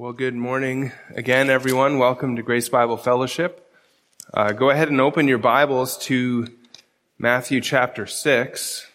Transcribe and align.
Well, 0.00 0.12
good 0.12 0.36
morning 0.36 0.92
again, 1.10 1.50
everyone. 1.50 1.98
Welcome 1.98 2.36
to 2.36 2.42
Grace 2.42 2.68
Bible 2.68 2.96
Fellowship. 2.96 3.68
Uh, 4.32 4.52
go 4.52 4.70
ahead 4.70 4.90
and 4.90 5.00
open 5.00 5.26
your 5.26 5.38
Bibles 5.38 5.98
to 6.04 6.46
Matthew 7.18 7.60
chapter 7.60 8.06
6. 8.06 8.86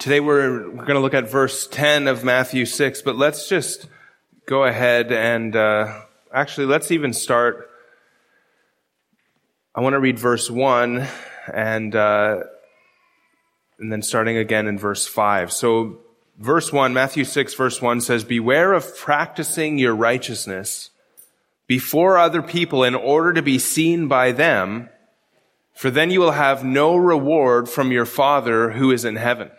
Today 0.00 0.18
we're, 0.18 0.68
we're 0.70 0.84
going 0.86 0.96
to 0.96 0.98
look 0.98 1.14
at 1.14 1.30
verse 1.30 1.68
10 1.68 2.08
of 2.08 2.24
Matthew 2.24 2.66
6, 2.66 3.02
but 3.02 3.14
let's 3.14 3.48
just 3.48 3.86
go 4.46 4.64
ahead 4.64 5.12
and 5.12 5.54
uh, 5.54 6.00
actually 6.32 6.66
let's 6.66 6.90
even 6.90 7.12
start. 7.12 7.70
I 9.72 9.82
want 9.82 9.92
to 9.92 10.00
read 10.00 10.18
verse 10.18 10.50
1 10.50 11.06
and, 11.54 11.94
uh, 11.94 12.40
and 13.78 13.92
then 13.92 14.02
starting 14.02 14.36
again 14.36 14.66
in 14.66 14.80
verse 14.80 15.06
5. 15.06 15.52
So 15.52 16.00
verse 16.38 16.72
1, 16.72 16.92
Matthew 16.92 17.24
6 17.24 17.54
verse 17.54 17.80
1 17.80 18.00
says, 18.00 18.24
Beware 18.24 18.72
of 18.72 18.96
practicing 18.96 19.78
your 19.78 19.94
righteousness 19.94 20.90
before 21.66 22.18
other 22.18 22.42
people 22.42 22.84
in 22.84 22.94
order 22.94 23.32
to 23.32 23.42
be 23.42 23.58
seen 23.58 24.08
by 24.08 24.32
them, 24.32 24.88
for 25.72 25.90
then 25.90 26.10
you 26.10 26.20
will 26.20 26.32
have 26.32 26.64
no 26.64 26.96
reward 26.96 27.68
from 27.68 27.90
your 27.90 28.06
Father 28.06 28.70
who 28.70 28.90
is 28.90 29.04
in 29.04 29.16
heaven. 29.16 29.50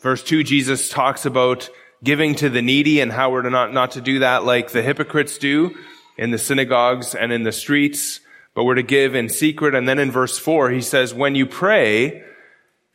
Verse 0.00 0.22
2, 0.22 0.44
Jesus 0.44 0.88
talks 0.88 1.26
about 1.26 1.68
giving 2.04 2.36
to 2.36 2.48
the 2.48 2.62
needy 2.62 3.00
and 3.00 3.12
how 3.12 3.30
we're 3.30 3.48
not, 3.48 3.72
not 3.72 3.92
to 3.92 4.00
do 4.00 4.20
that 4.20 4.44
like 4.44 4.70
the 4.70 4.82
hypocrites 4.82 5.38
do 5.38 5.74
in 6.16 6.30
the 6.30 6.38
synagogues 6.38 7.14
and 7.14 7.32
in 7.32 7.42
the 7.42 7.52
streets, 7.52 8.20
but 8.54 8.64
we're 8.64 8.76
to 8.76 8.82
give 8.82 9.14
in 9.14 9.28
secret. 9.28 9.74
And 9.74 9.88
then 9.88 9.98
in 9.98 10.10
verse 10.10 10.38
4, 10.38 10.70
he 10.70 10.80
says, 10.80 11.12
When 11.12 11.34
you 11.34 11.46
pray, 11.46 12.22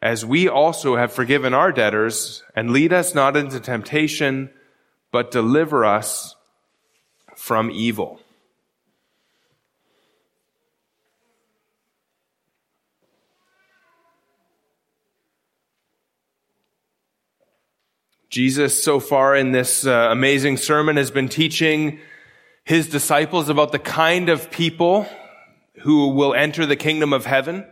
as 0.00 0.24
we 0.24 0.48
also 0.48 0.96
have 0.96 1.12
forgiven 1.12 1.54
our 1.54 1.72
debtors, 1.72 2.42
and 2.54 2.70
lead 2.70 2.92
us 2.92 3.14
not 3.14 3.36
into 3.36 3.58
temptation, 3.58 4.50
but 5.10 5.30
deliver 5.30 5.84
us 5.84 6.36
from 7.36 7.70
evil. 7.70 8.20
Jesus, 18.30 18.84
so 18.84 19.00
far 19.00 19.34
in 19.34 19.52
this 19.52 19.86
uh, 19.86 20.08
amazing 20.10 20.58
sermon, 20.58 20.96
has 20.96 21.10
been 21.10 21.28
teaching 21.28 21.98
his 22.62 22.86
disciples 22.86 23.48
about 23.48 23.72
the 23.72 23.78
kind 23.78 24.28
of 24.28 24.50
people 24.50 25.08
who 25.78 26.08
will 26.08 26.34
enter 26.34 26.66
the 26.66 26.76
kingdom 26.76 27.14
of 27.14 27.24
heaven. 27.24 27.66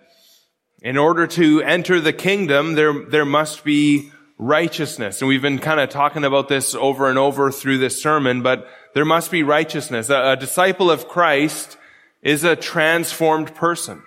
In 0.86 0.98
order 0.98 1.26
to 1.26 1.62
enter 1.62 2.00
the 2.00 2.12
kingdom, 2.12 2.76
there, 2.76 2.92
there 2.92 3.24
must 3.24 3.64
be 3.64 4.12
righteousness. 4.38 5.20
And 5.20 5.26
we've 5.26 5.42
been 5.42 5.58
kind 5.58 5.80
of 5.80 5.88
talking 5.88 6.22
about 6.22 6.46
this 6.46 6.76
over 6.76 7.10
and 7.10 7.18
over 7.18 7.50
through 7.50 7.78
this 7.78 8.00
sermon, 8.00 8.42
but 8.42 8.68
there 8.94 9.04
must 9.04 9.32
be 9.32 9.42
righteousness. 9.42 10.10
A, 10.10 10.34
a 10.34 10.36
disciple 10.36 10.88
of 10.88 11.08
Christ 11.08 11.76
is 12.22 12.44
a 12.44 12.54
transformed 12.54 13.52
person. 13.56 14.00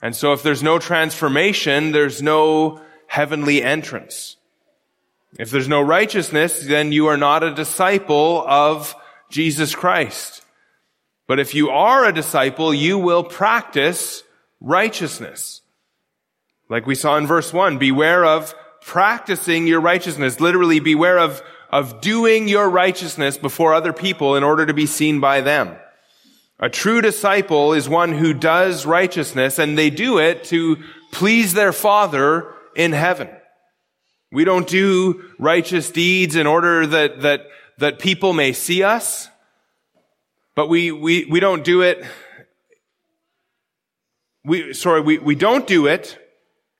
And 0.00 0.16
so 0.16 0.32
if 0.32 0.42
there's 0.42 0.62
no 0.62 0.78
transformation, 0.78 1.92
there's 1.92 2.22
no 2.22 2.80
heavenly 3.08 3.62
entrance. 3.62 4.38
If 5.38 5.50
there's 5.50 5.68
no 5.68 5.82
righteousness, 5.82 6.62
then 6.62 6.92
you 6.92 7.08
are 7.08 7.18
not 7.18 7.44
a 7.44 7.54
disciple 7.54 8.42
of 8.48 8.94
Jesus 9.28 9.74
Christ. 9.74 10.46
But 11.26 11.40
if 11.40 11.54
you 11.54 11.68
are 11.68 12.06
a 12.06 12.14
disciple, 12.14 12.72
you 12.72 12.96
will 12.96 13.22
practice 13.22 14.22
righteousness. 14.62 15.60
Like 16.68 16.86
we 16.86 16.94
saw 16.94 17.16
in 17.16 17.26
verse 17.26 17.52
one, 17.52 17.78
beware 17.78 18.24
of 18.24 18.54
practicing 18.80 19.66
your 19.66 19.80
righteousness. 19.80 20.40
Literally, 20.40 20.80
beware 20.80 21.18
of, 21.18 21.42
of 21.70 22.00
doing 22.00 22.48
your 22.48 22.68
righteousness 22.68 23.38
before 23.38 23.74
other 23.74 23.92
people 23.92 24.36
in 24.36 24.44
order 24.44 24.66
to 24.66 24.74
be 24.74 24.86
seen 24.86 25.20
by 25.20 25.40
them. 25.40 25.76
A 26.58 26.70
true 26.70 27.02
disciple 27.02 27.72
is 27.72 27.88
one 27.88 28.12
who 28.12 28.32
does 28.32 28.86
righteousness 28.86 29.58
and 29.58 29.76
they 29.76 29.90
do 29.90 30.18
it 30.18 30.44
to 30.44 30.78
please 31.12 31.52
their 31.52 31.72
Father 31.72 32.52
in 32.74 32.92
heaven. 32.92 33.28
We 34.32 34.44
don't 34.44 34.66
do 34.66 35.22
righteous 35.38 35.90
deeds 35.90 36.34
in 36.34 36.46
order 36.46 36.86
that, 36.86 37.20
that, 37.20 37.46
that 37.78 37.98
people 37.98 38.32
may 38.32 38.52
see 38.52 38.82
us, 38.82 39.28
but 40.54 40.68
we, 40.68 40.90
we, 40.90 41.26
we 41.26 41.40
don't 41.40 41.62
do 41.62 41.82
it, 41.82 42.04
we, 44.44 44.72
sorry, 44.72 45.00
we, 45.00 45.18
we 45.18 45.34
don't 45.34 45.66
do 45.66 45.86
it 45.86 46.18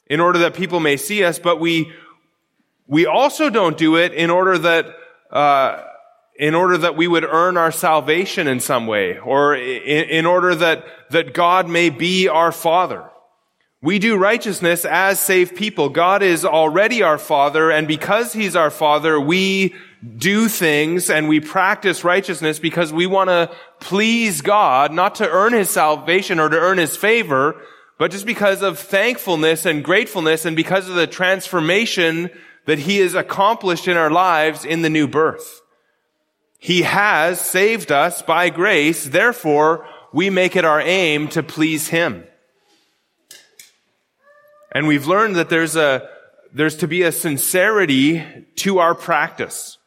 in 0.06 0.20
order 0.20 0.40
that 0.40 0.54
people 0.54 0.80
may 0.80 0.96
see 0.96 1.24
us, 1.24 1.38
but 1.38 1.60
we, 1.60 1.92
we 2.86 3.06
also 3.06 3.50
don't 3.50 3.76
do 3.76 3.96
it 3.96 4.12
in 4.12 4.30
order 4.30 4.58
that, 4.58 4.86
uh, 5.30 5.82
in 6.38 6.54
order 6.54 6.78
that 6.78 6.96
we 6.96 7.08
would 7.08 7.24
earn 7.24 7.56
our 7.56 7.72
salvation 7.72 8.46
in 8.46 8.60
some 8.60 8.86
way, 8.86 9.18
or 9.18 9.54
in, 9.54 10.08
in 10.08 10.26
order 10.26 10.54
that, 10.54 10.84
that 11.10 11.34
God 11.34 11.68
may 11.68 11.90
be 11.90 12.28
our 12.28 12.52
Father. 12.52 13.10
We 13.82 13.98
do 13.98 14.16
righteousness 14.16 14.84
as 14.84 15.20
saved 15.20 15.54
people. 15.54 15.90
God 15.90 16.22
is 16.22 16.44
already 16.44 17.02
our 17.02 17.18
Father, 17.18 17.70
and 17.70 17.86
because 17.86 18.32
He's 18.32 18.56
our 18.56 18.70
Father, 18.70 19.20
we 19.20 19.74
do 20.18 20.48
things 20.48 21.10
and 21.10 21.28
we 21.28 21.40
practice 21.40 22.04
righteousness 22.04 22.58
because 22.58 22.92
we 22.92 23.06
want 23.06 23.28
to 23.28 23.50
please 23.80 24.40
God, 24.40 24.92
not 24.92 25.16
to 25.16 25.28
earn 25.28 25.52
His 25.52 25.70
salvation 25.70 26.38
or 26.38 26.48
to 26.48 26.58
earn 26.58 26.78
His 26.78 26.96
favor, 26.96 27.60
but 27.98 28.10
just 28.10 28.26
because 28.26 28.62
of 28.62 28.78
thankfulness 28.78 29.64
and 29.64 29.82
gratefulness 29.82 30.44
and 30.44 30.54
because 30.54 30.88
of 30.88 30.94
the 30.94 31.06
transformation 31.06 32.30
that 32.66 32.80
he 32.80 32.98
has 32.98 33.14
accomplished 33.14 33.88
in 33.88 33.96
our 33.96 34.10
lives 34.10 34.64
in 34.64 34.82
the 34.82 34.90
new 34.90 35.08
birth. 35.08 35.62
He 36.58 36.82
has 36.82 37.40
saved 37.40 37.92
us 37.92 38.22
by 38.22 38.50
grace. 38.50 39.04
Therefore, 39.04 39.86
we 40.12 40.30
make 40.30 40.56
it 40.56 40.64
our 40.64 40.80
aim 40.80 41.28
to 41.28 41.42
please 41.42 41.88
him. 41.88 42.24
And 44.72 44.86
we've 44.86 45.06
learned 45.06 45.36
that 45.36 45.48
there's 45.48 45.76
a, 45.76 46.08
there's 46.52 46.76
to 46.78 46.88
be 46.88 47.02
a 47.02 47.12
sincerity 47.12 48.24
to 48.56 48.78
our 48.78 48.94
practice. 48.94 49.78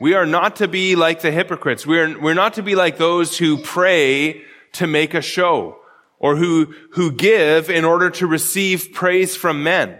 We 0.00 0.14
are 0.14 0.26
not 0.26 0.56
to 0.56 0.68
be 0.68 0.94
like 0.94 1.22
the 1.22 1.32
hypocrites. 1.32 1.86
We're, 1.86 2.18
we're 2.18 2.34
not 2.34 2.54
to 2.54 2.62
be 2.62 2.76
like 2.76 2.98
those 2.98 3.36
who 3.36 3.58
pray 3.58 4.42
to 4.74 4.86
make 4.86 5.14
a 5.14 5.22
show 5.22 5.78
or 6.18 6.36
who, 6.36 6.74
who 6.92 7.12
give 7.12 7.70
in 7.70 7.84
order 7.84 8.10
to 8.10 8.26
receive 8.26 8.92
praise 8.92 9.36
from 9.36 9.62
men. 9.62 9.98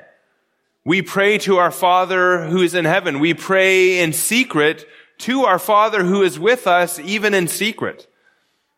We 0.84 1.02
pray 1.02 1.38
to 1.38 1.58
our 1.58 1.70
Father 1.70 2.46
who 2.46 2.62
is 2.62 2.75
in 2.75 2.84
heaven. 2.84 3.20
We 3.20 3.34
pray 3.34 4.00
in 4.00 4.12
secret 4.12 4.87
to 5.19 5.44
our 5.44 5.58
Father 5.58 6.04
who 6.04 6.22
is 6.22 6.38
with 6.38 6.66
us 6.66 6.98
even 6.98 7.34
in 7.34 7.48
secret. 7.48 8.06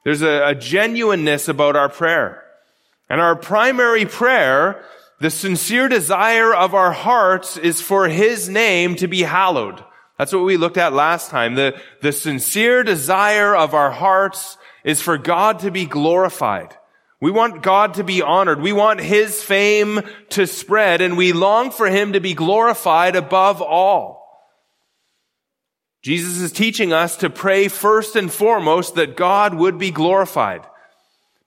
There's 0.05 0.23
a, 0.23 0.49
a 0.49 0.55
genuineness 0.55 1.49
about 1.49 1.77
our 1.77 1.89
prayer. 1.89 2.43
And 3.09 3.21
our 3.21 3.37
primary 3.37 4.07
prayer, 4.07 4.85
the 5.21 5.31
sincere 5.31 5.89
desire 5.89 6.55
of 6.55 6.75
our 6.75 6.93
hearts 6.93 7.57
is 7.57 7.81
for 7.81 8.09
His 8.09 8.49
name 8.49 8.97
to 8.97 9.07
be 9.07 9.23
hallowed. 9.23 9.85
That's 10.19 10.33
what 10.33 10.45
we 10.45 10.57
looked 10.57 10.79
at 10.79 10.93
last 10.93 11.31
time. 11.31 11.55
The, 11.55 11.81
the 12.03 12.13
sincere 12.13 12.83
desire 12.83 13.55
of 13.55 13.75
our 13.75 13.91
hearts 13.91 14.59
is 14.85 15.01
for 15.01 15.17
God 15.19 15.61
to 15.61 15.71
be 15.71 15.87
glorified. 15.87 16.77
We 17.21 17.31
want 17.31 17.63
God 17.63 17.95
to 17.95 18.05
be 18.05 18.23
honored. 18.23 18.61
We 18.61 18.73
want 18.73 19.01
His 19.01 19.43
fame 19.43 20.01
to 20.31 20.47
spread 20.47 21.01
and 21.03 21.17
we 21.17 21.33
long 21.33 21.71
for 21.71 21.87
Him 21.87 22.15
to 22.15 22.21
be 22.21 22.35
glorified 22.35 23.15
above 23.15 23.61
all. 23.61 24.21
Jesus 26.03 26.39
is 26.39 26.51
teaching 26.51 26.95
us 26.95 27.19
to 27.19 27.29
pray 27.29 27.69
first 27.69 28.17
and 28.17 28.33
foremost 28.33 28.95
that 28.95 29.17
God 29.17 29.55
would 29.55 29.79
be 29.79 29.91
glorified. 29.91 30.63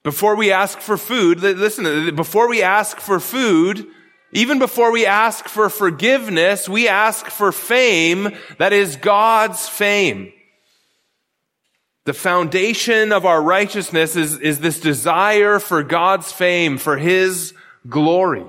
Before 0.03 0.35
we 0.35 0.51
ask 0.51 0.79
for 0.79 0.97
food, 0.97 1.41
listen, 1.41 2.15
before 2.15 2.47
we 2.47 2.61
ask 2.61 2.99
for 2.99 3.19
food, 3.19 3.87
even 4.31 4.59
before 4.59 4.91
we 4.91 5.05
ask 5.05 5.47
for 5.47 5.69
forgiveness, 5.69 6.69
we 6.69 6.87
ask 6.87 7.27
for 7.27 7.51
fame 7.51 8.35
that 8.59 8.73
is 8.73 8.95
God's 8.95 9.67
fame. 9.67 10.33
The 12.05 12.13
foundation 12.13 13.13
of 13.13 13.25
our 13.25 13.41
righteousness 13.41 14.15
is, 14.15 14.37
is 14.39 14.59
this 14.59 14.79
desire 14.79 15.59
for 15.59 15.83
God's 15.83 16.31
fame, 16.31 16.77
for 16.77 16.97
His 16.97 17.53
glory. 17.87 18.45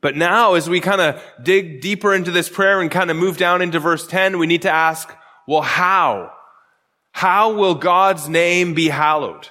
But 0.00 0.16
now, 0.16 0.54
as 0.54 0.68
we 0.68 0.80
kind 0.80 1.00
of 1.00 1.22
dig 1.42 1.80
deeper 1.80 2.14
into 2.14 2.30
this 2.30 2.48
prayer 2.48 2.80
and 2.80 2.90
kind 2.90 3.10
of 3.10 3.16
move 3.16 3.36
down 3.36 3.62
into 3.62 3.80
verse 3.80 4.06
10, 4.06 4.38
we 4.38 4.46
need 4.46 4.62
to 4.62 4.70
ask, 4.70 5.12
well, 5.46 5.62
how? 5.62 6.32
How 7.12 7.54
will 7.54 7.74
God's 7.74 8.28
name 8.28 8.74
be 8.74 8.88
hallowed? 8.88 9.48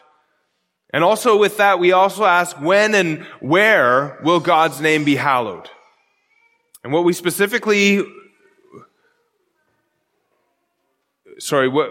And 0.94 1.04
also 1.04 1.38
with 1.38 1.58
that, 1.58 1.80
we 1.80 1.92
also 1.92 2.24
ask, 2.24 2.60
when 2.62 2.96
and 2.96 3.24
where 3.42 4.20
will 4.24 4.40
God's 4.40 4.80
name 4.80 5.04
be 5.04 5.16
hallowed? 5.16 5.70
And 6.84 6.94
what 6.94 7.04
we 7.04 7.12
specifically 7.12 8.04
sorry, 11.40 11.68
what, 11.68 11.90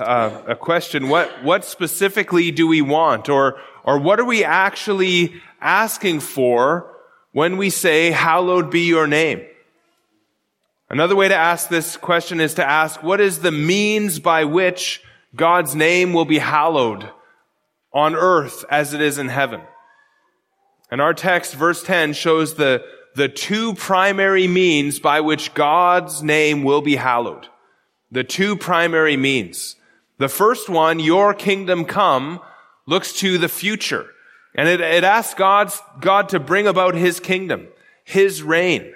uh, 0.00 0.42
a 0.48 0.56
question, 0.56 1.08
what, 1.08 1.42
what 1.42 1.64
specifically 1.64 2.50
do 2.50 2.66
we 2.66 2.82
want? 2.82 3.28
Or, 3.28 3.58
or 3.84 3.98
what 3.98 4.20
are 4.20 4.24
we 4.24 4.44
actually 4.44 5.40
asking 5.60 6.20
for 6.20 6.94
when 7.32 7.56
we 7.56 7.70
say, 7.70 8.10
hallowed 8.10 8.70
be 8.70 8.82
your 8.82 9.06
name? 9.06 9.44
Another 10.88 11.16
way 11.16 11.28
to 11.28 11.34
ask 11.34 11.68
this 11.68 11.96
question 11.96 12.40
is 12.40 12.54
to 12.54 12.64
ask, 12.64 13.02
what 13.02 13.20
is 13.20 13.40
the 13.40 13.52
means 13.52 14.20
by 14.20 14.44
which 14.44 15.02
God's 15.34 15.74
name 15.74 16.12
will 16.12 16.24
be 16.24 16.38
hallowed 16.38 17.10
on 17.92 18.14
earth 18.14 18.64
as 18.70 18.94
it 18.94 19.00
is 19.00 19.18
in 19.18 19.28
heaven? 19.28 19.60
And 20.90 21.00
our 21.00 21.12
text, 21.14 21.54
verse 21.54 21.82
10, 21.82 22.12
shows 22.12 22.54
the, 22.54 22.84
the 23.16 23.28
two 23.28 23.74
primary 23.74 24.46
means 24.46 25.00
by 25.00 25.20
which 25.20 25.54
God's 25.54 26.22
name 26.22 26.62
will 26.62 26.82
be 26.82 26.94
hallowed. 26.94 27.48
The 28.10 28.24
two 28.24 28.56
primary 28.56 29.16
means. 29.16 29.76
The 30.18 30.28
first 30.28 30.68
one, 30.68 31.00
your 31.00 31.34
kingdom 31.34 31.84
come, 31.84 32.40
looks 32.86 33.12
to 33.20 33.38
the 33.38 33.48
future. 33.48 34.06
And 34.54 34.68
it, 34.68 34.80
it 34.80 35.04
asks 35.04 35.34
God's, 35.34 35.80
God 36.00 36.30
to 36.30 36.40
bring 36.40 36.66
about 36.66 36.94
His 36.94 37.20
kingdom, 37.20 37.68
His 38.04 38.42
reign. 38.42 38.94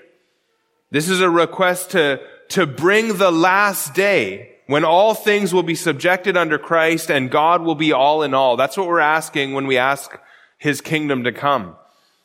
This 0.91 1.09
is 1.09 1.21
a 1.21 1.31
request 1.31 1.91
to, 1.91 2.21
to 2.51 2.67
bring 2.67 3.19
the 3.19 3.31
last 3.31 3.95
day 3.95 4.57
when 4.67 4.85
all 4.85 5.15
things 5.15 5.53
will 5.53 5.63
be 5.63 5.75
subjected 5.75 6.37
under 6.37 6.59
Christ 6.59 7.11
and 7.11 7.31
God 7.31 7.63
will 7.63 7.75
be 7.75 7.93
all 7.93 8.23
in 8.23 8.35
all. 8.35 8.56
That's 8.56 8.77
what 8.77 8.87
we're 8.87 9.01
asking 9.01 9.53
when 9.53 9.67
we 9.67 9.77
ask 9.77 10.17
His 10.59 10.81
kingdom 10.81 11.25
to 11.25 11.33
come. 11.33 11.77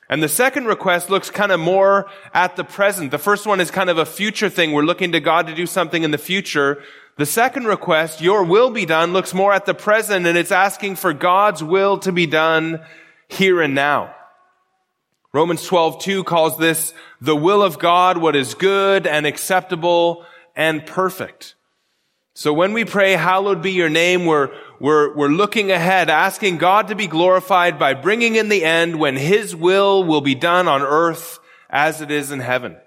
And 0.10 0.22
the 0.22 0.30
second 0.30 0.66
request 0.66 1.10
looks 1.10 1.30
kind 1.32 1.52
of 1.52 1.60
more 1.60 2.08
at 2.34 2.56
the 2.56 2.64
present. 2.64 3.12
The 3.12 3.18
first 3.18 3.48
one 3.48 3.60
is 3.60 3.72
kind 3.72 3.90
of 3.90 3.98
a 3.98 4.06
future 4.06 4.50
thing. 4.50 4.72
We're 4.72 4.84
looking 4.84 5.12
to 5.14 5.20
God 5.20 5.48
to 5.48 5.56
do 5.56 5.66
something 5.66 6.04
in 6.04 6.12
the 6.12 6.18
future. 6.18 6.84
The 7.18 7.26
second 7.26 7.66
request, 7.66 8.22
your 8.22 8.44
will 8.44 8.70
be 8.70 8.86
done, 8.86 9.14
looks 9.14 9.34
more 9.34 9.54
at 9.54 9.66
the 9.66 9.74
present 9.74 10.28
and 10.28 10.38
it's 10.38 10.52
asking 10.52 10.98
for 10.98 11.14
God's 11.14 11.64
will 11.64 11.98
to 12.00 12.12
be 12.12 12.28
done 12.28 12.82
here 13.30 13.62
and 13.62 13.74
now. 13.74 14.14
Romans 15.34 15.66
12, 15.66 16.00
2 16.00 16.24
calls 16.24 16.58
this 16.58 16.94
the 17.20 17.36
will 17.36 17.64
of 17.64 17.80
God, 17.80 18.18
what 18.18 18.36
is 18.36 18.54
good 18.54 19.08
and 19.08 19.26
acceptable 19.26 20.26
and 20.56 20.86
perfect. 20.86 21.56
So 22.34 22.54
when 22.54 22.74
we 22.74 22.84
pray, 22.84 23.14
hallowed 23.14 23.62
be 23.62 23.72
your 23.72 23.90
name, 23.90 24.26
we're, 24.26 24.54
we're, 24.80 25.16
we're 25.16 25.30
looking 25.30 25.72
ahead, 25.72 26.10
asking 26.10 26.58
God 26.58 26.90
to 26.90 26.96
be 26.96 27.08
glorified 27.08 27.80
by 27.80 27.94
bringing 27.94 28.36
in 28.36 28.50
the 28.50 28.64
end 28.64 29.00
when 29.00 29.16
His 29.16 29.56
will 29.56 30.04
will 30.04 30.22
be 30.22 30.36
done 30.36 30.68
on 30.68 30.82
earth 30.82 31.40
as 31.70 32.02
it 32.02 32.12
is 32.12 32.32
in 32.32 32.40
heaven. 32.40 32.78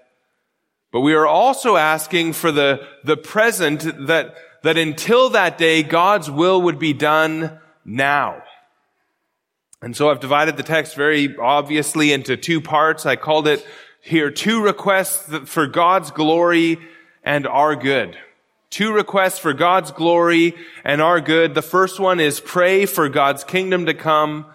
But 0.91 1.01
we 1.01 1.13
are 1.13 1.27
also 1.27 1.75
asking 1.75 2.33
for 2.33 2.51
the, 2.51 2.87
the 3.03 3.17
present 3.17 3.81
that, 4.07 4.35
that 4.63 4.77
until 4.77 5.29
that 5.29 5.57
day, 5.57 5.83
God's 5.83 6.29
will 6.29 6.61
would 6.63 6.79
be 6.79 6.93
done 6.93 7.59
now. 7.85 8.41
And 9.81 9.95
so 9.95 10.09
I've 10.09 10.19
divided 10.19 10.57
the 10.57 10.63
text 10.63 10.95
very 10.95 11.37
obviously 11.37 12.11
into 12.11 12.35
two 12.35 12.59
parts. 12.59 13.05
I 13.05 13.15
called 13.15 13.47
it 13.47 13.65
here 14.01 14.31
two 14.31 14.61
requests 14.61 15.49
for 15.49 15.67
God's 15.67 16.11
glory 16.11 16.79
and 17.23 17.47
our 17.47 17.75
good. 17.75 18.17
Two 18.69 18.93
requests 18.93 19.39
for 19.39 19.53
God's 19.53 19.91
glory 19.91 20.55
and 20.83 21.01
our 21.01 21.19
good. 21.19 21.55
The 21.55 21.61
first 21.61 21.99
one 21.99 22.19
is 22.19 22.39
pray 22.39 22.85
for 22.85 23.09
God's 23.09 23.43
kingdom 23.43 23.87
to 23.87 23.93
come. 23.93 24.45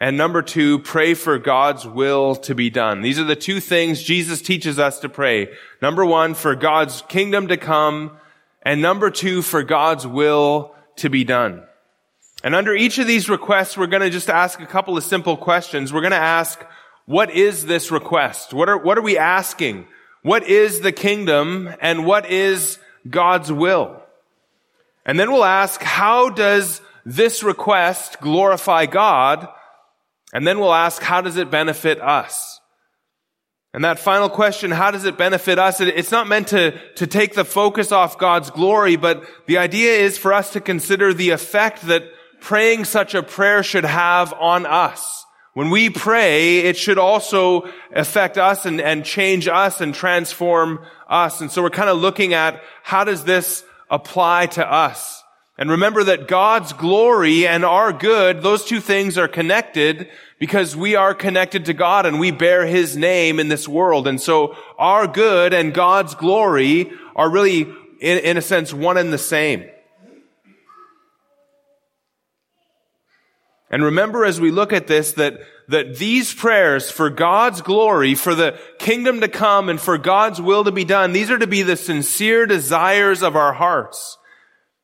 And 0.00 0.16
number 0.16 0.42
two, 0.42 0.78
pray 0.80 1.14
for 1.14 1.38
God's 1.38 1.86
will 1.86 2.34
to 2.36 2.54
be 2.54 2.70
done. 2.70 3.02
These 3.02 3.18
are 3.18 3.24
the 3.24 3.36
two 3.36 3.60
things 3.60 4.02
Jesus 4.02 4.42
teaches 4.42 4.78
us 4.78 4.98
to 5.00 5.08
pray. 5.08 5.52
Number 5.80 6.04
one, 6.04 6.34
for 6.34 6.56
God's 6.56 7.02
kingdom 7.02 7.48
to 7.48 7.56
come. 7.56 8.12
And 8.62 8.80
number 8.80 9.10
two, 9.10 9.42
for 9.42 9.62
God's 9.62 10.06
will 10.06 10.74
to 10.96 11.10
be 11.10 11.22
done. 11.22 11.62
And 12.42 12.54
under 12.54 12.74
each 12.74 12.98
of 12.98 13.06
these 13.06 13.28
requests, 13.28 13.76
we're 13.76 13.86
going 13.86 14.02
to 14.02 14.10
just 14.10 14.30
ask 14.30 14.60
a 14.60 14.66
couple 14.66 14.96
of 14.96 15.04
simple 15.04 15.36
questions. 15.36 15.92
We're 15.92 16.00
going 16.00 16.10
to 16.12 16.16
ask, 16.16 16.64
what 17.06 17.30
is 17.30 17.66
this 17.66 17.90
request? 17.90 18.52
What 18.52 18.68
are, 18.68 18.78
what 18.78 18.98
are 18.98 19.02
we 19.02 19.18
asking? 19.18 19.86
What 20.22 20.48
is 20.48 20.80
the 20.80 20.92
kingdom 20.92 21.72
and 21.80 22.06
what 22.06 22.30
is 22.30 22.78
God's 23.08 23.50
will. 23.50 24.02
And 25.04 25.18
then 25.18 25.32
we'll 25.32 25.44
ask, 25.44 25.82
how 25.82 26.28
does 26.28 26.80
this 27.04 27.42
request 27.42 28.20
glorify 28.20 28.86
God? 28.86 29.48
And 30.32 30.46
then 30.46 30.58
we'll 30.58 30.74
ask, 30.74 31.02
how 31.02 31.20
does 31.20 31.36
it 31.36 31.50
benefit 31.50 32.00
us? 32.00 32.60
And 33.74 33.84
that 33.84 33.98
final 33.98 34.28
question, 34.28 34.70
how 34.70 34.90
does 34.90 35.06
it 35.06 35.16
benefit 35.16 35.58
us? 35.58 35.80
It's 35.80 36.12
not 36.12 36.28
meant 36.28 36.48
to, 36.48 36.78
to 36.96 37.06
take 37.06 37.34
the 37.34 37.44
focus 37.44 37.90
off 37.90 38.18
God's 38.18 38.50
glory, 38.50 38.96
but 38.96 39.24
the 39.46 39.58
idea 39.58 39.92
is 39.92 40.18
for 40.18 40.32
us 40.32 40.52
to 40.52 40.60
consider 40.60 41.14
the 41.14 41.30
effect 41.30 41.82
that 41.86 42.04
praying 42.40 42.84
such 42.84 43.14
a 43.14 43.22
prayer 43.22 43.62
should 43.62 43.86
have 43.86 44.34
on 44.34 44.66
us. 44.66 45.21
When 45.54 45.68
we 45.68 45.90
pray, 45.90 46.60
it 46.60 46.78
should 46.78 46.96
also 46.96 47.68
affect 47.94 48.38
us 48.38 48.64
and, 48.64 48.80
and 48.80 49.04
change 49.04 49.48
us 49.48 49.82
and 49.82 49.94
transform 49.94 50.80
us. 51.08 51.42
And 51.42 51.50
so 51.50 51.62
we're 51.62 51.70
kind 51.70 51.90
of 51.90 51.98
looking 51.98 52.32
at 52.32 52.62
how 52.82 53.04
does 53.04 53.24
this 53.24 53.62
apply 53.90 54.46
to 54.46 54.70
us? 54.70 55.22
And 55.58 55.70
remember 55.70 56.04
that 56.04 56.26
God's 56.26 56.72
glory 56.72 57.46
and 57.46 57.66
our 57.66 57.92
good, 57.92 58.42
those 58.42 58.64
two 58.64 58.80
things 58.80 59.18
are 59.18 59.28
connected 59.28 60.08
because 60.38 60.74
we 60.74 60.96
are 60.96 61.14
connected 61.14 61.66
to 61.66 61.74
God 61.74 62.06
and 62.06 62.18
we 62.18 62.30
bear 62.30 62.66
His 62.66 62.96
name 62.96 63.38
in 63.38 63.48
this 63.48 63.68
world. 63.68 64.08
And 64.08 64.18
so 64.18 64.56
our 64.78 65.06
good 65.06 65.52
and 65.52 65.74
God's 65.74 66.14
glory 66.14 66.90
are 67.14 67.28
really, 67.28 67.60
in, 68.00 68.18
in 68.18 68.36
a 68.38 68.42
sense, 68.42 68.72
one 68.72 68.96
and 68.96 69.12
the 69.12 69.18
same. 69.18 69.66
And 73.72 73.82
remember 73.82 74.26
as 74.26 74.38
we 74.38 74.50
look 74.50 74.74
at 74.74 74.86
this 74.86 75.12
that, 75.12 75.40
that 75.68 75.96
these 75.96 76.34
prayers 76.34 76.90
for 76.90 77.08
God's 77.08 77.62
glory, 77.62 78.14
for 78.14 78.34
the 78.34 78.60
kingdom 78.78 79.22
to 79.22 79.28
come 79.28 79.70
and 79.70 79.80
for 79.80 79.96
God's 79.96 80.42
will 80.42 80.64
to 80.64 80.72
be 80.72 80.84
done, 80.84 81.12
these 81.12 81.30
are 81.30 81.38
to 81.38 81.46
be 81.46 81.62
the 81.62 81.76
sincere 81.76 82.44
desires 82.44 83.22
of 83.22 83.34
our 83.34 83.54
hearts. 83.54 84.18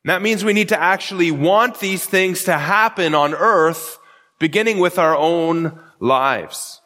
And 0.05 0.11
that 0.11 0.23
means 0.23 0.43
we 0.43 0.55
need 0.55 0.71
to 0.71 0.81
actually 0.81 1.31
want 1.31 1.81
these 1.81 2.07
things 2.07 2.45
to 2.45 2.57
happen 2.57 3.15
on 3.15 3.35
earth, 3.35 3.99
beginning 4.39 4.79
with 4.79 4.99
our 4.99 5.15
own 5.15 5.79
lives. 6.01 6.81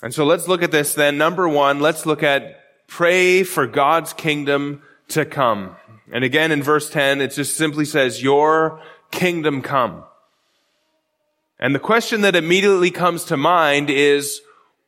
And 0.00 0.14
so 0.14 0.24
let's 0.24 0.46
look 0.46 0.62
at 0.62 0.70
this 0.70 0.94
then. 0.94 1.18
Number 1.18 1.48
one, 1.48 1.80
let's 1.80 2.06
look 2.06 2.22
at 2.22 2.60
pray 2.86 3.42
for 3.42 3.66
God's 3.66 4.12
kingdom 4.12 4.82
to 5.08 5.24
come. 5.24 5.74
And 6.12 6.22
again 6.22 6.52
in 6.52 6.62
verse 6.62 6.88
10, 6.88 7.20
it 7.20 7.32
just 7.32 7.56
simply 7.56 7.84
says, 7.84 8.22
your 8.22 8.80
kingdom 9.10 9.60
come. 9.60 10.04
And 11.58 11.74
the 11.74 11.80
question 11.80 12.20
that 12.20 12.36
immediately 12.36 12.90
comes 12.90 13.24
to 13.24 13.36
mind 13.36 13.88
is, 13.90 14.40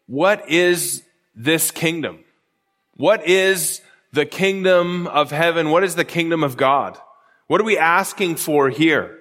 what 0.07 0.49
is 0.49 1.03
this 1.35 1.71
kingdom? 1.71 2.25
What 2.97 3.27
is 3.27 3.81
the 4.13 4.27
kingdom 4.27 5.07
of 5.07 5.31
heaven? 5.31 5.71
What 5.71 5.85
is 5.85 5.95
the 5.95 6.05
kingdom 6.05 6.43
of 6.43 6.57
God? 6.57 6.99
What 7.47 7.61
are 7.61 7.65
we 7.65 7.79
asking 7.79 8.37
for 8.37 8.69
here? 8.69 9.19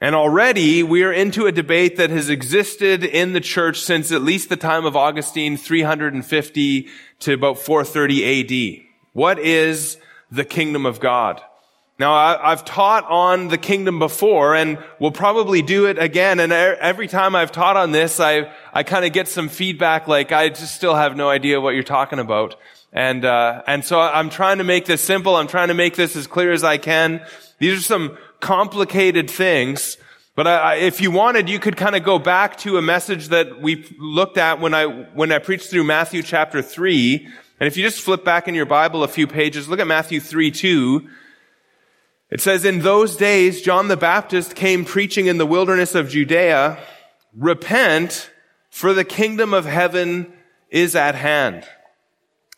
And 0.00 0.14
already 0.14 0.82
we 0.82 1.02
are 1.02 1.12
into 1.12 1.46
a 1.46 1.52
debate 1.52 1.96
that 1.96 2.10
has 2.10 2.30
existed 2.30 3.04
in 3.04 3.32
the 3.32 3.40
church 3.40 3.80
since 3.80 4.12
at 4.12 4.22
least 4.22 4.48
the 4.48 4.56
time 4.56 4.86
of 4.86 4.96
Augustine, 4.96 5.56
350 5.56 6.88
to 7.20 7.32
about 7.34 7.58
430 7.58 8.78
AD. 8.78 8.84
What 9.12 9.38
is 9.38 9.98
the 10.30 10.44
kingdom 10.44 10.86
of 10.86 11.00
God? 11.00 11.42
Now, 12.00 12.14
I've 12.14 12.64
taught 12.64 13.04
on 13.10 13.48
the 13.48 13.58
kingdom 13.58 13.98
before 13.98 14.54
and 14.54 14.78
will 14.98 15.12
probably 15.12 15.60
do 15.60 15.84
it 15.84 15.98
again. 15.98 16.40
And 16.40 16.50
every 16.50 17.08
time 17.08 17.36
I've 17.36 17.52
taught 17.52 17.76
on 17.76 17.92
this, 17.92 18.18
I, 18.18 18.50
I 18.72 18.84
kind 18.84 19.04
of 19.04 19.12
get 19.12 19.28
some 19.28 19.50
feedback 19.50 20.08
like, 20.08 20.32
I 20.32 20.48
just 20.48 20.74
still 20.74 20.94
have 20.94 21.14
no 21.14 21.28
idea 21.28 21.60
what 21.60 21.74
you're 21.74 21.82
talking 21.82 22.18
about. 22.18 22.56
And, 22.90 23.26
uh, 23.26 23.64
and 23.66 23.84
so 23.84 24.00
I'm 24.00 24.30
trying 24.30 24.56
to 24.58 24.64
make 24.64 24.86
this 24.86 25.02
simple. 25.02 25.36
I'm 25.36 25.46
trying 25.46 25.68
to 25.68 25.74
make 25.74 25.94
this 25.94 26.16
as 26.16 26.26
clear 26.26 26.52
as 26.52 26.64
I 26.64 26.78
can. 26.78 27.22
These 27.58 27.78
are 27.78 27.82
some 27.82 28.16
complicated 28.40 29.30
things. 29.30 29.98
But 30.34 30.46
I, 30.46 30.76
if 30.76 31.02
you 31.02 31.10
wanted, 31.10 31.50
you 31.50 31.58
could 31.58 31.76
kind 31.76 31.94
of 31.94 32.02
go 32.02 32.18
back 32.18 32.56
to 32.60 32.78
a 32.78 32.82
message 32.82 33.28
that 33.28 33.60
we 33.60 33.84
looked 33.98 34.38
at 34.38 34.58
when 34.58 34.72
I, 34.72 34.86
when 34.86 35.32
I 35.32 35.38
preached 35.38 35.68
through 35.68 35.84
Matthew 35.84 36.22
chapter 36.22 36.62
3. 36.62 37.28
And 37.60 37.66
if 37.66 37.76
you 37.76 37.84
just 37.84 38.00
flip 38.00 38.24
back 38.24 38.48
in 38.48 38.54
your 38.54 38.64
Bible 38.64 39.04
a 39.04 39.08
few 39.08 39.26
pages, 39.26 39.68
look 39.68 39.80
at 39.80 39.86
Matthew 39.86 40.18
3, 40.18 40.50
2. 40.50 41.10
It 42.30 42.40
says, 42.40 42.64
in 42.64 42.80
those 42.80 43.16
days, 43.16 43.60
John 43.60 43.88
the 43.88 43.96
Baptist 43.96 44.54
came 44.54 44.84
preaching 44.84 45.26
in 45.26 45.38
the 45.38 45.46
wilderness 45.46 45.96
of 45.96 46.08
Judea, 46.08 46.78
repent, 47.36 48.30
for 48.70 48.94
the 48.94 49.04
kingdom 49.04 49.52
of 49.52 49.64
heaven 49.64 50.32
is 50.68 50.94
at 50.94 51.16
hand. 51.16 51.64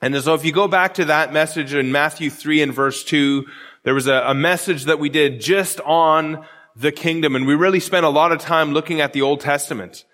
And 0.02 0.14
so 0.20 0.34
if 0.34 0.44
you 0.44 0.52
go 0.52 0.68
back 0.68 0.94
to 0.94 1.06
that 1.06 1.32
message 1.32 1.72
in 1.72 1.90
Matthew 1.90 2.28
3 2.28 2.60
and 2.60 2.74
verse 2.74 3.02
2, 3.02 3.46
there 3.84 3.94
was 3.94 4.06
a, 4.06 4.24
a, 4.26 4.34
message 4.34 4.84
that 4.84 4.98
we 4.98 5.08
did 5.08 5.40
just 5.40 5.80
on 5.80 6.44
the 6.76 6.92
kingdom, 6.92 7.34
and 7.34 7.46
we 7.46 7.54
really 7.54 7.80
spent 7.80 8.04
a 8.04 8.10
lot 8.10 8.32
of 8.32 8.40
time 8.40 8.72
looking 8.72 9.00
at 9.00 9.12
the 9.12 9.22
Old 9.22 9.40
Testament. 9.40 10.04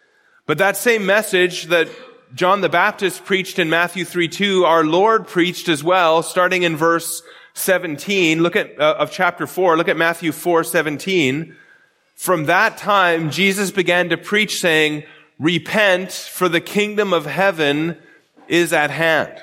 But 0.46 0.58
that 0.58 0.76
same 0.76 1.04
message 1.04 1.64
that 1.64 1.88
John 2.34 2.60
the 2.60 2.68
Baptist 2.68 3.24
preached 3.24 3.58
in 3.58 3.70
Matthew 3.70 4.04
3 4.04 4.28
2, 4.28 4.64
our 4.64 4.84
Lord 4.84 5.26
preached 5.26 5.68
as 5.68 5.82
well, 5.82 6.22
starting 6.22 6.62
in 6.62 6.76
verse 6.76 7.22
17, 7.58 8.42
look 8.42 8.56
at, 8.56 8.80
uh, 8.80 8.96
of 8.98 9.10
chapter 9.10 9.46
4, 9.46 9.76
look 9.76 9.88
at 9.88 9.96
Matthew 9.96 10.32
4, 10.32 10.64
17. 10.64 11.56
From 12.14 12.46
that 12.46 12.76
time, 12.78 13.30
Jesus 13.30 13.70
began 13.70 14.08
to 14.08 14.16
preach 14.16 14.60
saying, 14.60 15.04
repent 15.38 16.12
for 16.12 16.48
the 16.48 16.60
kingdom 16.60 17.12
of 17.12 17.26
heaven 17.26 17.96
is 18.48 18.72
at 18.72 18.90
hand. 18.90 19.40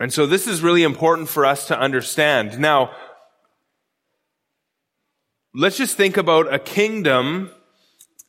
And 0.00 0.12
so 0.12 0.26
this 0.26 0.46
is 0.46 0.62
really 0.62 0.82
important 0.82 1.28
for 1.28 1.46
us 1.46 1.68
to 1.68 1.78
understand. 1.78 2.58
Now, 2.58 2.90
let's 5.54 5.76
just 5.76 5.96
think 5.96 6.16
about 6.16 6.52
a 6.52 6.58
kingdom 6.58 7.50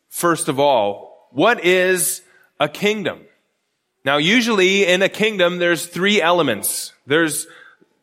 first 0.09 0.47
of 0.47 0.59
all. 0.59 1.27
What 1.31 1.65
is 1.65 2.21
a 2.59 2.69
kingdom? 2.69 3.19
Now, 4.05 4.17
usually 4.17 4.85
in 4.85 5.01
a 5.01 5.09
kingdom, 5.09 5.57
there's 5.57 5.87
three 5.87 6.21
elements. 6.21 6.93
There's, 7.07 7.47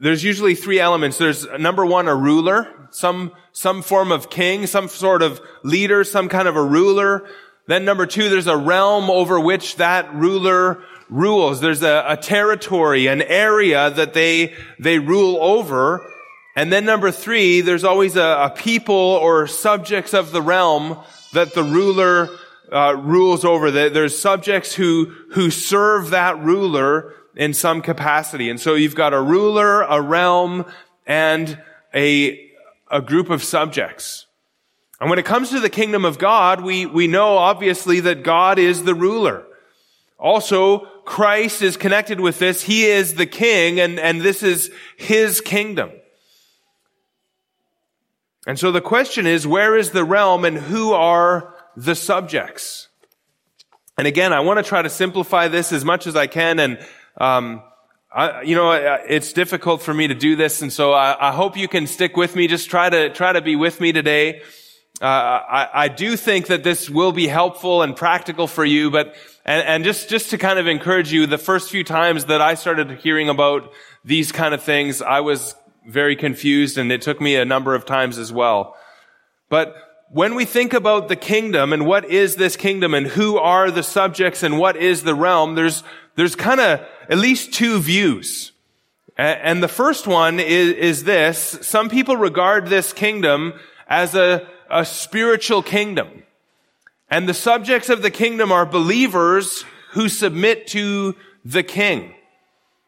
there's 0.00 0.24
usually 0.24 0.56
three 0.56 0.80
elements. 0.80 1.16
There's 1.16 1.46
number 1.60 1.86
one, 1.86 2.08
a 2.08 2.14
ruler, 2.14 2.88
some, 2.90 3.30
some 3.52 3.82
form 3.82 4.10
of 4.10 4.28
king, 4.28 4.66
some 4.66 4.88
sort 4.88 5.22
of 5.22 5.40
leader, 5.62 6.02
some 6.02 6.28
kind 6.28 6.48
of 6.48 6.56
a 6.56 6.64
ruler. 6.64 7.24
Then 7.68 7.84
number 7.84 8.06
two, 8.06 8.28
there's 8.28 8.48
a 8.48 8.56
realm 8.56 9.10
over 9.10 9.38
which 9.38 9.76
that 9.76 10.12
ruler 10.12 10.82
rules. 11.08 11.60
There's 11.60 11.84
a, 11.84 12.04
a 12.08 12.16
territory, 12.16 13.06
an 13.06 13.22
area 13.22 13.88
that 13.90 14.12
they, 14.12 14.54
they 14.80 14.98
rule 14.98 15.38
over. 15.40 16.04
And 16.56 16.72
then 16.72 16.84
number 16.84 17.12
three, 17.12 17.60
there's 17.60 17.84
always 17.84 18.16
a, 18.16 18.50
a 18.50 18.50
people 18.50 18.96
or 18.96 19.46
subjects 19.46 20.14
of 20.14 20.32
the 20.32 20.42
realm 20.42 20.98
that 21.32 21.54
the 21.54 21.62
ruler 21.62 22.28
uh, 22.72 22.94
rules 22.94 23.44
over. 23.44 23.70
That. 23.70 23.94
There's 23.94 24.18
subjects 24.18 24.74
who 24.74 25.12
who 25.32 25.50
serve 25.50 26.10
that 26.10 26.38
ruler 26.38 27.14
in 27.36 27.54
some 27.54 27.82
capacity, 27.82 28.50
and 28.50 28.60
so 28.60 28.74
you've 28.74 28.94
got 28.94 29.12
a 29.12 29.20
ruler, 29.20 29.82
a 29.82 30.00
realm, 30.00 30.64
and 31.06 31.60
a 31.94 32.50
a 32.90 33.00
group 33.00 33.30
of 33.30 33.42
subjects. 33.42 34.26
And 35.00 35.10
when 35.10 35.18
it 35.18 35.24
comes 35.24 35.50
to 35.50 35.60
the 35.60 35.70
kingdom 35.70 36.04
of 36.04 36.18
God, 36.18 36.62
we 36.62 36.86
we 36.86 37.06
know 37.06 37.36
obviously 37.36 38.00
that 38.00 38.22
God 38.22 38.58
is 38.58 38.84
the 38.84 38.94
ruler. 38.94 39.44
Also, 40.18 40.86
Christ 41.04 41.62
is 41.62 41.76
connected 41.76 42.20
with 42.20 42.38
this. 42.38 42.62
He 42.62 42.84
is 42.84 43.14
the 43.14 43.26
king, 43.26 43.80
and 43.80 43.98
and 43.98 44.20
this 44.20 44.42
is 44.42 44.70
his 44.96 45.40
kingdom. 45.40 45.90
And 48.46 48.58
so 48.58 48.72
the 48.72 48.80
question 48.80 49.26
is, 49.26 49.46
where 49.46 49.76
is 49.76 49.90
the 49.90 50.04
realm 50.04 50.44
and 50.44 50.56
who 50.56 50.92
are 50.92 51.54
the 51.76 51.94
subjects. 51.94 52.88
And 53.98 54.06
again, 54.06 54.32
I 54.32 54.40
want 54.40 54.58
to 54.58 54.62
try 54.62 54.82
to 54.82 54.90
simplify 54.90 55.48
this 55.48 55.72
as 55.72 55.84
much 55.84 56.06
as 56.06 56.16
I 56.16 56.26
can. 56.26 56.58
And, 56.58 56.78
um, 57.18 57.62
I, 58.14 58.42
you 58.42 58.54
know, 58.54 58.72
it's 58.72 59.32
difficult 59.32 59.82
for 59.82 59.94
me 59.94 60.08
to 60.08 60.14
do 60.14 60.36
this. 60.36 60.62
And 60.62 60.72
so 60.72 60.92
I, 60.92 61.28
I, 61.28 61.32
hope 61.32 61.56
you 61.56 61.68
can 61.68 61.86
stick 61.86 62.16
with 62.16 62.36
me. 62.36 62.46
Just 62.46 62.68
try 62.70 62.90
to, 62.90 63.10
try 63.10 63.32
to 63.32 63.40
be 63.40 63.56
with 63.56 63.80
me 63.80 63.92
today. 63.92 64.42
Uh, 65.00 65.04
I, 65.04 65.68
I, 65.72 65.88
do 65.88 66.16
think 66.16 66.46
that 66.46 66.62
this 66.62 66.88
will 66.88 67.12
be 67.12 67.26
helpful 67.26 67.82
and 67.82 67.96
practical 67.96 68.46
for 68.46 68.64
you, 68.64 68.90
but, 68.90 69.16
and, 69.44 69.66
and 69.66 69.84
just, 69.84 70.08
just 70.08 70.30
to 70.30 70.38
kind 70.38 70.58
of 70.58 70.66
encourage 70.66 71.12
you, 71.12 71.26
the 71.26 71.38
first 71.38 71.70
few 71.70 71.82
times 71.82 72.26
that 72.26 72.40
I 72.40 72.54
started 72.54 72.98
hearing 72.98 73.28
about 73.28 73.72
these 74.04 74.30
kind 74.30 74.54
of 74.54 74.62
things, 74.62 75.02
I 75.02 75.20
was 75.20 75.56
very 75.88 76.14
confused 76.14 76.78
and 76.78 76.92
it 76.92 77.02
took 77.02 77.20
me 77.20 77.36
a 77.36 77.44
number 77.44 77.74
of 77.74 77.84
times 77.84 78.18
as 78.18 78.32
well. 78.32 78.76
But 79.48 79.74
when 80.12 80.34
we 80.34 80.44
think 80.44 80.74
about 80.74 81.08
the 81.08 81.16
kingdom 81.16 81.72
and 81.72 81.86
what 81.86 82.04
is 82.04 82.36
this 82.36 82.54
kingdom 82.54 82.92
and 82.92 83.06
who 83.06 83.38
are 83.38 83.70
the 83.70 83.82
subjects 83.82 84.42
and 84.42 84.58
what 84.58 84.76
is 84.76 85.02
the 85.02 85.14
realm, 85.14 85.54
there's, 85.54 85.82
there's 86.16 86.36
kind 86.36 86.60
of 86.60 86.86
at 87.08 87.16
least 87.16 87.54
two 87.54 87.78
views. 87.78 88.52
And 89.16 89.62
the 89.62 89.68
first 89.68 90.06
one 90.06 90.38
is, 90.38 90.74
is 90.74 91.04
this. 91.04 91.58
Some 91.62 91.88
people 91.88 92.18
regard 92.18 92.66
this 92.66 92.92
kingdom 92.92 93.54
as 93.88 94.14
a, 94.14 94.46
a 94.70 94.84
spiritual 94.84 95.62
kingdom. 95.62 96.24
And 97.10 97.26
the 97.26 97.34
subjects 97.34 97.88
of 97.88 98.02
the 98.02 98.10
kingdom 98.10 98.52
are 98.52 98.66
believers 98.66 99.64
who 99.92 100.10
submit 100.10 100.66
to 100.68 101.16
the 101.42 101.62
king. 101.62 102.14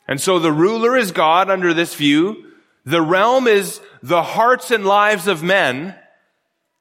And 0.06 0.20
so 0.20 0.38
the 0.38 0.52
ruler 0.52 0.94
is 0.94 1.10
God 1.10 1.48
under 1.48 1.72
this 1.72 1.94
view. 1.94 2.52
The 2.84 3.02
realm 3.02 3.46
is 3.46 3.80
the 4.02 4.22
hearts 4.22 4.70
and 4.70 4.84
lives 4.84 5.26
of 5.26 5.42
men 5.42 5.94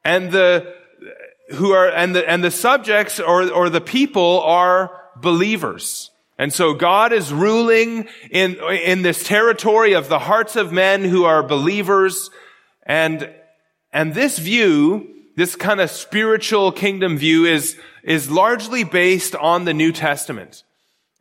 and 0.03 0.31
the 0.31 0.74
who 1.51 1.72
are 1.72 1.89
and 1.89 2.15
the 2.15 2.27
and 2.29 2.43
the 2.43 2.51
subjects 2.51 3.19
or 3.19 3.51
or 3.51 3.69
the 3.69 3.81
people 3.81 4.41
are 4.41 4.91
believers. 5.15 6.12
And 6.38 6.51
so 6.51 6.74
God 6.74 7.13
is 7.13 7.31
ruling 7.31 8.07
in 8.31 8.55
in 8.55 9.01
this 9.01 9.24
territory 9.24 9.93
of 9.93 10.10
the 10.10 10.19
hearts 10.19 10.55
of 10.55 10.72
men 10.72 11.03
who 11.03 11.25
are 11.25 11.43
believers 11.43 12.29
and 12.83 13.29
and 13.91 14.15
this 14.15 14.39
view, 14.39 15.07
this 15.36 15.55
kind 15.55 15.79
of 15.79 15.91
spiritual 15.91 16.72
kingdom 16.72 17.17
view 17.17 17.45
is 17.45 17.77
is 18.03 18.29
largely 18.29 18.83
based 18.83 19.36
on 19.36 19.65
the 19.65 19.74
New 19.74 19.91
Testament. 19.91 20.63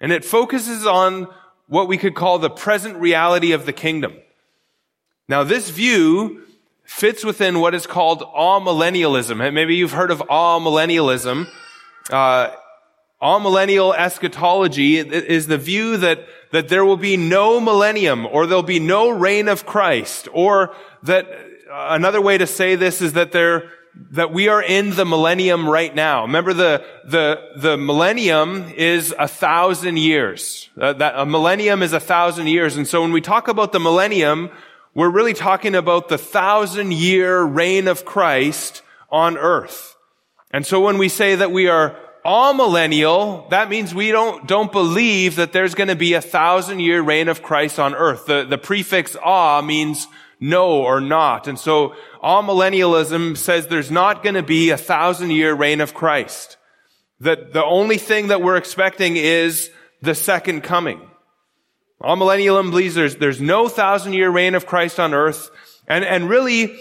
And 0.01 0.11
it 0.11 0.25
focuses 0.25 0.87
on 0.87 1.29
what 1.69 1.87
we 1.87 1.97
could 1.97 2.15
call 2.15 2.39
the 2.39 2.51
present 2.51 2.97
reality 2.97 3.53
of 3.53 3.67
the 3.67 3.73
kingdom. 3.73 4.15
Now 5.29 5.45
this 5.45 5.71
view 5.71 6.43
fits 6.93 7.25
within 7.25 7.59
what 7.59 7.75
is 7.75 7.87
called 7.87 8.21
amillennialism. 8.21 9.53
Maybe 9.53 9.77
you've 9.77 9.93
heard 9.93 10.11
of 10.11 10.21
amillennialism. 10.21 11.49
Uh, 12.11 12.51
amillennial 13.21 13.97
eschatology 13.97 14.99
is 14.99 15.47
the 15.47 15.59
view 15.59 15.97
that, 15.97 16.27
that 16.51 16.69
there 16.69 16.85
will 16.85 16.99
be 16.99 17.17
no 17.17 17.61
millennium 17.61 18.27
or 18.27 18.47
there'll 18.47 18.63
be 18.63 18.79
no 18.79 19.09
reign 19.11 19.49
of 19.49 19.65
Christ 19.65 20.29
or 20.33 20.75
that 21.05 21.27
uh, 21.71 21.89
another 21.91 22.21
way 22.21 22.37
to 22.37 22.47
say 22.47 22.77
this 22.77 23.01
is 23.01 23.15
that 23.15 23.33
there, 23.33 23.71
that 24.11 24.33
we 24.33 24.49
are 24.49 24.63
in 24.63 24.91
the 24.91 25.07
millennium 25.07 25.69
right 25.69 25.95
now. 25.95 26.23
Remember 26.23 26.53
the, 26.53 26.85
the, 27.07 27.53
the 27.57 27.77
millennium 27.79 28.71
is 28.77 29.15
a 29.19 29.29
thousand 29.29 29.99
years. 29.99 30.69
Uh, 30.79 30.93
that, 30.93 31.15
a 31.17 31.25
millennium 31.25 31.83
is 31.83 31.95
a 31.95 32.01
thousand 32.01 32.49
years. 32.49 32.77
And 32.77 32.87
so 32.87 33.01
when 33.01 33.13
we 33.13 33.23
talk 33.23 33.49
about 33.49 33.73
the 33.73 33.81
millennium, 33.81 34.51
we're 34.95 35.11
really 35.11 35.35
talking 35.35 35.75
about 35.75 36.09
the 36.09 36.19
thousand 36.19 36.93
year 36.93 37.43
reign 37.43 37.89
of 37.89 38.05
Christ 38.05 38.83
on 39.11 39.39
earth. 39.39 39.97
And 40.51 40.67
so 40.67 40.81
when 40.81 40.99
we 40.99 41.09
say 41.09 41.37
that 41.37 41.51
we 41.51 41.69
are 41.69 41.97
amillennial, 42.25 43.49
that 43.51 43.71
means 43.71 43.95
we 43.95 44.13
don't, 44.13 44.47
don't 44.47 44.71
believe 44.71 45.37
that 45.37 45.53
there's 45.53 45.75
going 45.75 45.89
to 45.89 45.97
be 45.97 46.15
a 46.15 46.21
thousand 46.21 46.81
year 46.81 47.01
reign 47.01 47.29
of 47.29 47.43
Christ 47.43 47.79
on 47.79 47.95
earth. 47.95 48.27
The, 48.27 48.45
the 48.45 48.59
prefix 48.59 49.17
ah 49.23 49.63
means 49.63 50.07
no 50.39 50.83
or 50.83 51.01
not. 51.01 51.49
And 51.49 51.59
so 51.59 51.95
amillennialism 52.23 53.37
says 53.37 53.67
there's 53.67 53.91
not 53.91 54.23
going 54.23 54.35
to 54.35 54.43
be 54.43 54.71
a 54.71 54.77
thousand 54.77 55.31
year 55.31 55.55
reign 55.55 55.81
of 55.81 55.95
Christ. 55.95 56.59
That 57.21 57.53
the 57.53 57.65
only 57.65 57.99
thing 57.99 58.29
that 58.29 58.43
we're 58.43 58.57
expecting 58.57 59.17
is 59.17 59.71
the 60.03 60.15
second 60.15 60.63
coming. 60.63 61.01
Amillennialism 62.03 62.71
believes 62.71 62.95
there's, 62.95 63.17
there's 63.17 63.41
no 63.41 63.69
thousand 63.69 64.13
year 64.13 64.31
reign 64.31 64.55
of 64.55 64.67
Christ 64.67 64.99
on 64.99 65.15
earth. 65.15 65.51
And, 65.87 66.05
and 66.05 66.29
really, 66.29 66.79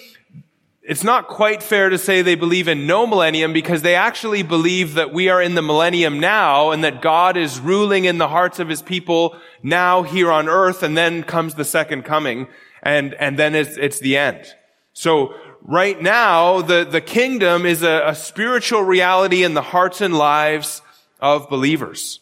it's 0.82 1.04
not 1.04 1.28
quite 1.28 1.62
fair 1.62 1.90
to 1.90 1.98
say 1.98 2.22
they 2.22 2.36
believe 2.36 2.68
in 2.68 2.88
no 2.88 3.06
millennium 3.06 3.54
because 3.54 3.84
they 3.84 3.96
actually 3.96 4.42
believe 4.42 4.96
that 4.96 5.13
we 5.13 5.30
are 5.30 5.42
in 5.42 5.54
the 5.54 5.62
millennium 5.62 6.20
now 6.20 6.72
and 6.72 6.84
that 6.84 7.01
God 7.01 7.38
is 7.38 7.60
ruling 7.60 8.06
in 8.06 8.18
the 8.18 8.28
hearts 8.28 8.58
of 8.60 8.68
his 8.68 8.82
people 8.82 9.36
now 9.62 10.01
here 10.01 10.32
on 10.32 10.50
earth 10.50 10.82
and 10.82 10.98
then 10.98 11.24
comes 11.24 11.54
the 11.54 11.66
second 11.66 12.04
coming 12.04 12.48
and, 12.82 13.13
and 13.16 13.38
then 13.38 13.54
it's, 13.54 13.78
it's 13.78 14.00
the 14.00 14.18
end. 14.18 14.56
So 14.94 15.36
right 15.62 16.01
now, 16.01 16.62
the, 16.62 16.84
the 16.84 17.01
kingdom 17.01 17.68
is 17.68 17.84
a, 17.84 18.01
a 18.08 18.16
spiritual 18.16 18.82
reality 18.82 19.44
in 19.44 19.54
the 19.54 19.62
hearts 19.62 20.01
and 20.01 20.18
lives 20.18 20.82
of 21.20 21.48
believers. 21.48 22.21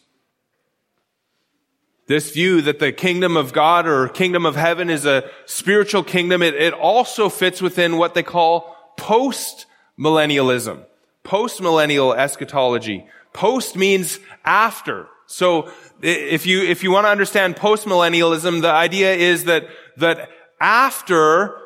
This 2.10 2.32
view 2.32 2.60
that 2.60 2.80
the 2.80 2.90
kingdom 2.90 3.36
of 3.36 3.52
God 3.52 3.86
or 3.86 4.08
kingdom 4.08 4.44
of 4.44 4.56
heaven 4.56 4.90
is 4.90 5.06
a 5.06 5.30
spiritual 5.46 6.02
kingdom, 6.02 6.42
it, 6.42 6.56
it 6.56 6.74
also 6.74 7.28
fits 7.28 7.62
within 7.62 7.98
what 7.98 8.14
they 8.14 8.24
call 8.24 8.76
post-millennialism. 8.96 10.84
Post-millennial 11.22 12.12
eschatology. 12.12 13.06
Post 13.32 13.76
means 13.76 14.18
after. 14.44 15.06
So 15.26 15.70
if 16.02 16.46
you, 16.46 16.64
if 16.64 16.82
you 16.82 16.90
want 16.90 17.04
to 17.04 17.10
understand 17.10 17.54
post-millennialism, 17.54 18.60
the 18.60 18.72
idea 18.72 19.14
is 19.14 19.44
that, 19.44 19.68
that 19.98 20.30
after 20.60 21.56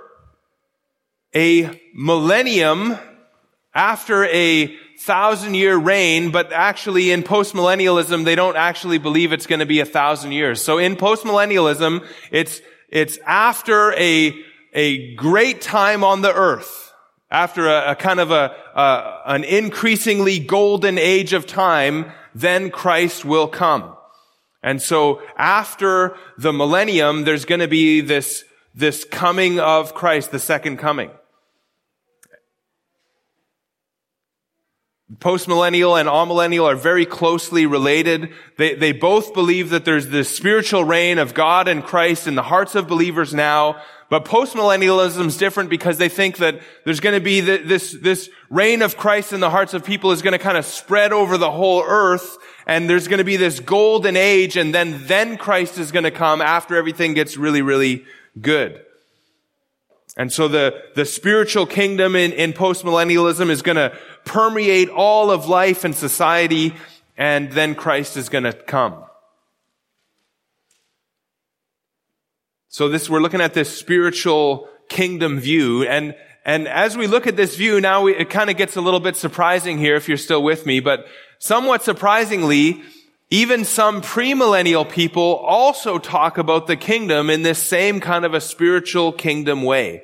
a 1.35 1.81
millennium, 1.95 2.99
after 3.75 4.27
a 4.27 4.77
thousand 5.05 5.55
year 5.55 5.77
reign, 5.77 6.31
but 6.31 6.51
actually 6.51 7.11
in 7.11 7.23
postmillennialism, 7.23 8.25
they 8.25 8.35
don't 8.35 8.57
actually 8.57 8.97
believe 8.97 9.33
it's 9.33 9.47
going 9.47 9.61
to 9.61 9.67
be 9.67 9.81
a 9.81 9.85
thousand 9.85 10.33
years. 10.33 10.63
So 10.63 10.79
in 10.79 10.97
postmillennialism, 10.97 12.07
it's, 12.31 12.63
it's 12.89 13.19
after 13.27 13.93
a, 13.93 14.35
a 14.73 15.15
great 15.15 15.61
time 15.61 16.05
on 16.05 16.23
the 16.23 16.33
earth, 16.33 16.93
after 17.31 17.69
a, 17.69 17.91
a 17.91 17.95
kind 17.95 18.19
of 18.19 18.31
a, 18.31 18.57
a, 18.75 19.21
an 19.27 19.45
increasingly 19.45 20.39
golden 20.39 20.97
age 20.97 21.35
of 21.35 21.47
time, 21.47 22.11
then 22.35 22.71
Christ 22.71 23.27
will 23.27 23.49
come. 23.49 23.95
And 24.63 24.81
so 24.81 25.21
after 25.37 26.17
the 26.39 26.55
millennium, 26.55 27.25
there's 27.25 27.45
going 27.45 27.61
to 27.61 27.69
be 27.69 28.01
this, 28.01 28.45
this 28.75 29.05
coming 29.05 29.61
of 29.61 29.93
Christ, 29.93 30.31
the 30.31 30.39
second 30.39 30.79
coming. 30.79 31.11
Postmillennial 35.13 36.01
and 36.01 36.09
amillennial 36.09 36.65
are 36.65 36.77
very 36.77 37.05
closely 37.05 37.67
related. 37.67 38.33
They, 38.57 38.75
they 38.75 38.93
both 38.93 39.35
believe 39.35 39.69
that 39.71 39.85
there's 39.85 40.09
this 40.09 40.35
spiritual 40.35 40.83
reign 40.83 41.19
of 41.19 41.35
God 41.35 41.69
and 41.69 41.85
Christ 41.85 42.27
in 42.27 42.37
the 42.37 42.43
hearts 42.43 42.75
of 42.75 42.89
believers 42.89 43.35
now. 43.35 43.83
But 44.09 44.25
postmillennialism 44.25 45.27
is 45.27 45.37
different 45.37 45.69
because 45.69 45.99
they 45.99 46.09
think 46.09 46.39
that 46.39 46.61
there's 46.85 47.01
going 47.01 47.15
to 47.15 47.21
be 47.25 47.41
the, 47.41 47.59
this, 47.59 47.93
this 48.01 48.31
reign 48.49 48.81
of 48.81 48.97
Christ 48.97 49.35
in 49.35 49.41
the 49.41 49.51
hearts 49.51 49.75
of 49.75 49.85
people 49.85 50.11
is 50.11 50.23
going 50.23 50.33
to 50.33 50.39
kind 50.39 50.57
of 50.57 50.65
spread 50.65 51.13
over 51.13 51.37
the 51.37 51.51
whole 51.51 51.83
earth. 51.87 52.39
And 52.67 52.89
there's 52.89 53.07
going 53.07 53.19
to 53.19 53.25
be 53.25 53.37
this 53.37 53.61
golden 53.61 54.17
age 54.17 54.57
and 54.57 54.75
then, 54.75 55.07
then 55.07 55.37
Christ 55.37 55.77
is 55.77 55.93
going 55.93 56.05
to 56.05 56.11
come 56.11 56.41
after 56.41 56.77
everything 56.77 57.13
gets 57.13 57.37
really, 57.37 57.61
really 57.61 58.07
good. 58.41 58.84
And 60.17 60.33
so 60.33 60.47
the, 60.47 60.83
the 60.95 61.05
spiritual 61.05 61.67
kingdom 61.67 62.15
in, 62.15 62.33
in 62.33 62.53
postmillennialism 62.53 63.51
is 63.51 63.63
going 63.63 63.77
to 63.77 63.97
permeate 64.25 64.89
all 64.89 65.31
of 65.31 65.49
life 65.49 65.85
and 65.85 65.95
society, 65.95 66.75
and 67.17 67.51
then 67.53 67.75
Christ 67.75 68.17
is 68.17 68.29
going 68.29 68.45
to 68.45 68.53
come. 68.53 69.05
So 72.69 72.89
this, 72.89 73.11
we're 73.11 73.21
looking 73.21 73.41
at 73.41 73.55
this 73.55 73.77
spiritual 73.77 74.69
kingdom 74.89 75.41
view, 75.41 75.85
and, 75.85 76.15
and 76.45 76.69
as 76.69 76.97
we 76.97 77.07
look 77.07 77.27
at 77.27 77.37
this 77.37 77.57
view, 77.57 77.81
now 77.81 78.03
we, 78.03 78.15
it 78.15 78.31
kind 78.31 78.51
of 78.51 78.57
gets 78.57 78.77
a 78.77 78.81
little 78.81 79.01
bit 79.01 79.17
surprising 79.17 79.79
here 79.79 79.97
if 79.97 80.09
you're 80.09 80.17
still 80.17 80.43
with 80.43 80.65
me, 80.65 80.79
but 80.79 81.07
somewhat 81.39 81.83
surprisingly, 81.83 82.83
even 83.31 83.65
some 83.65 84.03
premillennial 84.03 84.89
people 84.89 85.37
also 85.37 85.99
talk 85.99 86.39
about 86.39 86.67
the 86.67 86.77
kingdom 86.77 87.31
in 87.31 87.43
this 87.43 87.63
same 87.63 88.01
kind 88.01 88.25
of 88.25 88.35
a 88.35 88.41
spiritual 88.41 89.13
kingdom 89.13 89.63
way. 89.63 90.03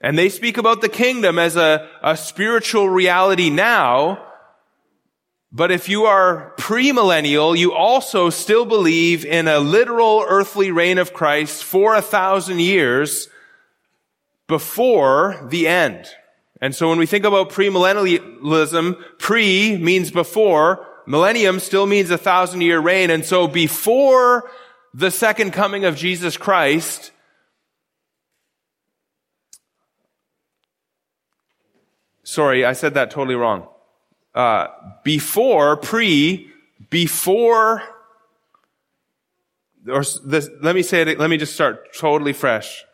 And 0.00 0.16
they 0.16 0.28
speak 0.28 0.58
about 0.58 0.80
the 0.80 0.88
kingdom 0.88 1.38
as 1.38 1.56
a, 1.56 1.88
a 2.02 2.16
spiritual 2.16 2.88
reality 2.88 3.50
now. 3.50 4.24
But 5.50 5.70
if 5.70 5.88
you 5.88 6.04
are 6.04 6.52
premillennial, 6.58 7.56
you 7.56 7.72
also 7.72 8.30
still 8.30 8.64
believe 8.64 9.24
in 9.24 9.48
a 9.48 9.58
literal 9.58 10.24
earthly 10.26 10.70
reign 10.70 10.98
of 10.98 11.12
Christ 11.12 11.64
for 11.64 11.94
a 11.94 12.02
thousand 12.02 12.60
years 12.60 13.28
before 14.46 15.46
the 15.48 15.66
end. 15.68 16.06
And 16.60 16.74
so 16.74 16.88
when 16.88 16.98
we 16.98 17.06
think 17.06 17.24
about 17.24 17.50
premillennialism, 17.50 19.18
pre 19.18 19.78
means 19.78 20.10
before, 20.10 20.86
millennium 21.08 21.58
still 21.58 21.86
means 21.86 22.10
a 22.10 22.18
thousand 22.18 22.60
year 22.60 22.78
reign. 22.78 23.10
And 23.10 23.24
so 23.24 23.48
before 23.48 24.48
the 24.92 25.10
second 25.10 25.52
coming 25.52 25.84
of 25.84 25.96
Jesus 25.96 26.36
Christ, 26.36 27.10
sorry, 32.22 32.64
I 32.64 32.74
said 32.74 32.94
that 32.94 33.10
totally 33.10 33.36
wrong. 33.36 33.66
Uh, 34.34 34.68
before, 35.02 35.78
pre, 35.78 36.50
before, 36.90 37.82
or 39.88 40.04
this, 40.24 40.48
let 40.60 40.74
me 40.74 40.82
say 40.82 41.02
it, 41.02 41.18
let 41.18 41.30
me 41.30 41.38
just 41.38 41.54
start 41.54 41.94
totally 41.94 42.34
fresh. 42.34 42.84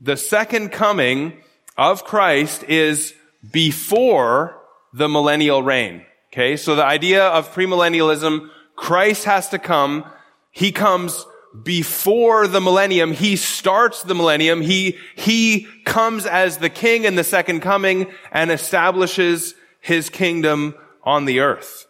The 0.00 0.16
second 0.16 0.70
coming 0.70 1.42
of 1.76 2.04
Christ 2.04 2.62
is 2.64 3.12
before 3.50 4.56
the 4.92 5.08
millennial 5.08 5.62
reign. 5.62 6.04
Okay, 6.32 6.56
so 6.56 6.76
the 6.76 6.84
idea 6.84 7.26
of 7.26 7.54
premillennialism, 7.54 8.50
Christ 8.76 9.24
has 9.24 9.48
to 9.48 9.58
come. 9.58 10.04
He 10.50 10.72
comes 10.72 11.24
before 11.62 12.46
the 12.46 12.60
millennium. 12.60 13.12
He 13.12 13.36
starts 13.36 14.02
the 14.02 14.14
millennium. 14.14 14.60
He, 14.60 14.98
he 15.16 15.66
comes 15.84 16.26
as 16.26 16.58
the 16.58 16.68
king 16.68 17.04
in 17.04 17.14
the 17.14 17.24
second 17.24 17.60
coming 17.60 18.12
and 18.30 18.50
establishes 18.50 19.54
his 19.80 20.10
kingdom 20.10 20.74
on 21.02 21.24
the 21.24 21.40
earth. 21.40 21.86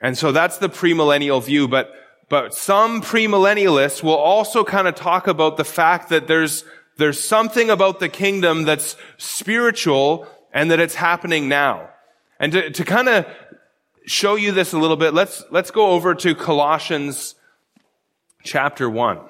And 0.00 0.16
so 0.16 0.30
that's 0.30 0.58
the 0.58 0.68
premillennial 0.68 1.42
view, 1.42 1.66
but, 1.66 1.92
but 2.28 2.54
some 2.54 3.00
premillennialists 3.02 4.02
will 4.02 4.16
also 4.16 4.64
kind 4.64 4.86
of 4.86 4.94
talk 4.94 5.26
about 5.26 5.56
the 5.56 5.64
fact 5.64 6.10
that 6.10 6.28
there's, 6.28 6.64
there's 6.98 7.18
something 7.18 7.70
about 7.70 7.98
the 7.98 8.08
kingdom 8.08 8.64
that's 8.64 8.96
spiritual 9.16 10.28
and 10.52 10.70
that 10.70 10.78
it's 10.78 10.94
happening 10.94 11.48
now. 11.48 11.88
And 12.40 12.52
to, 12.52 12.70
to 12.70 12.84
kind 12.84 13.08
of 13.08 13.26
show 14.06 14.36
you 14.36 14.52
this 14.52 14.72
a 14.72 14.78
little 14.78 14.96
bit, 14.96 15.12
let's, 15.12 15.44
let's 15.50 15.70
go 15.70 15.90
over 15.90 16.14
to 16.14 16.34
Colossians 16.34 17.34
chapter 18.44 18.88
1. 18.88 19.20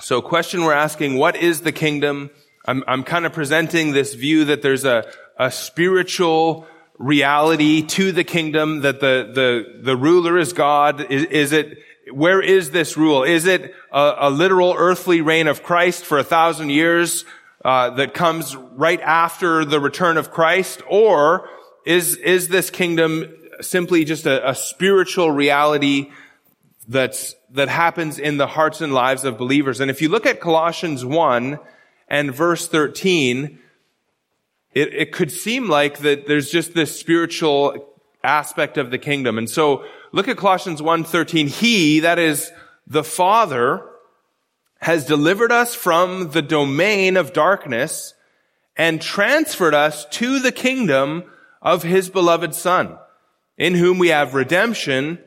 So 0.00 0.22
question 0.22 0.64
we're 0.64 0.72
asking, 0.72 1.18
what 1.18 1.36
is 1.36 1.60
the 1.60 1.72
kingdom? 1.72 2.30
I'm, 2.66 2.82
I'm 2.88 3.04
kind 3.04 3.26
of 3.26 3.32
presenting 3.34 3.92
this 3.92 4.14
view 4.14 4.46
that 4.46 4.62
there's 4.62 4.86
a, 4.86 5.08
a 5.38 5.50
spiritual 5.50 6.66
reality 7.00 7.80
to 7.80 8.12
the 8.12 8.24
kingdom, 8.24 8.82
that 8.82 9.00
the, 9.00 9.30
the, 9.32 9.80
the 9.82 9.96
ruler 9.96 10.38
is 10.38 10.52
God. 10.52 11.10
Is, 11.10 11.24
is 11.24 11.52
it, 11.52 11.78
where 12.12 12.42
is 12.42 12.72
this 12.72 12.94
rule? 12.94 13.22
Is 13.24 13.46
it 13.46 13.72
a, 13.90 14.14
a 14.18 14.30
literal 14.30 14.74
earthly 14.76 15.22
reign 15.22 15.48
of 15.48 15.62
Christ 15.62 16.04
for 16.04 16.18
a 16.18 16.24
thousand 16.24 16.68
years 16.68 17.24
uh, 17.64 17.90
that 17.96 18.12
comes 18.12 18.54
right 18.54 19.00
after 19.00 19.64
the 19.64 19.80
return 19.80 20.18
of 20.18 20.30
Christ, 20.30 20.82
or 20.88 21.48
is 21.86 22.16
is 22.16 22.48
this 22.48 22.68
kingdom 22.68 23.34
simply 23.62 24.04
just 24.04 24.26
a, 24.26 24.50
a 24.50 24.54
spiritual 24.54 25.30
reality 25.30 26.10
that's 26.86 27.34
that 27.52 27.68
happens 27.68 28.18
in 28.18 28.36
the 28.36 28.46
hearts 28.46 28.82
and 28.82 28.92
lives 28.92 29.24
of 29.24 29.38
believers? 29.38 29.80
And 29.80 29.90
if 29.90 30.02
you 30.02 30.10
look 30.10 30.26
at 30.26 30.40
Colossians 30.40 31.04
one 31.04 31.58
and 32.08 32.34
verse 32.34 32.68
thirteen, 32.68 33.58
it, 34.72 34.94
it 34.94 35.12
could 35.12 35.30
seem 35.32 35.68
like 35.68 35.98
that 35.98 36.26
there's 36.26 36.50
just 36.50 36.74
this 36.74 36.98
spiritual 36.98 37.88
aspect 38.22 38.76
of 38.78 38.90
the 38.90 38.98
kingdom, 38.98 39.38
and 39.38 39.48
so 39.48 39.84
Look 40.12 40.26
at 40.26 40.36
Colossians 40.36 40.82
1:13. 40.82 41.48
He, 41.48 42.00
that 42.00 42.18
is 42.18 42.50
the 42.86 43.04
Father, 43.04 43.86
has 44.80 45.06
delivered 45.06 45.52
us 45.52 45.74
from 45.74 46.30
the 46.30 46.42
domain 46.42 47.16
of 47.16 47.32
darkness 47.32 48.14
and 48.76 49.00
transferred 49.00 49.74
us 49.74 50.06
to 50.06 50.40
the 50.40 50.52
kingdom 50.52 51.24
of 51.62 51.82
his 51.82 52.08
beloved 52.08 52.54
Son, 52.54 52.96
in 53.56 53.74
whom 53.74 53.98
we 53.98 54.08
have 54.08 54.34
redemption, 54.34 55.18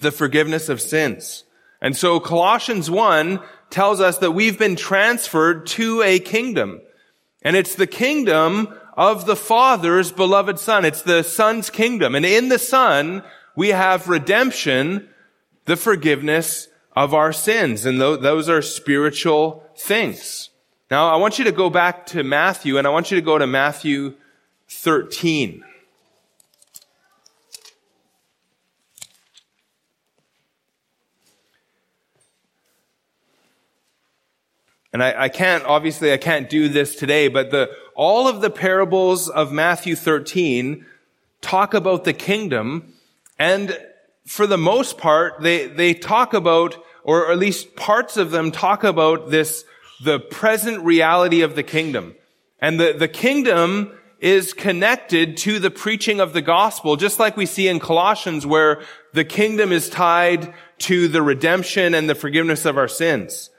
the 0.00 0.10
forgiveness 0.10 0.68
of 0.68 0.80
sins. 0.80 1.44
And 1.80 1.96
so 1.96 2.18
Colossians 2.18 2.90
1 2.90 3.40
tells 3.70 4.00
us 4.00 4.18
that 4.18 4.32
we've 4.32 4.58
been 4.58 4.76
transferred 4.76 5.66
to 5.68 6.02
a 6.02 6.18
kingdom. 6.18 6.80
And 7.44 7.56
it's 7.56 7.74
the 7.74 7.86
kingdom 7.86 8.74
of 8.96 9.26
the 9.26 9.36
Father's 9.36 10.10
beloved 10.10 10.58
Son. 10.58 10.84
It's 10.84 11.02
the 11.02 11.22
Son's 11.22 11.68
kingdom. 11.68 12.14
And 12.14 12.24
in 12.24 12.48
the 12.48 12.58
Son, 12.58 13.22
we 13.54 13.68
have 13.68 14.08
redemption, 14.08 15.08
the 15.66 15.76
forgiveness 15.76 16.68
of 16.96 17.12
our 17.12 17.32
sins. 17.32 17.84
And 17.84 18.00
those 18.00 18.48
are 18.48 18.62
spiritual 18.62 19.62
things. 19.76 20.50
Now, 20.90 21.12
I 21.12 21.16
want 21.16 21.38
you 21.38 21.44
to 21.44 21.52
go 21.52 21.70
back 21.70 22.06
to 22.06 22.22
Matthew 22.22 22.78
and 22.78 22.86
I 22.86 22.90
want 22.90 23.10
you 23.10 23.16
to 23.16 23.24
go 23.24 23.36
to 23.36 23.46
Matthew 23.46 24.14
13. 24.68 25.64
And 34.94 35.02
I, 35.02 35.24
I 35.24 35.28
can't, 35.28 35.64
obviously 35.64 36.12
I 36.12 36.16
can't 36.16 36.48
do 36.48 36.68
this 36.68 36.94
today, 36.94 37.28
but 37.28 37.50
the, 37.50 37.68
all 37.96 38.28
of 38.28 38.40
the 38.40 38.48
parables 38.48 39.28
of 39.28 39.52
Matthew 39.52 39.96
13 39.96 40.86
talk 41.42 41.74
about 41.74 42.04
the 42.04 42.12
kingdom 42.12 42.94
and 43.38 43.76
for 44.24 44.46
the 44.46 44.56
most 44.56 44.96
part, 44.96 45.42
they, 45.42 45.66
they 45.66 45.94
talk 45.94 46.32
about, 46.32 46.82
or 47.02 47.30
at 47.30 47.38
least 47.38 47.76
parts 47.76 48.16
of 48.16 48.30
them 48.30 48.50
talk 48.50 48.84
about 48.84 49.30
this, 49.30 49.64
the 50.02 50.18
present 50.18 50.82
reality 50.84 51.42
of 51.42 51.56
the 51.56 51.62
kingdom. 51.62 52.14
And 52.60 52.80
the, 52.80 52.94
the 52.94 53.08
kingdom 53.08 53.92
is 54.20 54.54
connected 54.54 55.36
to 55.38 55.58
the 55.58 55.70
preaching 55.70 56.20
of 56.20 56.32
the 56.32 56.40
gospel, 56.40 56.96
just 56.96 57.18
like 57.18 57.36
we 57.36 57.46
see 57.46 57.68
in 57.68 57.80
Colossians 57.80 58.46
where 58.46 58.82
the 59.12 59.24
kingdom 59.24 59.72
is 59.72 59.90
tied 59.90 60.54
to 60.78 61.08
the 61.08 61.20
redemption 61.20 61.94
and 61.94 62.08
the 62.08 62.14
forgiveness 62.14 62.64
of 62.64 62.78
our 62.78 62.88
sins. 62.88 63.50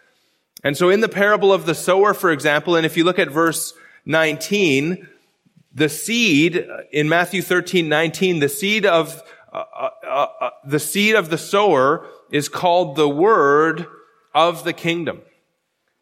And 0.66 0.76
so 0.76 0.90
in 0.90 1.00
the 1.00 1.08
parable 1.08 1.54
of 1.54 1.68
the 1.68 1.76
sower, 1.76 2.16
for 2.16 2.32
example, 2.32 2.76
and 2.76 2.88
if 2.88 2.98
you 2.98 3.04
look 3.04 3.20
at 3.20 3.30
verse 3.30 3.76
19, 4.08 5.08
the 5.72 5.90
seed 5.90 6.68
in 6.92 7.08
Matthew 7.08 7.44
13, 7.44 7.88
19, 7.88 8.40
the 8.40 8.50
seed 8.50 8.84
of, 8.84 9.22
uh, 9.54 9.58
uh, 9.58 9.90
uh, 10.04 10.28
uh, 10.42 10.50
the 10.66 10.80
seed 10.80 11.14
of 11.14 11.30
the 11.30 11.38
sower 11.38 12.08
is 12.32 12.50
called 12.50 12.96
the 12.96 13.08
word 13.08 13.86
of 14.34 14.64
the 14.64 14.74
kingdom. 14.74 15.22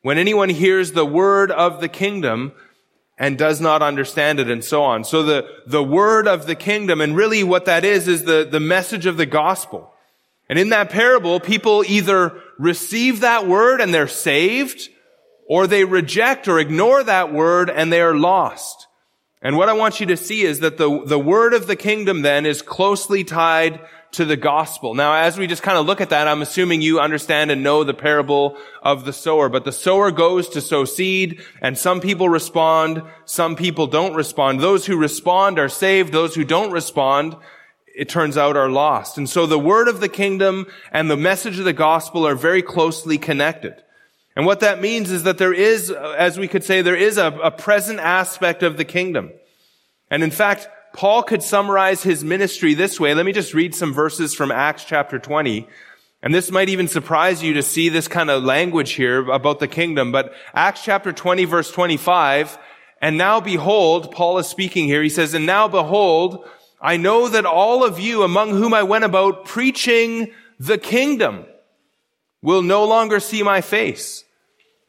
When 0.02 0.18
anyone 0.18 0.48
hears 0.48 0.94
the 0.94 1.06
word 1.06 1.52
of 1.52 1.82
the 1.82 1.90
kingdom 1.90 2.54
and 3.18 3.38
does 3.38 3.60
not 3.60 3.82
understand 3.82 4.40
it 4.40 4.50
and 4.50 4.64
so 4.64 4.82
on. 4.82 5.04
So 5.04 5.24
the, 5.24 5.46
the 5.68 5.84
word 5.84 6.26
of 6.26 6.46
the 6.46 6.56
kingdom, 6.56 7.02
and 7.02 7.18
really 7.18 7.44
what 7.44 7.66
that 7.66 7.84
is, 7.84 8.08
is 8.08 8.24
the, 8.24 8.48
the 8.50 8.62
message 8.62 9.08
of 9.08 9.18
the 9.18 9.26
gospel. 9.26 9.94
And 10.48 10.58
in 10.58 10.70
that 10.70 10.90
parable, 10.90 11.42
people 11.42 11.84
either 11.86 12.42
receive 12.58 13.22
that 13.22 13.48
word 13.48 13.82
and 13.82 13.94
they're 13.94 14.08
saved, 14.08 14.90
or 15.48 15.68
they 15.68 15.84
reject 15.84 16.48
or 16.48 16.60
ignore 16.60 17.04
that 17.04 17.34
word 17.34 17.70
and 17.70 17.92
they 17.92 18.02
are 18.02 18.16
lost. 18.16 18.88
And 19.42 19.58
what 19.58 19.68
I 19.68 19.74
want 19.74 20.00
you 20.00 20.06
to 20.08 20.18
see 20.18 20.44
is 20.44 20.62
that 20.62 20.78
the, 20.78 21.04
the 21.06 21.20
word 21.20 21.54
of 21.54 21.68
the 21.68 21.76
kingdom 21.76 22.22
then 22.22 22.46
is 22.46 22.62
closely 22.62 23.26
tied 23.26 23.82
to 24.14 24.24
the 24.26 24.38
gospel. 24.38 24.94
Now, 24.94 25.16
as 25.16 25.38
we 25.38 25.48
just 25.48 25.64
kind 25.64 25.78
of 25.78 25.86
look 25.86 26.00
at 26.00 26.12
that, 26.12 26.28
I'm 26.28 26.42
assuming 26.42 26.82
you 26.82 27.00
understand 27.00 27.52
and 27.52 27.62
know 27.62 27.84
the 27.84 27.94
parable 27.94 28.58
of 28.82 29.06
the 29.06 29.12
sower, 29.12 29.50
but 29.50 29.66
the 29.66 29.72
sower 29.72 30.12
goes 30.12 30.48
to 30.50 30.62
sow 30.62 30.86
seed 30.86 31.42
and 31.62 31.78
some 31.78 32.00
people 32.00 32.30
respond, 32.30 33.02
some 33.26 33.56
people 33.56 33.88
don't 33.88 34.14
respond. 34.14 34.60
Those 34.60 34.86
who 34.86 34.96
respond 34.96 35.60
are 35.60 35.70
saved. 35.70 36.14
Those 36.14 36.36
who 36.36 36.46
don't 36.46 36.72
respond 36.72 37.36
it 37.94 38.10
turns 38.10 38.38
out 38.38 38.58
are 38.58 38.70
lost. 38.70 39.18
And 39.18 39.30
so 39.30 39.46
the 39.46 39.60
word 39.60 39.88
of 39.88 40.00
the 40.00 40.10
kingdom 40.10 40.68
and 40.92 41.10
the 41.10 41.18
message 41.18 41.60
of 41.60 41.66
the 41.66 41.74
gospel 41.74 42.28
are 42.28 42.36
very 42.36 42.62
closely 42.62 43.18
connected. 43.18 43.76
And 44.36 44.46
what 44.46 44.62
that 44.62 44.82
means 44.82 45.12
is 45.12 45.24
that 45.24 45.38
there 45.38 45.54
is, 45.54 45.92
as 45.92 46.40
we 46.40 46.48
could 46.48 46.64
say, 46.64 46.82
there 46.82 46.96
is 46.96 47.18
a, 47.18 47.28
a 47.28 47.52
present 47.52 48.00
aspect 48.00 48.64
of 48.64 48.78
the 48.78 48.86
kingdom. 48.86 49.32
And 50.10 50.24
in 50.24 50.32
fact, 50.32 50.68
Paul 50.94 51.24
could 51.24 51.44
summarize 51.44 52.04
his 52.04 52.24
ministry 52.24 52.74
this 52.74 53.00
way. 53.00 53.14
Let 53.14 53.26
me 53.26 53.32
just 53.32 53.54
read 53.54 53.76
some 53.76 53.94
verses 53.94 54.34
from 54.34 54.52
Acts 54.52 54.86
chapter 54.86 55.20
20. 55.20 55.68
And 56.24 56.34
this 56.34 56.52
might 56.52 56.70
even 56.70 56.88
surprise 56.88 57.44
you 57.44 57.56
to 57.56 57.64
see 57.64 57.90
this 57.90 58.08
kind 58.08 58.30
of 58.30 58.44
language 58.44 58.94
here 58.94 59.30
about 59.30 59.60
the 59.60 59.68
kingdom. 59.68 60.12
But 60.12 60.34
Acts 60.54 60.84
chapter 60.84 61.12
20 61.12 61.46
verse 61.46 61.72
25, 61.72 62.58
and 63.02 63.18
now 63.18 63.42
behold, 63.42 64.12
Paul 64.12 64.38
is 64.38 64.48
speaking 64.48 64.86
here. 64.86 65.04
He 65.04 65.10
says, 65.10 65.34
and 65.34 65.46
now 65.46 65.68
behold, 65.68 66.48
I 66.84 66.98
know 66.98 67.30
that 67.30 67.46
all 67.46 67.86
of 67.86 67.98
you 67.98 68.24
among 68.24 68.50
whom 68.50 68.74
I 68.74 68.84
went 68.84 69.06
about 69.06 69.46
preaching 69.46 70.34
the 70.60 70.78
kingdom 70.78 71.46
will 72.42 72.62
no 72.62 72.84
longer 72.84 73.22
see 73.22 73.42
my 73.42 73.62
face. 73.62 74.26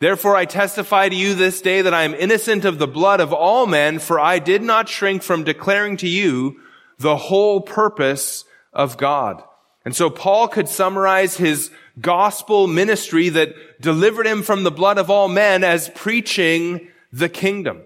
Therefore 0.00 0.34
I 0.34 0.44
testify 0.44 1.08
to 1.08 1.14
you 1.14 1.34
this 1.34 1.60
day 1.60 1.82
that 1.82 1.94
I 1.94 2.02
am 2.02 2.12
innocent 2.12 2.64
of 2.64 2.78
the 2.78 2.88
blood 2.88 3.20
of 3.20 3.32
all 3.32 3.68
men, 3.68 4.00
for 4.00 4.18
I 4.18 4.40
did 4.40 4.60
not 4.60 4.88
shrink 4.88 5.22
from 5.22 5.44
declaring 5.44 5.96
to 5.98 6.08
you 6.08 6.60
the 6.98 7.16
whole 7.16 7.60
purpose 7.60 8.44
of 8.72 8.96
God. 8.96 9.44
And 9.84 9.94
so 9.94 10.10
Paul 10.10 10.48
could 10.48 10.68
summarize 10.68 11.36
his 11.36 11.70
gospel 12.00 12.66
ministry 12.66 13.28
that 13.28 13.80
delivered 13.80 14.26
him 14.26 14.42
from 14.42 14.64
the 14.64 14.72
blood 14.72 14.98
of 14.98 15.10
all 15.10 15.28
men 15.28 15.62
as 15.62 15.90
preaching 15.90 16.88
the 17.12 17.28
kingdom. 17.28 17.82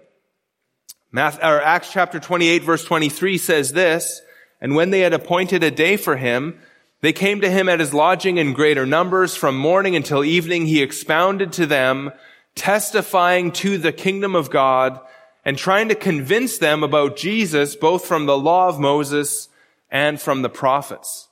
Acts 1.17 1.93
chapter 1.93 2.21
28 2.21 2.63
verse 2.63 2.85
23 2.85 3.39
says 3.39 3.73
this, 3.73 4.21
and 4.61 4.75
when 4.75 4.91
they 4.91 5.01
had 5.01 5.13
appointed 5.13 5.63
a 5.63 5.71
day 5.71 5.97
for 5.97 6.17
him, 6.17 6.59
they 7.01 7.13
came 7.13 7.41
to 7.41 7.51
him 7.51 7.69
at 7.69 7.81
his 7.81 7.95
lodging 7.95 8.39
in 8.39 8.53
greater 8.53 8.85
numbers. 8.85 9.37
From 9.37 9.57
morning 9.57 9.95
until 9.95 10.25
evening, 10.25 10.67
he 10.67 10.83
expounded 10.83 11.53
to 11.53 11.67
them, 11.67 12.11
testifying 12.57 13.53
to 13.53 13.79
the 13.79 13.93
kingdom 13.93 14.35
of 14.35 14.51
God 14.51 14.99
and 15.45 15.57
trying 15.57 15.89
to 15.89 15.95
convince 15.95 16.59
them 16.59 16.83
about 16.83 17.17
Jesus, 17.17 17.77
both 17.77 18.05
from 18.05 18.27
the 18.27 18.37
law 18.37 18.69
of 18.69 18.81
Moses 18.81 19.49
and 19.91 20.21
from 20.21 20.43
the 20.43 20.51
prophets. 20.51 21.29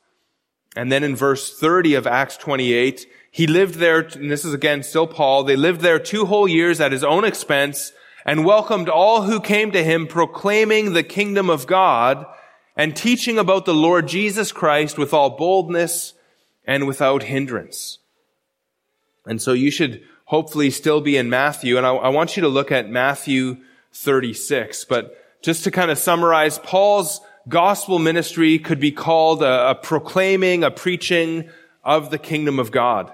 And 0.77 0.93
then 0.93 1.03
in 1.03 1.17
verse 1.17 1.59
30 1.59 1.95
of 1.95 2.07
Acts 2.07 2.37
28, 2.37 3.07
he 3.33 3.47
lived 3.47 3.75
there, 3.75 4.01
and 4.01 4.31
this 4.31 4.45
is 4.45 4.55
again 4.55 4.85
still 4.85 5.07
Paul, 5.07 5.43
they 5.43 5.57
lived 5.57 5.81
there 5.81 5.99
two 5.99 6.27
whole 6.27 6.47
years 6.47 6.81
at 6.81 6.93
his 6.93 7.03
own 7.03 7.25
expense, 7.25 7.93
and 8.27 8.45
welcomed 8.45 8.89
all 8.89 9.23
who 9.23 9.41
came 9.41 9.71
to 9.71 9.85
him 9.85 10.09
proclaiming 10.09 10.93
the 10.93 11.05
kingdom 11.05 11.49
of 11.49 11.67
God 11.67 12.27
and 12.77 12.95
teaching 12.95 13.39
about 13.39 13.65
the 13.65 13.73
Lord 13.73 14.09
Jesus 14.09 14.51
Christ 14.51 14.99
with 14.99 15.15
all 15.15 15.31
boldness 15.37 16.12
and 16.67 16.89
without 16.89 17.23
hindrance. 17.23 18.01
And 19.25 19.41
so 19.41 19.53
you 19.53 19.71
should 19.71 20.03
hopefully 20.25 20.71
still 20.71 21.01
be 21.01 21.17
in 21.17 21.31
Matthew. 21.31 21.77
And 21.77 21.87
I, 21.87 21.95
I, 21.95 22.09
want 22.09 22.37
you 22.37 22.41
to 22.43 22.49
look 22.49 22.73
at 22.73 22.91
Matthew 22.91 23.59
36. 23.93 24.85
But 24.87 25.17
just 25.41 25.62
to 25.65 25.71
kind 25.71 25.93
of 25.93 25.99
summarize, 25.99 26.59
Paul's 26.59 27.21
gospel 27.49 28.01
ministry 28.01 28.59
could 28.59 28.81
be 28.81 28.91
called 28.91 29.45
a, 29.45 29.71
a 29.71 29.75
proclaiming, 29.77 30.65
a 30.65 30.71
preaching 30.73 31.49
of 31.85 32.11
the 32.11 32.19
kingdom 32.19 32.59
of 32.59 32.73
God. 32.73 33.12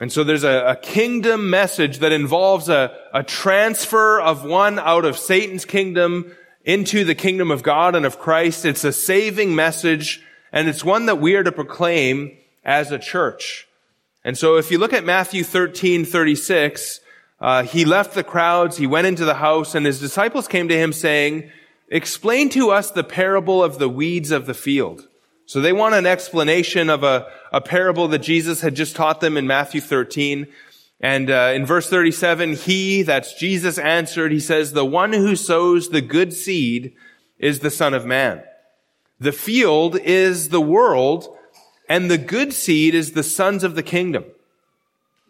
And 0.00 0.10
so 0.10 0.24
there's 0.24 0.44
a, 0.44 0.70
a, 0.70 0.76
kingdom 0.76 1.50
message 1.50 1.98
that 1.98 2.10
involves 2.10 2.68
a, 2.68 2.96
a 3.12 3.22
transfer 3.22 4.20
of 4.20 4.44
one 4.44 4.80
out 4.80 5.04
of 5.04 5.16
Satan's 5.16 5.64
kingdom 5.64 6.34
into 6.64 7.04
the 7.04 7.14
kingdom 7.14 7.52
of 7.52 7.62
God 7.62 7.94
and 7.94 8.04
of 8.04 8.18
Christ. 8.18 8.64
It's 8.64 8.82
a 8.82 8.92
saving 8.92 9.54
message, 9.54 10.20
and 10.50 10.68
it's 10.68 10.84
one 10.84 11.06
that 11.06 11.20
we 11.20 11.36
are 11.36 11.44
to 11.44 11.52
proclaim 11.52 12.36
as 12.64 12.90
a 12.90 12.98
church. 12.98 13.68
And 14.24 14.36
so 14.36 14.56
if 14.56 14.72
you 14.72 14.78
look 14.78 14.92
at 14.92 15.04
Matthew 15.04 15.44
13, 15.44 16.04
36, 16.04 17.00
uh, 17.40 17.62
he 17.62 17.84
left 17.84 18.14
the 18.14 18.24
crowds, 18.24 18.76
he 18.76 18.86
went 18.88 19.06
into 19.06 19.24
the 19.24 19.34
house, 19.34 19.76
and 19.76 19.86
his 19.86 20.00
disciples 20.00 20.48
came 20.48 20.66
to 20.68 20.76
him 20.76 20.92
saying, 20.92 21.50
explain 21.88 22.48
to 22.48 22.70
us 22.70 22.90
the 22.90 23.04
parable 23.04 23.62
of 23.62 23.78
the 23.78 23.88
weeds 23.88 24.32
of 24.32 24.46
the 24.46 24.54
field. 24.54 25.06
So 25.46 25.60
they 25.60 25.72
want 25.72 25.94
an 25.94 26.06
explanation 26.06 26.88
of 26.88 27.02
a, 27.02 27.26
a 27.52 27.60
parable 27.60 28.08
that 28.08 28.20
Jesus 28.20 28.62
had 28.62 28.74
just 28.74 28.96
taught 28.96 29.20
them 29.20 29.36
in 29.36 29.46
Matthew 29.46 29.80
13. 29.80 30.46
And 31.00 31.30
uh, 31.30 31.52
in 31.54 31.66
verse 31.66 31.88
37, 31.90 32.54
he, 32.54 33.02
that's 33.02 33.34
Jesus, 33.34 33.78
answered, 33.78 34.32
he 34.32 34.40
says, 34.40 34.72
the 34.72 34.86
one 34.86 35.12
who 35.12 35.36
sows 35.36 35.88
the 35.90 36.00
good 36.00 36.32
seed 36.32 36.94
is 37.38 37.60
the 37.60 37.70
Son 37.70 37.92
of 37.92 38.06
Man. 38.06 38.42
The 39.20 39.32
field 39.32 39.98
is 39.98 40.48
the 40.48 40.60
world, 40.60 41.36
and 41.88 42.10
the 42.10 42.18
good 42.18 42.52
seed 42.52 42.94
is 42.94 43.12
the 43.12 43.22
sons 43.22 43.64
of 43.64 43.74
the 43.74 43.82
kingdom. 43.82 44.24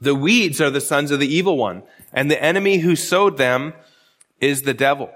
The 0.01 0.15
weeds 0.15 0.61
are 0.61 0.71
the 0.71 0.81
sons 0.81 1.11
of 1.11 1.21
the 1.21 1.33
evil 1.33 1.57
one, 1.57 1.83
and 2.13 2.31
the 2.31 2.43
enemy 2.43 2.79
who 2.79 2.95
sowed 2.95 3.37
them 3.37 3.75
is 4.41 4.63
the 4.63 4.75
devil. 4.75 5.11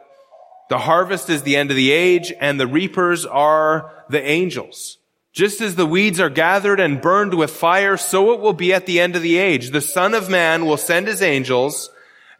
The 0.68 0.78
harvest 0.78 1.30
is 1.30 1.42
the 1.42 1.56
end 1.56 1.70
of 1.70 1.76
the 1.76 1.90
age, 1.90 2.32
and 2.40 2.60
the 2.60 2.66
reapers 2.66 3.24
are 3.24 3.90
the 4.08 4.22
angels. 4.22 4.98
Just 5.32 5.60
as 5.60 5.76
the 5.76 5.86
weeds 5.86 6.20
are 6.20 6.30
gathered 6.30 6.80
and 6.80 7.00
burned 7.00 7.34
with 7.34 7.50
fire, 7.50 7.96
so 7.96 8.32
it 8.32 8.40
will 8.40 8.52
be 8.52 8.74
at 8.74 8.86
the 8.86 9.00
end 9.00 9.16
of 9.16 9.22
the 9.22 9.38
age. 9.38 9.70
The 9.70 9.80
Son 9.80 10.12
of 10.12 10.28
Man 10.28 10.66
will 10.66 10.76
send 10.76 11.06
his 11.06 11.22
angels, 11.22 11.90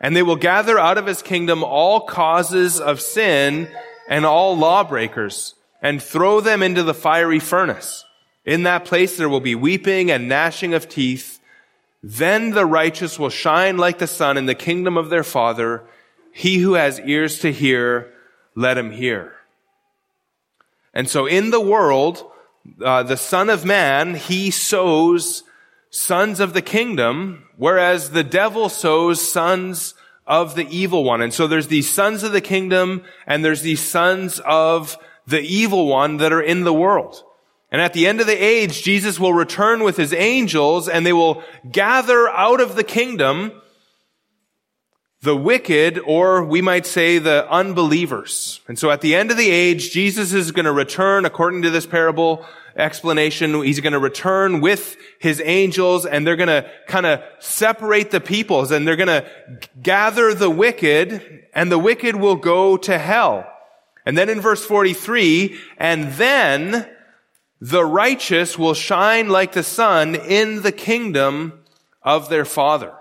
and 0.00 0.14
they 0.14 0.22
will 0.22 0.36
gather 0.36 0.78
out 0.78 0.98
of 0.98 1.06
his 1.06 1.22
kingdom 1.22 1.62
all 1.64 2.00
causes 2.00 2.80
of 2.80 3.00
sin 3.00 3.68
and 4.08 4.26
all 4.26 4.56
lawbreakers, 4.56 5.54
and 5.80 6.02
throw 6.02 6.40
them 6.40 6.62
into 6.62 6.82
the 6.82 6.94
fiery 6.94 7.38
furnace. 7.38 8.04
In 8.44 8.62
that 8.64 8.84
place 8.84 9.16
there 9.16 9.28
will 9.28 9.40
be 9.40 9.54
weeping 9.54 10.10
and 10.10 10.28
gnashing 10.28 10.74
of 10.74 10.88
teeth. 10.88 11.38
Then 12.02 12.50
the 12.50 12.66
righteous 12.66 13.18
will 13.18 13.30
shine 13.30 13.76
like 13.76 13.98
the 13.98 14.06
sun 14.06 14.36
in 14.36 14.46
the 14.46 14.54
kingdom 14.54 14.96
of 14.96 15.10
their 15.10 15.24
Father. 15.24 15.84
He 16.32 16.58
who 16.58 16.74
has 16.74 17.00
ears 17.00 17.40
to 17.40 17.52
hear, 17.52 18.12
let 18.58 18.76
him 18.76 18.90
hear. 18.90 19.34
And 20.92 21.08
so 21.08 21.26
in 21.26 21.50
the 21.50 21.60
world, 21.60 22.28
uh, 22.84 23.04
the 23.04 23.16
Son 23.16 23.48
of 23.50 23.64
Man, 23.64 24.16
he 24.16 24.50
sows 24.50 25.44
sons 25.90 26.40
of 26.40 26.54
the 26.54 26.62
kingdom, 26.62 27.44
whereas 27.56 28.10
the 28.10 28.24
devil 28.24 28.68
sows 28.68 29.20
sons 29.20 29.94
of 30.26 30.56
the 30.56 30.68
evil 30.68 31.04
one. 31.04 31.22
And 31.22 31.32
so 31.32 31.46
there's 31.46 31.68
these 31.68 31.88
sons 31.88 32.24
of 32.24 32.32
the 32.32 32.40
kingdom 32.40 33.04
and 33.28 33.44
there's 33.44 33.62
these 33.62 33.80
sons 33.80 34.40
of 34.40 34.98
the 35.24 35.40
evil 35.40 35.86
one 35.86 36.16
that 36.16 36.32
are 36.32 36.42
in 36.42 36.64
the 36.64 36.72
world. 36.72 37.22
And 37.70 37.80
at 37.80 37.92
the 37.92 38.08
end 38.08 38.20
of 38.20 38.26
the 38.26 38.44
age, 38.44 38.82
Jesus 38.82 39.20
will 39.20 39.32
return 39.32 39.84
with 39.84 39.96
his 39.96 40.12
angels 40.12 40.88
and 40.88 41.06
they 41.06 41.12
will 41.12 41.44
gather 41.70 42.28
out 42.28 42.60
of 42.60 42.74
the 42.74 42.84
kingdom 42.84 43.52
the 45.22 45.37
wicked, 45.37 45.98
or 45.98 46.44
we 46.44 46.62
might 46.62 46.87
say 46.87 47.18
the 47.18 47.50
unbelievers. 47.50 48.61
And 48.68 48.78
so 48.78 48.90
at 48.90 49.00
the 49.00 49.16
end 49.16 49.31
of 49.31 49.37
the 49.37 49.50
age, 49.50 49.90
Jesus 49.90 50.33
is 50.33 50.52
going 50.52 50.66
to 50.66 50.72
return, 50.72 51.24
according 51.24 51.62
to 51.62 51.70
this 51.70 51.87
parable 51.87 52.46
explanation, 52.76 53.61
he's 53.62 53.81
going 53.81 53.92
to 53.92 53.98
return 53.98 54.61
with 54.61 54.96
his 55.18 55.42
angels 55.44 56.07
and 56.07 56.24
they're 56.24 56.37
going 56.37 56.46
to 56.46 56.70
kind 56.87 57.07
of 57.07 57.20
separate 57.40 58.12
the 58.12 58.20
peoples 58.20 58.70
and 58.70 58.87
they're 58.87 58.96
going 58.96 59.09
to 59.09 59.28
gather 59.83 60.33
the 60.33 60.50
wicked 60.50 61.44
and 61.52 61.72
the 61.72 61.78
wicked 61.78 62.14
will 62.14 62.37
go 62.37 62.76
to 62.76 62.96
hell. 62.96 63.44
And 64.07 64.16
then 64.16 64.28
in 64.28 64.40
verse 64.40 64.64
43, 64.64 65.59
and 65.76 66.12
then 66.12 66.88
the 67.61 67.85
righteous 67.85 68.57
will 68.57 68.74
shine 68.74 69.28
like 69.28 69.52
the 69.52 69.64
sun 69.64 70.14
in 70.14 70.62
the 70.62 70.72
kingdom 70.72 71.64
of 72.02 72.28
their 72.28 72.44
Father. 72.44 72.94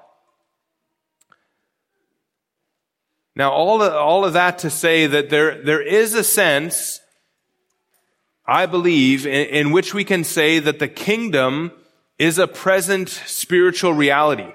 Now, 3.37 3.51
all 3.51 3.83
of, 3.83 3.93
all 3.93 4.25
of 4.25 4.33
that 4.33 4.57
to 4.59 4.71
say 4.71 5.05
that 5.05 5.29
there, 5.29 5.61
there 5.61 5.79
is 5.79 6.15
a 6.15 6.23
sense, 6.23 7.01
I 8.47 8.65
believe, 8.65 9.27
in, 9.27 9.45
in 9.49 9.71
which 9.71 9.93
we 9.93 10.03
can 10.03 10.23
say 10.23 10.57
that 10.57 10.79
the 10.79 10.87
kingdom 10.87 11.71
is 12.17 12.39
a 12.39 12.47
present 12.47 13.09
spiritual 13.09 13.93
reality. 13.93 14.51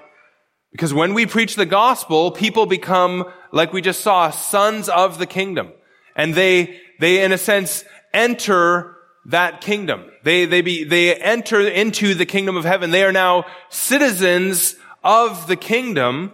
Because 0.73 0.93
when 0.93 1.13
we 1.13 1.25
preach 1.25 1.55
the 1.55 1.65
gospel, 1.65 2.31
people 2.31 2.65
become, 2.65 3.23
like 3.53 3.71
we 3.71 3.81
just 3.81 4.01
saw, 4.01 4.31
sons 4.31 4.89
of 4.89 5.17
the 5.17 5.27
kingdom. 5.27 5.71
And 6.13 6.33
they, 6.33 6.81
they 6.99 7.23
in 7.23 7.31
a 7.31 7.37
sense 7.37 7.85
enter 8.13 8.97
that 9.27 9.61
kingdom. 9.61 10.11
They, 10.23 10.43
they 10.45 10.59
be, 10.59 10.83
they 10.83 11.15
enter 11.15 11.61
into 11.61 12.15
the 12.15 12.25
kingdom 12.25 12.57
of 12.57 12.65
heaven. 12.65 12.91
They 12.91 13.05
are 13.05 13.13
now 13.13 13.45
citizens 13.69 14.75
of 15.05 15.47
the 15.47 15.55
kingdom. 15.55 16.33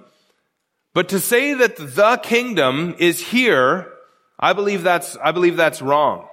But 0.94 1.10
to 1.10 1.20
say 1.20 1.54
that 1.54 1.78
the 1.78 2.20
kingdom 2.24 2.96
is 2.98 3.22
here, 3.22 3.92
I 4.40 4.54
believe 4.54 4.84
that's, 4.84 5.16
I 5.18 5.32
believe 5.32 5.56
that's 5.56 5.82
wrong. 5.82 6.28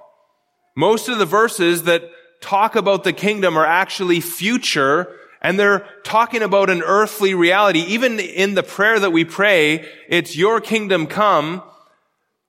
Most 0.75 1.09
of 1.09 1.19
the 1.19 1.25
verses 1.25 1.83
that 1.83 2.03
talk 2.41 2.75
about 2.75 3.03
the 3.03 3.13
kingdom 3.13 3.57
are 3.57 3.65
actually 3.65 4.21
future 4.21 5.13
and 5.41 5.59
they're 5.59 5.87
talking 6.03 6.41
about 6.41 6.69
an 6.69 6.81
earthly 6.81 7.33
reality. 7.33 7.79
Even 7.79 8.19
in 8.19 8.55
the 8.55 8.63
prayer 8.63 8.99
that 8.99 9.11
we 9.11 9.23
pray, 9.23 9.87
it's 10.09 10.35
your 10.35 10.59
kingdom 10.59 11.07
come, 11.07 11.61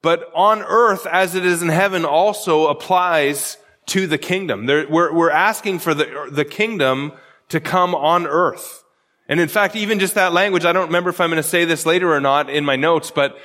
but 0.02 0.30
on 0.34 0.62
earth 0.62 1.06
as 1.06 1.34
it 1.34 1.44
is 1.44 1.62
in 1.62 1.68
heaven 1.68 2.04
also 2.04 2.68
applies 2.68 3.58
to 3.86 4.06
the 4.06 4.18
kingdom. 4.18 4.66
We're, 4.66 5.12
we're 5.12 5.30
asking 5.30 5.80
for 5.80 5.94
the, 5.94 6.28
the 6.30 6.44
kingdom 6.44 7.12
to 7.50 7.60
come 7.60 7.94
on 7.94 8.26
earth. 8.26 8.84
And 9.28 9.40
in 9.40 9.48
fact, 9.48 9.76
even 9.76 9.98
just 9.98 10.14
that 10.14 10.32
language, 10.32 10.64
I 10.64 10.72
don't 10.72 10.86
remember 10.86 11.10
if 11.10 11.20
I'm 11.20 11.30
going 11.30 11.42
to 11.42 11.48
say 11.48 11.64
this 11.64 11.84
later 11.84 12.12
or 12.12 12.20
not 12.20 12.48
in 12.48 12.64
my 12.64 12.76
notes, 12.76 13.10
but 13.10 13.38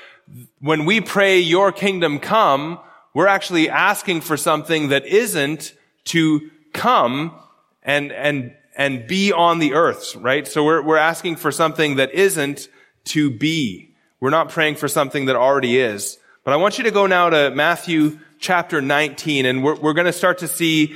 when 0.59 0.85
we 0.85 1.01
pray, 1.01 1.39
your 1.39 1.71
kingdom 1.71 2.19
come, 2.19 2.79
we're 3.13 3.27
actually 3.27 3.69
asking 3.69 4.21
for 4.21 4.37
something 4.37 4.89
that 4.89 5.05
isn't 5.05 5.73
to 6.05 6.49
come 6.71 7.37
and, 7.83 8.11
and, 8.11 8.55
and 8.75 9.07
be 9.07 9.31
on 9.33 9.59
the 9.59 9.73
earth, 9.73 10.15
right? 10.15 10.47
So 10.47 10.63
we're, 10.63 10.81
we're 10.81 10.97
asking 10.97 11.35
for 11.35 11.51
something 11.51 11.97
that 11.97 12.13
isn't 12.13 12.69
to 13.05 13.29
be. 13.29 13.93
We're 14.19 14.29
not 14.29 14.49
praying 14.49 14.75
for 14.75 14.87
something 14.87 15.25
that 15.25 15.35
already 15.35 15.77
is. 15.77 16.17
But 16.43 16.53
I 16.53 16.57
want 16.57 16.77
you 16.77 16.85
to 16.85 16.91
go 16.91 17.07
now 17.07 17.29
to 17.29 17.51
Matthew 17.51 18.19
chapter 18.39 18.81
19, 18.81 19.45
and 19.45 19.63
we're, 19.63 19.75
we're 19.75 19.93
going 19.93 20.05
to 20.05 20.13
start 20.13 20.39
to 20.39 20.47
see 20.47 20.95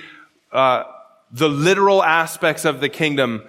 uh, 0.51 0.83
the 1.31 1.49
literal 1.49 2.03
aspects 2.03 2.65
of 2.65 2.79
the 2.79 2.89
kingdom. 2.89 3.43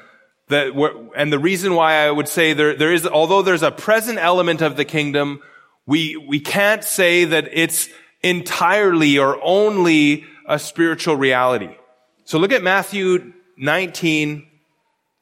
And 0.51 1.33
the 1.33 1.39
reason 1.39 1.75
why 1.75 2.07
I 2.07 2.11
would 2.11 2.29
say 2.29 2.53
there, 2.53 2.75
there 2.75 2.93
is, 2.93 3.07
although 3.07 3.43
there's 3.43 3.63
a 3.63 3.71
present 3.71 4.19
element 4.19 4.63
of 4.63 4.77
the 4.77 4.85
kingdom, 4.85 5.41
we, 5.87 6.17
we 6.17 6.41
can't 6.41 6.85
say 6.85 7.25
that 7.25 7.49
it's 7.53 7.89
entirely 8.23 9.19
or 9.19 9.39
only 9.43 10.25
a 10.47 10.59
spiritual 10.59 11.17
reality. 11.17 11.77
So 12.25 12.39
look 12.39 12.53
at 12.53 12.63
Matthew 12.63 13.33
19 13.57 14.47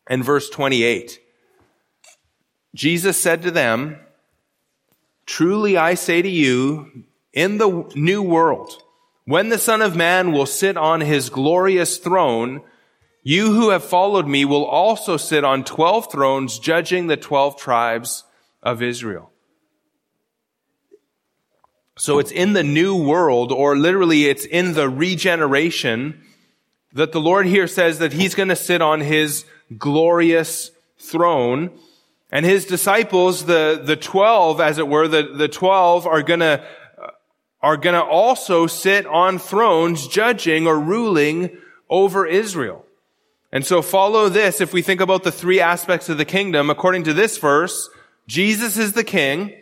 and 0.07 0.25
verse 0.25 0.49
28. 0.51 1.21
Jesus 2.75 3.17
said 3.17 3.43
to 3.43 3.51
them, 3.51 3.99
Truly 5.25 5.77
I 5.77 5.95
say 5.95 6.23
to 6.23 6.29
you, 6.29 7.05
in 7.33 7.59
the 7.59 7.91
new 7.95 8.23
world, 8.23 8.83
when 9.25 9.49
the 9.49 9.59
Son 9.59 9.83
of 9.83 9.97
Man 9.97 10.33
will 10.33 10.47
sit 10.47 10.77
on 10.77 11.01
his 11.01 11.31
glorious 11.31 11.99
throne, 11.99 12.63
you 13.27 13.55
who 13.55 13.71
have 13.71 13.83
followed 13.83 14.29
me 14.29 14.45
will 14.45 14.65
also 14.65 15.17
sit 15.17 15.43
on 15.43 15.65
twelve 15.65 16.13
thrones, 16.13 16.61
judging 16.61 17.09
the 17.09 17.17
twelve 17.17 17.57
tribes 17.57 18.23
of 18.63 18.81
Israel. 18.81 19.33
So 21.99 22.21
it's 22.21 22.31
in 22.31 22.53
the 22.53 22.63
new 22.63 22.95
world, 22.95 23.51
or 23.51 23.77
literally 23.77 24.27
it's 24.27 24.45
in 24.45 24.75
the 24.75 24.89
regeneration, 24.89 26.23
that 26.93 27.11
the 27.11 27.21
Lord 27.21 27.47
here 27.47 27.67
says 27.67 27.99
that 27.99 28.13
he's 28.13 28.37
going 28.37 28.49
to 28.49 28.55
sit 28.55 28.81
on 28.81 29.01
his 29.01 29.45
glorious 29.77 30.71
throne. 30.97 31.77
And 32.31 32.47
his 32.47 32.65
disciples, 32.65 33.47
the, 33.47 33.83
the 33.85 33.97
12, 33.97 34.61
as 34.61 34.79
it 34.79 34.87
were, 34.87 35.09
the, 35.09 35.33
the 35.35 35.49
12 35.49 36.07
are 36.07 36.23
going 36.23 36.41
to 36.41 36.65
are 37.61 37.77
going 37.77 37.95
to 37.95 38.05
also 38.05 38.69
sit 38.69 39.05
on 39.05 39.41
thrones 39.41 40.07
judging 40.07 40.69
or 40.69 40.79
ruling 40.79 41.59
over 41.91 42.25
Israel. 42.25 42.86
And 43.57 43.65
so 43.65 43.81
follow 43.81 44.29
this 44.29 44.61
if 44.61 44.75
we 44.75 44.83
think 44.83 45.01
about 45.01 45.23
the 45.23 45.33
three 45.33 45.61
aspects 45.61 46.11
of 46.11 46.19
the 46.19 46.27
kingdom. 46.27 46.69
According 46.69 47.05
to 47.05 47.15
this 47.15 47.39
verse, 47.39 47.89
Jesus 48.27 48.77
is 48.77 48.93
the 48.93 49.03
king. 49.03 49.55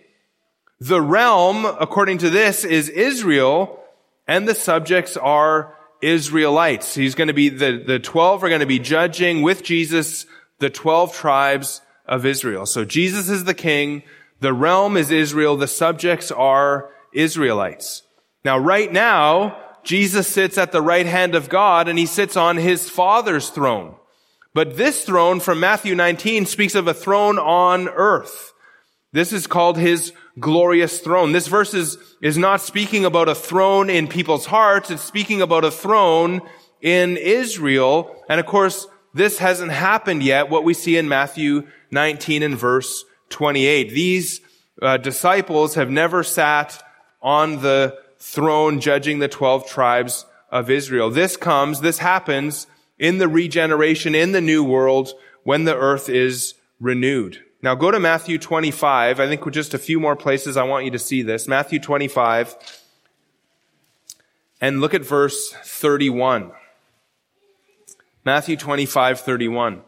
The 0.80 1.00
realm, 1.00 1.64
according 1.64 2.18
to 2.18 2.28
this, 2.28 2.64
is 2.64 2.88
Israel, 2.88 3.78
and 4.26 4.48
the 4.48 4.54
subjects 4.56 5.16
are 5.16 5.78
Israelites. 6.02 6.96
He's 6.96 7.14
going 7.14 7.28
to 7.28 7.34
be, 7.34 7.50
the, 7.50 7.84
the 7.86 8.00
12 8.00 8.42
are 8.42 8.48
going 8.48 8.62
to 8.62 8.66
be 8.66 8.80
judging 8.80 9.42
with 9.42 9.62
Jesus 9.62 10.26
the 10.58 10.70
12 10.70 11.14
tribes 11.14 11.80
of 12.04 12.26
Israel. 12.26 12.66
So 12.66 12.84
Jesus 12.84 13.28
is 13.28 13.44
the 13.44 13.54
king. 13.54 14.02
The 14.40 14.52
realm 14.52 14.96
is 14.96 15.12
Israel. 15.12 15.56
The 15.56 15.68
subjects 15.68 16.32
are 16.32 16.90
Israelites. 17.12 18.02
Now, 18.44 18.58
right 18.58 18.92
now, 18.92 19.63
Jesus 19.84 20.26
sits 20.26 20.58
at 20.58 20.72
the 20.72 20.82
right 20.82 21.06
hand 21.06 21.34
of 21.34 21.48
God 21.48 21.88
and 21.88 21.98
he 21.98 22.06
sits 22.06 22.36
on 22.36 22.56
his 22.56 22.88
Father's 22.90 23.50
throne. 23.50 23.94
But 24.54 24.76
this 24.76 25.04
throne 25.04 25.40
from 25.40 25.60
Matthew 25.60 25.94
19 25.94 26.46
speaks 26.46 26.74
of 26.74 26.88
a 26.88 26.94
throne 26.94 27.38
on 27.38 27.88
earth. 27.88 28.52
This 29.12 29.32
is 29.32 29.46
called 29.46 29.78
his 29.78 30.12
glorious 30.40 31.00
throne. 31.00 31.32
This 31.32 31.46
verse 31.46 31.74
is, 31.74 31.98
is 32.20 32.38
not 32.38 32.60
speaking 32.60 33.04
about 33.04 33.28
a 33.28 33.34
throne 33.34 33.90
in 33.90 34.08
people's 34.08 34.46
hearts. 34.46 34.90
It's 34.90 35.02
speaking 35.02 35.42
about 35.42 35.64
a 35.64 35.70
throne 35.70 36.40
in 36.80 37.16
Israel. 37.16 38.24
And 38.28 38.40
of 38.40 38.46
course, 38.46 38.86
this 39.12 39.38
hasn't 39.38 39.70
happened 39.70 40.22
yet, 40.22 40.50
what 40.50 40.64
we 40.64 40.74
see 40.74 40.96
in 40.96 41.08
Matthew 41.08 41.66
19 41.90 42.42
and 42.42 42.56
verse 42.56 43.04
28. 43.30 43.90
These 43.90 44.40
uh, 44.82 44.96
disciples 44.96 45.76
have 45.76 45.90
never 45.90 46.24
sat 46.24 46.82
on 47.22 47.62
the 47.62 47.96
throne 48.24 48.80
judging 48.80 49.18
the 49.18 49.28
12 49.28 49.68
tribes 49.68 50.24
of 50.50 50.70
Israel. 50.70 51.10
This 51.10 51.36
comes, 51.36 51.82
this 51.82 51.98
happens 51.98 52.66
in 52.98 53.18
the 53.18 53.28
regeneration, 53.28 54.14
in 54.14 54.32
the 54.32 54.40
new 54.40 54.64
world, 54.64 55.12
when 55.42 55.64
the 55.64 55.76
earth 55.76 56.08
is 56.08 56.54
renewed. 56.80 57.44
Now 57.60 57.74
go 57.74 57.90
to 57.90 58.00
Matthew 58.00 58.38
25. 58.38 59.20
I 59.20 59.28
think 59.28 59.44
with 59.44 59.52
just 59.52 59.74
a 59.74 59.78
few 59.78 60.00
more 60.00 60.16
places 60.16 60.56
I 60.56 60.64
want 60.64 60.86
you 60.86 60.90
to 60.92 60.98
see 60.98 61.20
this. 61.20 61.46
Matthew 61.46 61.78
25. 61.78 62.56
And 64.58 64.80
look 64.80 64.94
at 64.94 65.04
verse 65.04 65.52
31. 65.62 66.50
Matthew 68.24 68.56
25, 68.56 69.20
31. 69.20 69.82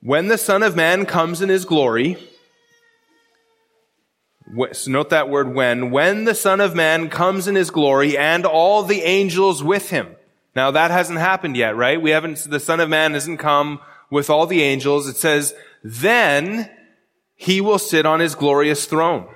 When 0.00 0.28
the 0.28 0.38
Son 0.38 0.62
of 0.62 0.76
Man 0.76 1.04
comes 1.04 1.42
in 1.42 1.50
his 1.50 1.66
glory, 1.66 2.16
note 4.86 5.10
that 5.10 5.28
word 5.28 5.54
when, 5.54 5.90
when 5.90 6.24
the 6.24 6.34
Son 6.34 6.60
of 6.60 6.74
Man 6.74 7.08
comes 7.08 7.46
in 7.46 7.54
his 7.54 7.70
glory 7.70 8.16
and 8.16 8.44
all 8.44 8.82
the 8.82 9.02
angels 9.02 9.62
with 9.62 9.90
him. 9.90 10.16
Now 10.56 10.70
that 10.72 10.90
hasn't 10.90 11.18
happened 11.18 11.56
yet, 11.56 11.76
right? 11.76 12.00
We 12.00 12.10
haven't, 12.10 12.38
the 12.50 12.60
Son 12.60 12.80
of 12.80 12.88
Man 12.88 13.14
hasn't 13.14 13.38
come 13.38 13.80
with 14.10 14.28
all 14.28 14.46
the 14.46 14.62
angels. 14.62 15.08
It 15.08 15.16
says, 15.16 15.54
then 15.82 16.70
he 17.36 17.60
will 17.60 17.78
sit 17.78 18.04
on 18.04 18.20
his 18.20 18.34
glorious 18.34 18.86
throne. 18.86 19.28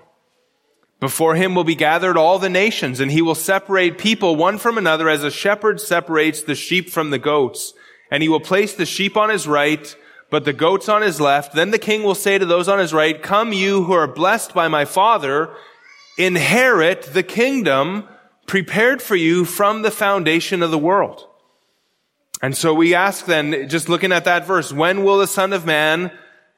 Before 1.00 1.34
him 1.34 1.54
will 1.54 1.64
be 1.64 1.74
gathered 1.74 2.16
all 2.16 2.38
the 2.38 2.48
nations 2.48 3.00
and 3.00 3.10
he 3.10 3.22
will 3.22 3.34
separate 3.34 3.98
people 3.98 4.36
one 4.36 4.58
from 4.58 4.78
another 4.78 5.08
as 5.08 5.22
a 5.22 5.30
shepherd 5.30 5.80
separates 5.80 6.42
the 6.42 6.54
sheep 6.54 6.90
from 6.90 7.10
the 7.10 7.18
goats. 7.18 7.74
And 8.10 8.22
he 8.22 8.28
will 8.28 8.40
place 8.40 8.74
the 8.74 8.86
sheep 8.86 9.16
on 9.16 9.30
his 9.30 9.46
right 9.46 9.94
but 10.34 10.44
the 10.44 10.52
goats 10.52 10.88
on 10.88 11.00
his 11.00 11.20
left. 11.20 11.54
Then 11.54 11.70
the 11.70 11.78
king 11.78 12.02
will 12.02 12.16
say 12.16 12.38
to 12.38 12.44
those 12.44 12.66
on 12.66 12.80
his 12.80 12.92
right, 12.92 13.22
come 13.22 13.52
you 13.52 13.84
who 13.84 13.92
are 13.92 14.08
blessed 14.08 14.52
by 14.52 14.66
my 14.66 14.84
father, 14.84 15.54
inherit 16.18 17.02
the 17.02 17.22
kingdom 17.22 18.08
prepared 18.44 19.00
for 19.00 19.14
you 19.14 19.44
from 19.44 19.82
the 19.82 19.92
foundation 19.92 20.60
of 20.60 20.72
the 20.72 20.76
world. 20.76 21.24
And 22.42 22.56
so 22.56 22.74
we 22.74 22.96
ask 22.96 23.26
then, 23.26 23.68
just 23.68 23.88
looking 23.88 24.10
at 24.10 24.24
that 24.24 24.44
verse, 24.44 24.72
when 24.72 25.04
will 25.04 25.18
the 25.18 25.28
Son 25.28 25.52
of 25.52 25.66
Man 25.66 26.10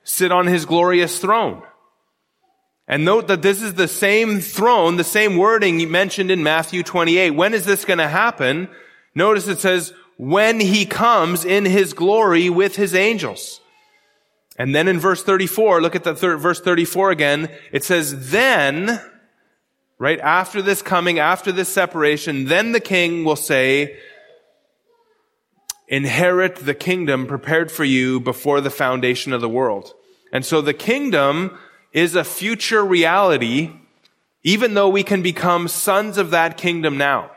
sit 0.05 0.33
on 0.33 0.47
his 0.47 0.65
glorious 0.65 1.19
throne? 1.19 1.63
And 2.89 3.05
note 3.05 3.29
that 3.29 3.43
this 3.43 3.61
is 3.61 3.75
the 3.75 3.89
same 3.89 4.41
throne, 4.41 4.97
the 4.97 5.05
same 5.05 5.37
wording 5.37 5.91
mentioned 5.91 6.31
in 6.31 6.43
Matthew 6.43 6.83
28. 6.83 7.33
When 7.33 7.53
is 7.53 7.67
this 7.67 7.85
going 7.85 7.99
to 7.99 8.09
happen? 8.09 8.71
Notice 9.15 9.49
it 9.49 9.59
says, 9.59 9.93
when 10.17 10.61
he 10.61 10.87
comes 10.87 11.45
in 11.45 11.67
his 11.67 11.93
glory 11.93 12.49
with 12.49 12.77
his 12.77 12.95
angels. 12.95 13.61
And 14.59 14.75
then 14.75 14.89
in 14.89 14.99
verse 14.99 15.23
34, 15.23 15.83
look 15.83 15.95
at 15.95 16.05
the 16.05 16.15
third, 16.15 16.39
verse 16.39 16.61
34 16.61 17.11
again. 17.11 17.51
It 17.73 17.85
says, 17.85 18.31
then, 18.31 19.01
right 19.99 20.19
after 20.21 20.63
this 20.63 20.83
coming, 20.83 21.19
after 21.19 21.53
this 21.53 21.69
separation, 21.69 22.47
then 22.47 22.73
the 22.73 22.81
king 22.81 23.25
will 23.25 23.37
say, 23.37 23.99
inherit 25.89 26.57
the 26.57 26.75
kingdom 26.75 27.27
prepared 27.27 27.71
for 27.71 27.85
you 27.85 28.19
before 28.19 28.61
the 28.61 28.71
foundation 28.71 29.33
of 29.33 29.41
the 29.41 29.49
world. 29.49 29.93
And 30.33 30.45
so 30.45 30.61
the 30.61 30.75
kingdom 30.75 31.57
is 31.93 32.15
a 32.15 32.25
future 32.25 32.85
reality, 32.85 33.71
even 34.43 34.75
though 34.75 34.89
we 34.89 35.03
can 35.03 35.23
become 35.23 35.69
sons 35.69 36.19
of 36.19 36.31
that 36.31 36.57
kingdom 36.57 36.99
now. 36.99 37.31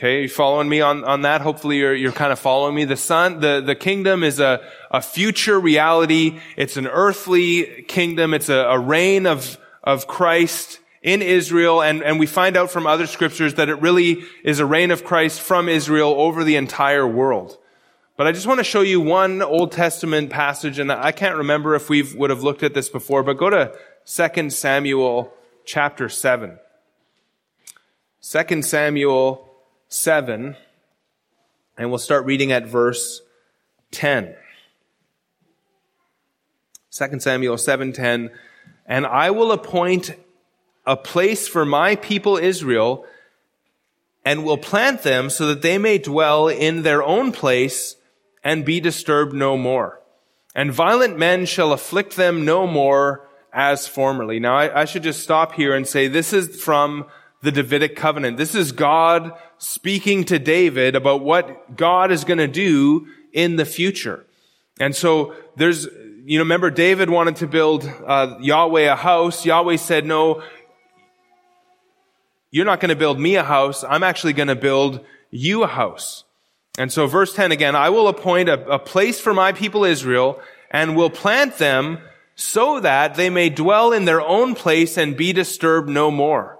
Okay, 0.00 0.22
you 0.22 0.28
following 0.30 0.66
me 0.66 0.80
on, 0.80 1.04
on 1.04 1.20
that? 1.22 1.42
Hopefully 1.42 1.76
you're, 1.76 1.94
you're 1.94 2.10
kind 2.10 2.32
of 2.32 2.38
following 2.38 2.74
me. 2.74 2.86
The 2.86 2.96
son, 2.96 3.40
the, 3.40 3.60
the 3.60 3.74
kingdom 3.74 4.24
is 4.24 4.40
a, 4.40 4.66
a 4.90 5.02
future 5.02 5.60
reality. 5.60 6.40
It's 6.56 6.78
an 6.78 6.86
earthly 6.86 7.82
kingdom. 7.82 8.32
It's 8.32 8.48
a, 8.48 8.60
a 8.60 8.78
reign 8.78 9.26
of, 9.26 9.58
of 9.84 10.06
Christ 10.06 10.80
in 11.02 11.20
Israel. 11.20 11.82
And, 11.82 12.02
and 12.02 12.18
we 12.18 12.24
find 12.24 12.56
out 12.56 12.70
from 12.70 12.86
other 12.86 13.06
scriptures 13.06 13.56
that 13.56 13.68
it 13.68 13.74
really 13.82 14.24
is 14.42 14.58
a 14.58 14.64
reign 14.64 14.90
of 14.90 15.04
Christ 15.04 15.42
from 15.42 15.68
Israel 15.68 16.14
over 16.16 16.44
the 16.44 16.56
entire 16.56 17.06
world. 17.06 17.58
But 18.16 18.26
I 18.26 18.32
just 18.32 18.46
want 18.46 18.56
to 18.56 18.64
show 18.64 18.80
you 18.80 19.02
one 19.02 19.42
Old 19.42 19.70
Testament 19.70 20.30
passage, 20.30 20.78
and 20.78 20.90
I 20.90 21.12
can't 21.12 21.36
remember 21.36 21.74
if 21.74 21.90
we 21.90 22.04
would 22.14 22.30
have 22.30 22.42
looked 22.42 22.62
at 22.62 22.72
this 22.72 22.88
before, 22.88 23.22
but 23.22 23.34
go 23.34 23.50
to 23.50 23.76
2 24.06 24.48
Samuel 24.48 25.30
chapter 25.66 26.08
7. 26.08 26.58
2 28.22 28.62
Samuel 28.62 29.49
7, 29.90 30.56
and 31.76 31.90
we'll 31.90 31.98
start 31.98 32.24
reading 32.24 32.52
at 32.52 32.66
verse 32.66 33.20
10. 33.90 34.34
2 36.92 37.20
Samuel 37.20 37.56
7:10 37.56 38.30
and 38.86 39.06
I 39.06 39.30
will 39.30 39.52
appoint 39.52 40.16
a 40.86 40.96
place 40.96 41.46
for 41.46 41.64
my 41.64 41.94
people 41.96 42.36
Israel 42.36 43.04
and 44.24 44.44
will 44.44 44.58
plant 44.58 45.02
them 45.02 45.30
so 45.30 45.46
that 45.46 45.62
they 45.62 45.78
may 45.78 45.98
dwell 45.98 46.48
in 46.48 46.82
their 46.82 47.02
own 47.02 47.32
place 47.32 47.96
and 48.42 48.64
be 48.64 48.80
disturbed 48.80 49.32
no 49.32 49.56
more. 49.56 50.00
And 50.54 50.72
violent 50.72 51.16
men 51.16 51.46
shall 51.46 51.72
afflict 51.72 52.16
them 52.16 52.44
no 52.44 52.66
more 52.66 53.28
as 53.52 53.86
formerly. 53.86 54.40
Now 54.40 54.56
I, 54.56 54.82
I, 54.82 54.84
should 54.84 55.02
just 55.02 55.22
stop 55.22 55.52
here 55.52 55.74
and 55.74 55.86
say 55.86 56.08
this 56.08 56.32
is 56.32 56.60
from 56.60 57.06
the 57.42 57.52
Davidic 57.52 57.96
covenant. 57.96 58.36
This 58.36 58.54
is 58.54 58.72
God 58.72 59.32
speaking 59.58 60.24
to 60.24 60.38
David 60.38 60.94
about 60.94 61.22
what 61.22 61.76
God 61.76 62.10
is 62.10 62.24
going 62.24 62.38
to 62.38 62.48
do 62.48 63.06
in 63.32 63.56
the 63.56 63.64
future. 63.64 64.26
And 64.78 64.94
so 64.94 65.34
there's, 65.56 65.86
you 66.24 66.38
know, 66.38 66.44
remember 66.44 66.70
David 66.70 67.08
wanted 67.08 67.36
to 67.36 67.46
build 67.46 67.90
uh, 68.06 68.36
Yahweh 68.40 68.92
a 68.92 68.96
house. 68.96 69.46
Yahweh 69.46 69.76
said, 69.76 70.04
no, 70.04 70.42
you're 72.50 72.66
not 72.66 72.80
going 72.80 72.90
to 72.90 72.96
build 72.96 73.18
me 73.18 73.36
a 73.36 73.44
house. 73.44 73.84
I'm 73.84 74.02
actually 74.02 74.32
going 74.34 74.48
to 74.48 74.56
build 74.56 75.04
you 75.30 75.62
a 75.62 75.66
house. 75.66 76.24
And 76.78 76.92
so 76.92 77.06
verse 77.06 77.34
10 77.34 77.52
again, 77.52 77.74
I 77.74 77.90
will 77.90 78.08
appoint 78.08 78.48
a, 78.48 78.66
a 78.68 78.78
place 78.78 79.20
for 79.20 79.32
my 79.32 79.52
people 79.52 79.84
Israel 79.84 80.40
and 80.70 80.96
will 80.96 81.10
plant 81.10 81.58
them 81.58 81.98
so 82.34 82.80
that 82.80 83.14
they 83.14 83.28
may 83.28 83.50
dwell 83.50 83.92
in 83.92 84.04
their 84.04 84.20
own 84.20 84.54
place 84.54 84.96
and 84.96 85.16
be 85.16 85.32
disturbed 85.32 85.88
no 85.88 86.10
more. 86.10 86.59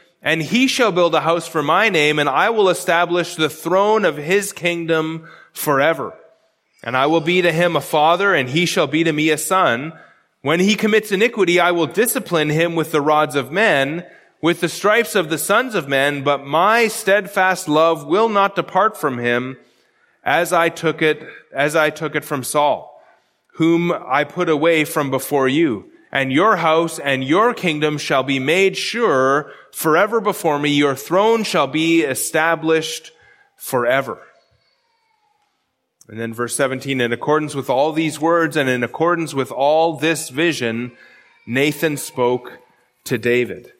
and 0.21 0.41
he 0.41 0.67
shall 0.67 0.91
build 0.91 1.15
a 1.15 1.21
house 1.21 1.47
for 1.47 1.63
my 1.63 1.89
name, 1.89 2.19
and 2.19 2.29
I 2.29 2.49
will 2.51 2.69
establish 2.69 3.35
the 3.35 3.49
throne 3.49 4.05
of 4.05 4.17
his 4.17 4.53
kingdom 4.53 5.27
forever. 5.51 6.13
And 6.83 6.95
I 6.95 7.07
will 7.07 7.21
be 7.21 7.41
to 7.41 7.51
him 7.51 7.75
a 7.75 7.81
father, 7.81 8.33
and 8.33 8.49
he 8.49 8.65
shall 8.65 8.87
be 8.87 9.03
to 9.03 9.13
me 9.13 9.29
a 9.29 9.37
son. 9.37 9.93
When 10.41 10.59
he 10.59 10.75
commits 10.75 11.11
iniquity, 11.11 11.59
I 11.59 11.71
will 11.71 11.87
discipline 11.87 12.49
him 12.49 12.75
with 12.75 12.91
the 12.91 13.01
rods 13.01 13.35
of 13.35 13.51
men, 13.51 14.05
with 14.41 14.61
the 14.61 14.69
stripes 14.69 15.15
of 15.15 15.29
the 15.29 15.37
sons 15.37 15.75
of 15.75 15.87
men, 15.87 16.23
but 16.23 16.45
my 16.45 16.87
steadfast 16.87 17.67
love 17.67 18.05
will 18.05 18.29
not 18.29 18.55
depart 18.55 18.97
from 18.97 19.19
him 19.19 19.57
as 20.23 20.53
I 20.53 20.69
took 20.69 21.01
it, 21.01 21.27
as 21.53 21.75
I 21.75 21.89
took 21.89 22.15
it 22.15 22.25
from 22.25 22.43
Saul, 22.43 23.03
whom 23.55 23.91
I 23.91 24.23
put 24.23 24.49
away 24.49 24.85
from 24.85 25.11
before 25.11 25.47
you. 25.47 25.91
And 26.11 26.31
your 26.31 26.57
house 26.57 26.99
and 26.99 27.23
your 27.23 27.53
kingdom 27.53 27.97
shall 27.97 28.23
be 28.23 28.39
made 28.39 28.75
sure 28.75 29.51
forever 29.71 30.19
before 30.19 30.59
me. 30.59 30.69
Your 30.71 30.95
throne 30.95 31.43
shall 31.43 31.67
be 31.67 32.01
established 32.01 33.11
forever. 33.55 34.21
And 36.09 36.19
then 36.19 36.33
verse 36.33 36.53
17, 36.55 36.99
in 36.99 37.13
accordance 37.13 37.55
with 37.55 37.69
all 37.69 37.93
these 37.93 38.19
words 38.19 38.57
and 38.57 38.67
in 38.67 38.83
accordance 38.83 39.33
with 39.33 39.51
all 39.51 39.95
this 39.95 40.27
vision, 40.29 40.91
Nathan 41.45 41.95
spoke 41.95 42.59
to 43.05 43.17
David. 43.17 43.71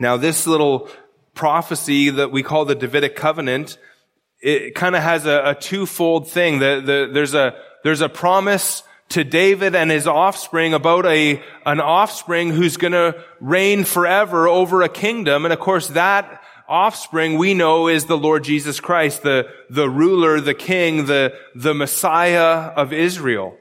Now, 0.00 0.16
this 0.16 0.46
little 0.46 0.88
prophecy 1.34 2.10
that 2.10 2.32
we 2.32 2.42
call 2.42 2.64
the 2.64 2.74
Davidic 2.74 3.14
covenant, 3.14 3.78
it 4.40 4.74
kind 4.74 4.96
of 4.96 5.02
has 5.02 5.24
a, 5.26 5.50
a 5.50 5.54
twofold 5.54 6.28
thing. 6.28 6.58
The, 6.58 6.82
the, 6.84 7.10
there's 7.12 7.34
a, 7.34 7.54
there's 7.84 8.00
a 8.00 8.08
promise 8.08 8.82
to 9.10 9.24
David 9.24 9.74
and 9.74 9.90
his 9.90 10.06
offspring 10.06 10.74
about 10.74 11.06
a, 11.06 11.42
an 11.64 11.80
offspring 11.80 12.50
who's 12.50 12.76
gonna 12.76 13.14
reign 13.40 13.84
forever 13.84 14.48
over 14.48 14.82
a 14.82 14.88
kingdom. 14.88 15.44
And 15.44 15.52
of 15.52 15.60
course 15.60 15.88
that 15.88 16.42
offspring 16.68 17.38
we 17.38 17.54
know 17.54 17.88
is 17.88 18.06
the 18.06 18.18
Lord 18.18 18.44
Jesus 18.44 18.80
Christ, 18.80 19.22
the, 19.22 19.48
the 19.70 19.88
ruler, 19.88 20.40
the 20.40 20.54
king, 20.54 21.06
the, 21.06 21.34
the 21.54 21.74
Messiah 21.74 22.72
of 22.74 22.92
Israel. 22.92 23.56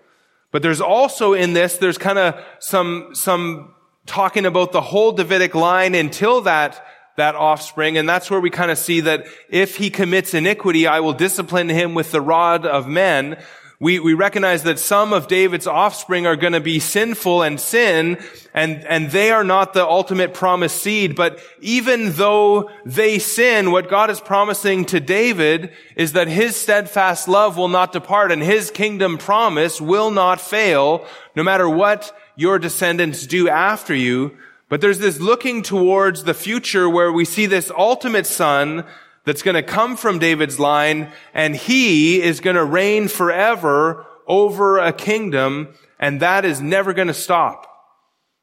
But 0.51 0.61
there's 0.61 0.81
also 0.81 1.33
in 1.33 1.53
this, 1.53 1.77
there's 1.77 1.97
kind 1.97 2.17
of 2.17 2.43
some, 2.59 3.09
some 3.13 3.73
talking 4.05 4.45
about 4.45 4.71
the 4.71 4.81
whole 4.81 5.11
Davidic 5.11 5.53
line 5.53 5.95
until 5.95 6.41
that, 6.41 6.85
that 7.17 7.35
offspring. 7.35 7.97
And 7.97 8.07
that's 8.07 8.29
where 8.29 8.39
we 8.39 8.49
kind 8.49 8.71
of 8.71 8.77
see 8.77 9.01
that 9.01 9.25
if 9.49 9.77
he 9.77 9.89
commits 9.89 10.33
iniquity, 10.33 10.87
I 10.87 11.01
will 11.01 11.13
discipline 11.13 11.69
him 11.69 11.93
with 11.93 12.11
the 12.11 12.21
rod 12.21 12.65
of 12.65 12.87
men. 12.87 13.41
We, 13.85 13.99
we 13.99 14.15
recognize 14.15 14.63
that 14.63 14.79
some 14.79 15.13
of 15.13 15.27
David's 15.27 15.67
offspring 15.67 16.25
are 16.25 16.35
going 16.35 16.53
to 16.53 16.59
be 16.59 16.79
sinful 16.79 17.43
and 17.43 17.59
sin, 17.61 18.17
and, 18.51 18.83
and 18.83 19.11
they 19.11 19.29
are 19.29 19.43
not 19.43 19.73
the 19.73 19.85
ultimate 19.85 20.33
promised 20.33 20.81
seed. 20.81 21.15
But 21.15 21.37
even 21.61 22.13
though 22.13 22.71
they 22.83 23.19
sin, 23.19 23.69
what 23.69 23.87
God 23.87 24.09
is 24.09 24.19
promising 24.19 24.85
to 24.85 24.99
David 24.99 25.71
is 25.95 26.13
that 26.13 26.27
his 26.27 26.55
steadfast 26.55 27.27
love 27.27 27.57
will 27.57 27.67
not 27.67 27.91
depart 27.91 28.31
and 28.31 28.41
his 28.41 28.71
kingdom 28.71 29.19
promise 29.19 29.79
will 29.79 30.09
not 30.09 30.41
fail, 30.41 31.05
no 31.35 31.43
matter 31.43 31.69
what 31.69 32.11
your 32.35 32.57
descendants 32.57 33.27
do 33.27 33.47
after 33.49 33.93
you. 33.93 34.35
But 34.67 34.81
there's 34.81 34.97
this 34.97 35.19
looking 35.19 35.61
towards 35.61 36.23
the 36.23 36.33
future 36.33 36.89
where 36.89 37.11
we 37.11 37.23
see 37.23 37.45
this 37.45 37.69
ultimate 37.69 38.25
son 38.25 38.83
that's 39.25 39.41
going 39.41 39.55
to 39.55 39.63
come 39.63 39.97
from 39.97 40.19
David's 40.19 40.59
line 40.59 41.11
and 41.33 41.55
he 41.55 42.21
is 42.21 42.39
going 42.39 42.55
to 42.55 42.63
reign 42.63 43.07
forever 43.07 44.05
over 44.27 44.77
a 44.77 44.93
kingdom 44.93 45.73
and 45.99 46.21
that 46.21 46.45
is 46.45 46.61
never 46.61 46.93
going 46.93 47.07
to 47.07 47.13
stop. 47.13 47.71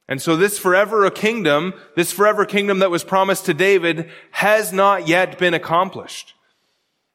And 0.09 0.21
so 0.21 0.37
this 0.37 0.59
forever 0.59 1.05
a 1.05 1.11
kingdom, 1.11 1.75
this 1.97 2.13
forever 2.13 2.45
kingdom 2.45 2.81
that 2.81 2.91
was 2.91 3.05
promised 3.05 3.47
to 3.47 3.55
David 3.55 4.11
has 4.31 4.73
not 4.73 5.09
yet 5.09 5.39
been 5.39 5.55
accomplished. 5.55 6.35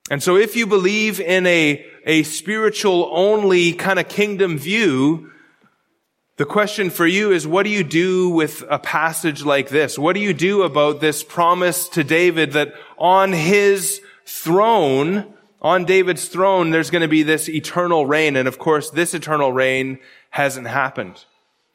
And 0.09 0.24
so 0.24 0.38
if 0.38 0.55
you 0.55 0.65
believe 0.65 1.20
in 1.20 1.45
a, 1.45 1.86
a 2.05 2.24
spiritual 2.24 3.09
only 3.11 3.74
kind 3.74 3.99
of 3.99 4.07
kingdom 4.07 4.57
view, 4.57 5.32
the 6.38 6.45
question 6.45 6.91
for 6.91 7.05
you 7.05 7.31
is, 7.31 7.47
what 7.47 7.63
do 7.63 7.69
you 7.69 7.83
do 7.83 8.29
with 8.29 8.63
a 8.69 8.77
passage 8.77 9.43
like 9.43 9.69
this? 9.69 9.97
What 9.97 10.13
do 10.13 10.19
you 10.19 10.33
do 10.33 10.61
about 10.61 11.01
this 11.01 11.23
promise 11.23 11.89
to 11.89 12.03
David 12.03 12.53
that 12.53 12.73
on 12.97 13.33
his 13.33 14.01
throne, 14.27 15.33
on 15.61 15.85
David's 15.85 16.27
throne, 16.27 16.69
there's 16.69 16.91
going 16.91 17.01
to 17.01 17.07
be 17.07 17.23
this 17.23 17.49
eternal 17.49 18.05
reign. 18.05 18.35
And 18.35 18.47
of 18.47 18.59
course, 18.59 18.91
this 18.91 19.15
eternal 19.15 19.51
reign 19.51 19.97
hasn't 20.29 20.67
happened. 20.67 21.25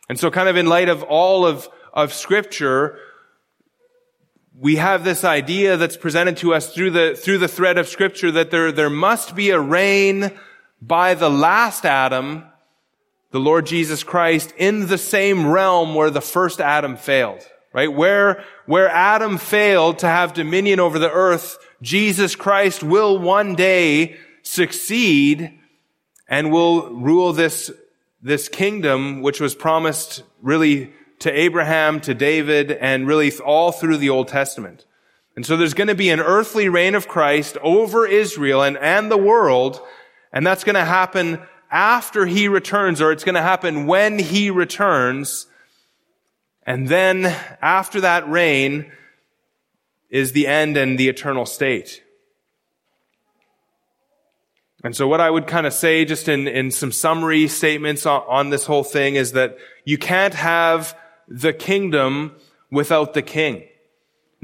And 0.08 0.18
so 0.18 0.30
kind 0.30 0.48
of 0.48 0.56
in 0.56 0.66
light 0.66 0.88
of 0.88 1.02
all 1.02 1.44
of, 1.44 1.68
of 1.92 2.12
scripture, 2.12 2.98
we 4.56 4.76
have 4.76 5.02
this 5.02 5.24
idea 5.24 5.76
that's 5.76 5.96
presented 5.96 6.36
to 6.38 6.54
us 6.54 6.72
through 6.72 6.90
the, 6.90 7.16
through 7.16 7.38
the 7.38 7.48
thread 7.48 7.78
of 7.78 7.88
scripture 7.88 8.30
that 8.30 8.50
there, 8.50 8.70
there 8.70 8.90
must 8.90 9.34
be 9.34 9.50
a 9.50 9.58
reign 9.58 10.30
by 10.80 11.14
the 11.14 11.30
last 11.30 11.84
Adam, 11.84 12.44
the 13.32 13.40
Lord 13.40 13.66
Jesus 13.66 14.04
Christ, 14.04 14.54
in 14.56 14.86
the 14.86 14.98
same 14.98 15.50
realm 15.50 15.94
where 15.94 16.10
the 16.10 16.20
first 16.20 16.60
Adam 16.60 16.96
failed. 16.96 17.46
Right? 17.74 17.92
Where, 17.92 18.44
where 18.66 18.88
Adam 18.88 19.38
failed 19.38 20.00
to 20.00 20.06
have 20.06 20.34
dominion 20.34 20.78
over 20.78 20.98
the 20.98 21.10
earth, 21.10 21.56
Jesus 21.80 22.36
Christ 22.36 22.82
will 22.82 23.18
one 23.18 23.54
day 23.54 24.16
succeed 24.42 25.58
and 26.28 26.52
will 26.52 26.90
rule 26.90 27.32
this, 27.32 27.70
this 28.20 28.48
kingdom, 28.48 29.22
which 29.22 29.40
was 29.40 29.54
promised 29.54 30.22
really 30.42 30.92
to 31.20 31.32
Abraham, 31.32 32.00
to 32.00 32.14
David, 32.14 32.72
and 32.72 33.06
really 33.06 33.32
all 33.38 33.72
through 33.72 33.96
the 33.96 34.10
Old 34.10 34.28
Testament. 34.28 34.84
And 35.34 35.46
so 35.46 35.56
there's 35.56 35.74
going 35.74 35.88
to 35.88 35.94
be 35.94 36.10
an 36.10 36.20
earthly 36.20 36.68
reign 36.68 36.94
of 36.94 37.08
Christ 37.08 37.56
over 37.62 38.06
Israel 38.06 38.62
and, 38.62 38.76
and 38.76 39.10
the 39.10 39.16
world, 39.16 39.80
and 40.30 40.46
that's 40.46 40.64
going 40.64 40.74
to 40.74 40.84
happen 40.84 41.40
after 41.72 42.26
he 42.26 42.46
returns, 42.48 43.00
or 43.00 43.10
it's 43.10 43.24
going 43.24 43.34
to 43.34 43.42
happen 43.42 43.86
when 43.86 44.18
he 44.18 44.50
returns. 44.50 45.46
And 46.64 46.86
then 46.86 47.24
after 47.62 48.02
that 48.02 48.28
reign 48.28 48.92
is 50.10 50.32
the 50.32 50.46
end 50.46 50.76
and 50.76 50.98
the 50.98 51.08
eternal 51.08 51.46
state. 51.46 52.02
And 54.84 54.94
so 54.94 55.08
what 55.08 55.20
I 55.20 55.30
would 55.30 55.46
kind 55.46 55.66
of 55.66 55.72
say 55.72 56.04
just 56.04 56.28
in, 56.28 56.46
in 56.46 56.70
some 56.70 56.92
summary 56.92 57.48
statements 57.48 58.04
on, 58.04 58.22
on 58.28 58.50
this 58.50 58.66
whole 58.66 58.84
thing 58.84 59.14
is 59.14 59.32
that 59.32 59.56
you 59.84 59.96
can't 59.96 60.34
have 60.34 60.96
the 61.26 61.52
kingdom 61.52 62.36
without 62.70 63.14
the 63.14 63.22
king. 63.22 63.64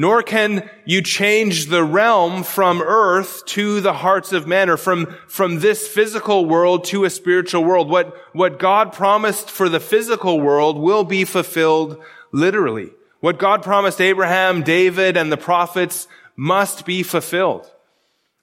Nor 0.01 0.23
can 0.23 0.71
you 0.85 1.03
change 1.03 1.67
the 1.67 1.83
realm 1.83 2.45
from 2.45 2.81
earth 2.81 3.45
to 3.47 3.81
the 3.81 3.93
hearts 3.93 4.33
of 4.33 4.47
men 4.47 4.71
or 4.71 4.77
from, 4.77 5.17
from 5.27 5.59
this 5.59 5.89
physical 5.89 6.47
world 6.47 6.85
to 6.85 7.05
a 7.05 7.11
spiritual 7.11 7.65
world. 7.65 7.91
What, 7.91 8.17
what 8.33 8.61
God 8.61 8.93
promised 8.93 9.51
for 9.51 9.69
the 9.69 9.81
physical 9.81 10.41
world 10.41 10.79
will 10.79 11.03
be 11.03 11.25
fulfilled 11.25 12.01
literally. 12.31 12.91
What 13.19 13.41
God 13.41 13.65
promised 13.65 14.01
Abraham, 14.01 14.63
David, 14.63 15.17
and 15.17 15.33
the 15.33 15.37
prophets 15.37 16.07
must 16.37 16.87
be 16.87 17.03
fulfilled. 17.03 17.69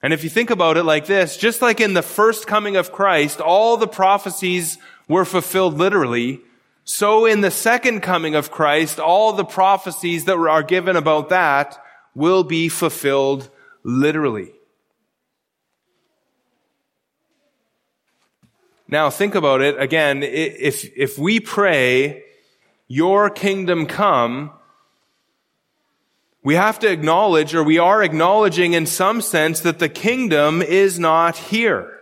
And 0.02 0.12
if 0.12 0.22
you 0.22 0.28
think 0.28 0.50
about 0.50 0.76
it 0.76 0.84
like 0.84 1.06
this, 1.06 1.38
just 1.38 1.62
like 1.62 1.80
in 1.80 1.94
the 1.94 2.02
first 2.02 2.46
coming 2.46 2.76
of 2.76 2.92
Christ, 2.92 3.40
all 3.40 3.78
the 3.78 3.88
prophecies 3.88 4.76
were 5.08 5.24
fulfilled 5.24 5.78
literally, 5.78 6.42
so 6.88 7.26
in 7.26 7.40
the 7.40 7.50
second 7.50 8.00
coming 8.00 8.36
of 8.36 8.52
Christ, 8.52 9.00
all 9.00 9.32
the 9.32 9.44
prophecies 9.44 10.26
that 10.26 10.36
are 10.36 10.62
given 10.62 10.94
about 10.94 11.30
that 11.30 11.76
will 12.14 12.44
be 12.44 12.68
fulfilled 12.68 13.50
literally. 13.82 14.52
Now 18.86 19.10
think 19.10 19.34
about 19.34 19.62
it 19.62 19.80
again. 19.80 20.22
If, 20.22 20.84
if 20.96 21.18
we 21.18 21.40
pray, 21.40 22.22
your 22.86 23.30
kingdom 23.30 23.86
come, 23.86 24.52
we 26.44 26.54
have 26.54 26.78
to 26.78 26.88
acknowledge, 26.88 27.52
or 27.52 27.64
we 27.64 27.78
are 27.78 28.00
acknowledging 28.00 28.74
in 28.74 28.86
some 28.86 29.20
sense 29.20 29.58
that 29.60 29.80
the 29.80 29.88
kingdom 29.88 30.62
is 30.62 31.00
not 31.00 31.36
here. 31.36 31.95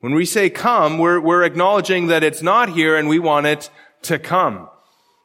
When 0.00 0.14
we 0.14 0.24
say 0.24 0.48
come, 0.48 0.98
we're, 0.98 1.20
we're 1.20 1.44
acknowledging 1.44 2.06
that 2.06 2.24
it's 2.24 2.42
not 2.42 2.70
here 2.70 2.96
and 2.96 3.08
we 3.08 3.18
want 3.18 3.46
it 3.46 3.70
to 4.02 4.18
come. 4.18 4.68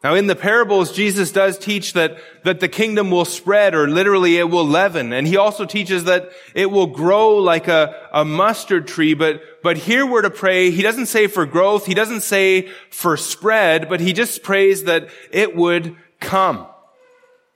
Now 0.03 0.13
in 0.13 0.27
the 0.27 0.35
parables, 0.35 0.91
Jesus 0.91 1.31
does 1.31 1.57
teach 1.57 1.93
that, 1.93 2.17
that 2.43 2.59
the 2.59 2.67
kingdom 2.67 3.09
will 3.09 3.25
spread 3.25 3.73
or 3.73 3.87
literally 3.87 4.37
it 4.37 4.49
will 4.49 4.67
leaven. 4.67 5.13
And 5.13 5.25
he 5.25 5.37
also 5.37 5.65
teaches 5.65 6.03
that 6.03 6.29
it 6.53 6.69
will 6.69 6.87
grow 6.87 7.37
like 7.37 7.67
a, 7.67 7.95
a 8.11 8.23
mustard 8.23 8.85
tree. 8.87 9.13
But, 9.13 9.41
but 9.63 9.77
here 9.77 10.05
we're 10.05 10.21
to 10.21 10.29
pray. 10.29 10.69
He 10.69 10.83
doesn't 10.83 11.07
say 11.07 11.27
for 11.27 11.45
growth. 11.45 11.85
He 11.85 11.95
doesn't 11.95 12.21
say 12.21 12.69
for 12.91 13.17
spread, 13.17 13.89
but 13.89 13.99
he 13.99 14.13
just 14.13 14.43
prays 14.43 14.83
that 14.83 15.07
it 15.31 15.55
would 15.55 15.95
come. 16.19 16.67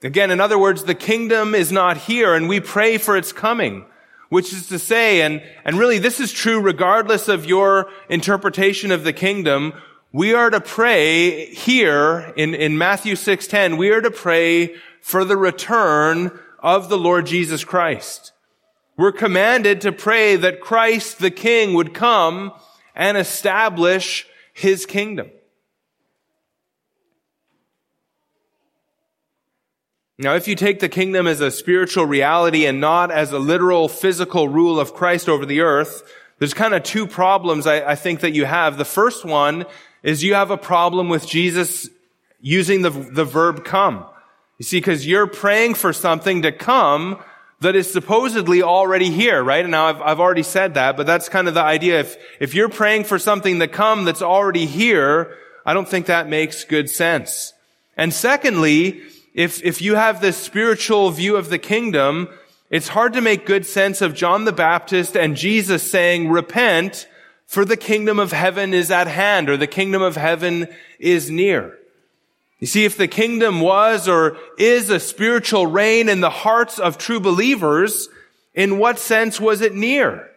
Again, 0.02 0.30
in 0.30 0.40
other 0.40 0.58
words, 0.58 0.84
the 0.84 0.94
kingdom 0.94 1.54
is 1.54 1.70
not 1.70 1.98
here 1.98 2.34
and 2.34 2.48
we 2.48 2.60
pray 2.60 2.96
for 2.96 3.16
its 3.16 3.32
coming 3.32 3.84
which 4.30 4.52
is 4.52 4.68
to 4.68 4.78
say, 4.78 5.20
and, 5.20 5.42
and 5.64 5.78
really 5.78 5.98
this 5.98 6.18
is 6.18 6.32
true 6.32 6.60
regardless 6.60 7.28
of 7.28 7.44
your 7.44 7.90
interpretation 8.08 8.90
of 8.90 9.04
the 9.04 9.12
kingdom, 9.12 9.74
we 10.12 10.32
are 10.32 10.50
to 10.50 10.60
pray 10.60 11.46
here 11.52 12.32
in, 12.36 12.54
in 12.54 12.78
Matthew 12.78 13.14
6.10, 13.14 13.76
we 13.76 13.90
are 13.90 14.00
to 14.00 14.10
pray 14.10 14.74
for 15.00 15.24
the 15.24 15.36
return 15.36 16.36
of 16.58 16.88
the 16.88 16.98
Lord 16.98 17.26
Jesus 17.26 17.64
Christ. 17.64 18.32
We're 18.96 19.12
commanded 19.12 19.80
to 19.82 19.92
pray 19.92 20.36
that 20.36 20.60
Christ 20.60 21.18
the 21.18 21.30
King 21.30 21.74
would 21.74 21.94
come 21.94 22.52
and 22.94 23.16
establish 23.16 24.26
his 24.52 24.86
kingdom. 24.86 25.30
Now, 30.20 30.34
if 30.34 30.46
you 30.46 30.54
take 30.54 30.80
the 30.80 30.88
kingdom 30.90 31.26
as 31.26 31.40
a 31.40 31.50
spiritual 31.50 32.04
reality 32.04 32.66
and 32.66 32.78
not 32.78 33.10
as 33.10 33.32
a 33.32 33.38
literal 33.38 33.88
physical 33.88 34.50
rule 34.50 34.78
of 34.78 34.92
Christ 34.92 35.30
over 35.30 35.46
the 35.46 35.62
earth, 35.62 36.02
there's 36.38 36.52
kind 36.52 36.74
of 36.74 36.82
two 36.82 37.06
problems 37.06 37.66
I, 37.66 37.92
I, 37.92 37.94
think 37.94 38.20
that 38.20 38.32
you 38.32 38.44
have. 38.44 38.76
The 38.76 38.84
first 38.84 39.24
one 39.24 39.64
is 40.02 40.22
you 40.22 40.34
have 40.34 40.50
a 40.50 40.58
problem 40.58 41.08
with 41.08 41.26
Jesus 41.26 41.88
using 42.38 42.82
the, 42.82 42.90
the 42.90 43.24
verb 43.24 43.64
come. 43.64 44.04
You 44.58 44.64
see, 44.64 44.76
because 44.76 45.06
you're 45.06 45.26
praying 45.26 45.72
for 45.72 45.94
something 45.94 46.42
to 46.42 46.52
come 46.52 47.18
that 47.60 47.74
is 47.74 47.90
supposedly 47.90 48.62
already 48.62 49.08
here, 49.08 49.42
right? 49.42 49.64
And 49.64 49.70
now 49.70 49.86
I've, 49.86 50.02
I've 50.02 50.20
already 50.20 50.42
said 50.42 50.74
that, 50.74 50.98
but 50.98 51.06
that's 51.06 51.30
kind 51.30 51.48
of 51.48 51.54
the 51.54 51.62
idea. 51.62 52.00
If, 52.00 52.18
if 52.40 52.54
you're 52.54 52.68
praying 52.68 53.04
for 53.04 53.18
something 53.18 53.58
to 53.60 53.68
come 53.68 54.04
that's 54.04 54.20
already 54.20 54.66
here, 54.66 55.34
I 55.64 55.72
don't 55.72 55.88
think 55.88 56.06
that 56.06 56.28
makes 56.28 56.64
good 56.64 56.90
sense. 56.90 57.54
And 57.96 58.12
secondly, 58.12 59.02
if, 59.34 59.62
if 59.64 59.80
you 59.80 59.94
have 59.94 60.20
this 60.20 60.36
spiritual 60.36 61.10
view 61.10 61.36
of 61.36 61.50
the 61.50 61.58
kingdom, 61.58 62.28
it's 62.68 62.88
hard 62.88 63.12
to 63.14 63.20
make 63.20 63.46
good 63.46 63.66
sense 63.66 64.00
of 64.00 64.14
John 64.14 64.44
the 64.44 64.52
Baptist 64.52 65.16
and 65.16 65.36
Jesus 65.36 65.88
saying, 65.88 66.28
repent, 66.28 67.08
for 67.46 67.64
the 67.64 67.76
kingdom 67.76 68.18
of 68.20 68.32
heaven 68.32 68.72
is 68.72 68.92
at 68.92 69.08
hand, 69.08 69.50
or 69.50 69.56
the 69.56 69.66
kingdom 69.66 70.02
of 70.02 70.16
heaven 70.16 70.68
is 71.00 71.30
near. 71.30 71.76
You 72.60 72.66
see, 72.66 72.84
if 72.84 72.96
the 72.96 73.08
kingdom 73.08 73.60
was 73.60 74.06
or 74.06 74.36
is 74.58 74.90
a 74.90 75.00
spiritual 75.00 75.66
reign 75.66 76.08
in 76.08 76.20
the 76.20 76.30
hearts 76.30 76.78
of 76.78 76.98
true 76.98 77.18
believers, 77.18 78.08
in 78.54 78.78
what 78.78 78.98
sense 78.98 79.40
was 79.40 79.62
it 79.62 79.74
near? 79.74 80.30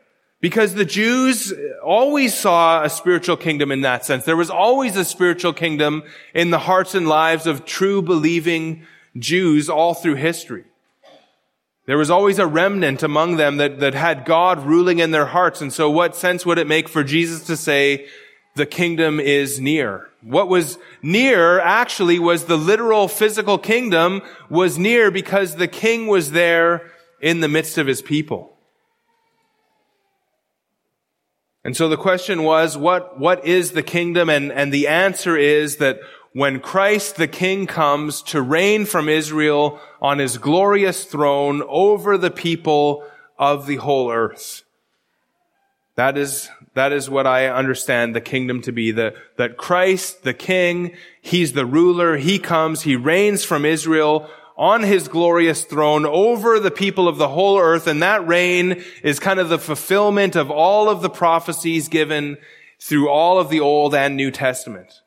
Because 0.43 0.73
the 0.73 0.83
Jews 0.83 1.53
always 1.81 2.33
saw 2.33 2.83
a 2.83 2.89
spiritual 2.89 3.37
kingdom 3.37 3.71
in 3.71 3.79
that 3.83 4.03
sense. 4.03 4.25
There 4.25 4.35
was 4.35 4.49
always 4.49 4.97
a 4.97 5.05
spiritual 5.05 5.53
kingdom 5.53 6.03
in 6.33 6.49
the 6.49 6.59
hearts 6.59 6.95
and 6.95 7.07
lives 7.07 7.47
of 7.47 7.63
true 7.63 8.01
believing 8.01 8.85
Jews 9.17 9.69
all 9.69 9.93
through 9.93 10.15
history. 10.15 10.65
There 11.85 11.97
was 11.97 12.09
always 12.09 12.39
a 12.39 12.45
remnant 12.45 13.03
among 13.03 13.37
them 13.37 13.55
that, 13.55 13.79
that 13.79 13.93
had 13.93 14.25
God 14.25 14.65
ruling 14.65 14.99
in 14.99 15.11
their 15.11 15.27
hearts. 15.27 15.61
And 15.61 15.71
so 15.71 15.89
what 15.89 16.13
sense 16.13 16.45
would 16.45 16.57
it 16.57 16.67
make 16.67 16.89
for 16.89 17.05
Jesus 17.05 17.45
to 17.45 17.55
say, 17.55 18.09
the 18.57 18.65
kingdom 18.65 19.21
is 19.21 19.61
near? 19.61 20.09
What 20.23 20.49
was 20.49 20.77
near 21.01 21.61
actually 21.61 22.19
was 22.19 22.45
the 22.45 22.57
literal 22.57 23.07
physical 23.07 23.57
kingdom 23.57 24.21
was 24.49 24.77
near 24.77 25.09
because 25.09 25.55
the 25.55 25.69
king 25.69 26.07
was 26.07 26.31
there 26.31 26.91
in 27.21 27.39
the 27.39 27.47
midst 27.47 27.77
of 27.77 27.87
his 27.87 28.01
people. 28.01 28.52
And 31.63 31.77
so 31.77 31.87
the 31.87 31.97
question 31.97 32.43
was, 32.43 32.77
what, 32.77 33.19
what 33.19 33.45
is 33.45 33.71
the 33.71 33.83
kingdom? 33.83 34.29
And, 34.29 34.51
and 34.51 34.73
the 34.73 34.87
answer 34.87 35.37
is 35.37 35.77
that 35.77 35.99
when 36.33 36.59
Christ 36.59 37.15
the 37.15 37.27
King 37.27 37.67
comes 37.67 38.21
to 38.23 38.41
reign 38.41 38.85
from 38.85 39.07
Israel 39.07 39.79
on 40.01 40.19
his 40.19 40.37
glorious 40.37 41.05
throne 41.05 41.63
over 41.67 42.17
the 42.17 42.31
people 42.31 43.05
of 43.37 43.65
the 43.65 43.77
whole 43.77 44.11
earth. 44.11 44.63
That 45.95 46.17
is, 46.17 46.49
that 46.73 46.91
is 46.91 47.09
what 47.09 47.27
I 47.27 47.47
understand 47.47 48.15
the 48.15 48.21
kingdom 48.21 48.61
to 48.63 48.71
be. 48.71 48.91
The, 48.91 49.13
that 49.37 49.57
Christ, 49.57 50.23
the 50.23 50.33
King, 50.33 50.95
He's 51.21 51.53
the 51.53 51.67
ruler. 51.67 52.17
He 52.17 52.39
comes, 52.39 52.81
He 52.81 52.95
reigns 52.95 53.45
from 53.45 53.63
Israel 53.63 54.27
on 54.57 54.83
his 54.83 55.07
glorious 55.07 55.63
throne 55.63 56.05
over 56.05 56.59
the 56.59 56.71
people 56.71 57.07
of 57.07 57.17
the 57.17 57.29
whole 57.29 57.59
earth. 57.59 57.87
And 57.87 58.01
that 58.03 58.27
reign 58.27 58.83
is 59.03 59.19
kind 59.19 59.39
of 59.39 59.49
the 59.49 59.59
fulfillment 59.59 60.35
of 60.35 60.51
all 60.51 60.89
of 60.89 61.01
the 61.01 61.09
prophecies 61.09 61.87
given 61.89 62.37
through 62.79 63.09
all 63.09 63.39
of 63.39 63.49
the 63.49 63.59
Old 63.59 63.95
and 63.95 64.15
New 64.15 64.31
Testament. 64.31 65.01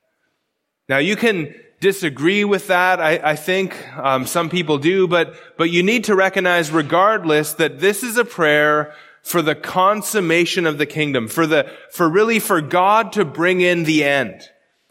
Now 0.88 0.98
you 0.98 1.16
can, 1.16 1.54
disagree 1.80 2.44
with 2.44 2.68
that. 2.68 3.00
I, 3.00 3.20
I 3.22 3.36
think 3.36 3.76
um, 3.96 4.26
some 4.26 4.48
people 4.48 4.78
do, 4.78 5.06
but 5.06 5.34
but 5.56 5.70
you 5.70 5.82
need 5.82 6.04
to 6.04 6.14
recognize, 6.14 6.70
regardless, 6.70 7.54
that 7.54 7.80
this 7.80 8.02
is 8.02 8.16
a 8.16 8.24
prayer 8.24 8.94
for 9.22 9.42
the 9.42 9.54
consummation 9.54 10.66
of 10.66 10.78
the 10.78 10.86
kingdom, 10.86 11.28
for 11.28 11.46
the 11.46 11.70
for 11.90 12.08
really 12.08 12.38
for 12.38 12.60
God 12.60 13.12
to 13.12 13.24
bring 13.24 13.60
in 13.60 13.84
the 13.84 14.04
end. 14.04 14.40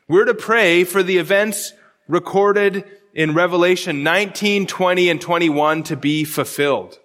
We're 0.07 0.25
to 0.25 0.35
pray 0.35 0.83
for 0.83 1.01
the 1.01 1.17
events 1.17 1.73
recorded 2.07 2.85
in 3.15 3.33
Revelation 3.33 4.03
19, 4.03 4.67
20, 4.67 5.09
and 5.09 5.19
21 5.19 5.83
to 5.83 5.95
be 5.95 6.23
fulfilled. 6.23 6.99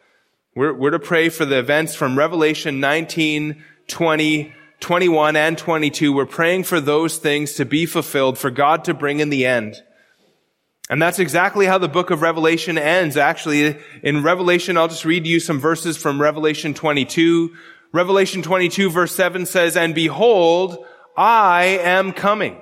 We're, 0.54 0.74
we're 0.74 0.90
to 0.90 0.98
pray 0.98 1.30
for 1.30 1.44
the 1.44 1.58
events 1.58 1.94
from 1.94 2.18
Revelation 2.18 2.80
19, 2.80 3.64
20, 3.86 4.52
21 4.80 5.36
and 5.36 5.58
22, 5.58 6.12
we're 6.12 6.26
praying 6.26 6.64
for 6.64 6.80
those 6.80 7.18
things 7.18 7.52
to 7.54 7.64
be 7.64 7.86
fulfilled, 7.86 8.38
for 8.38 8.50
God 8.50 8.84
to 8.84 8.94
bring 8.94 9.20
in 9.20 9.28
the 9.28 9.46
end. 9.46 9.76
And 10.88 11.00
that's 11.00 11.18
exactly 11.18 11.66
how 11.66 11.78
the 11.78 11.88
book 11.88 12.10
of 12.10 12.22
Revelation 12.22 12.76
ends. 12.76 13.16
Actually, 13.16 13.78
in 14.02 14.22
Revelation, 14.24 14.76
I'll 14.76 14.88
just 14.88 15.04
read 15.04 15.26
you 15.26 15.38
some 15.38 15.60
verses 15.60 15.96
from 15.96 16.20
Revelation 16.20 16.74
22. 16.74 17.54
Revelation 17.92 18.42
22 18.42 18.90
verse 18.90 19.14
7 19.14 19.46
says, 19.46 19.76
And 19.76 19.94
behold, 19.94 20.84
I 21.16 21.78
am 21.82 22.12
coming. 22.12 22.60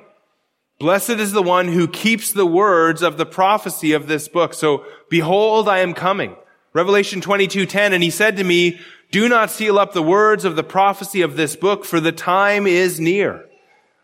Blessed 0.79 1.11
is 1.11 1.33
the 1.33 1.43
one 1.43 1.69
who 1.69 1.89
keeps 1.89 2.33
the 2.33 2.47
words 2.47 3.03
of 3.03 3.17
the 3.17 3.27
prophecy 3.27 3.93
of 3.93 4.07
this 4.07 4.29
book. 4.29 4.55
So, 4.55 4.85
behold, 5.11 5.69
I 5.69 5.79
am 5.79 5.93
coming. 5.93 6.37
Revelation 6.73 7.21
22:10 7.21 7.93
and 7.93 8.03
he 8.03 8.11
said 8.11 8.37
to 8.37 8.45
me, 8.45 8.79
do 9.11 9.29
not 9.29 9.51
seal 9.51 9.79
up 9.79 9.95
the 9.95 10.03
words 10.03 10.45
of 10.45 10.55
the 10.55 10.63
prophecy 10.63 11.23
of 11.23 11.37
this 11.37 11.57
book, 11.57 11.87
for 11.87 11.99
the 11.99 12.13
time 12.13 12.67
is 12.67 13.01
near. 13.01 13.47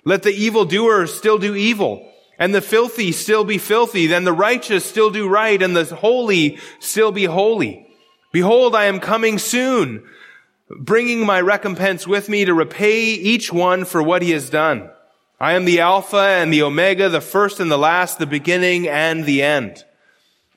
Let 0.04 0.22
the 0.22 0.32
evildoer 0.32 1.06
still 1.06 1.36
do 1.36 1.54
evil, 1.54 2.10
and 2.38 2.54
the 2.54 2.62
filthy 2.62 3.12
still 3.12 3.44
be 3.44 3.58
filthy, 3.58 4.06
then 4.06 4.24
the 4.24 4.32
righteous 4.32 4.84
still 4.84 5.10
do 5.10 5.28
right, 5.28 5.60
and 5.60 5.76
the 5.76 5.84
holy 5.84 6.58
still 6.78 7.12
be 7.12 7.24
holy. 7.26 7.86
Behold, 8.32 8.74
I 8.74 8.86
am 8.86 8.98
coming 8.98 9.38
soon, 9.38 10.02
bringing 10.70 11.26
my 11.26 11.40
recompense 11.40 12.06
with 12.06 12.30
me 12.30 12.46
to 12.46 12.54
repay 12.54 13.02
each 13.02 13.52
one 13.52 13.84
for 13.84 14.02
what 14.02 14.22
he 14.22 14.30
has 14.30 14.48
done. 14.48 14.88
I 15.40 15.54
am 15.54 15.64
the 15.64 15.80
Alpha 15.80 16.16
and 16.16 16.52
the 16.52 16.62
Omega, 16.62 17.08
the 17.08 17.20
first 17.20 17.60
and 17.60 17.70
the 17.70 17.78
last, 17.78 18.18
the 18.18 18.26
beginning 18.26 18.88
and 18.88 19.24
the 19.24 19.42
end. 19.42 19.84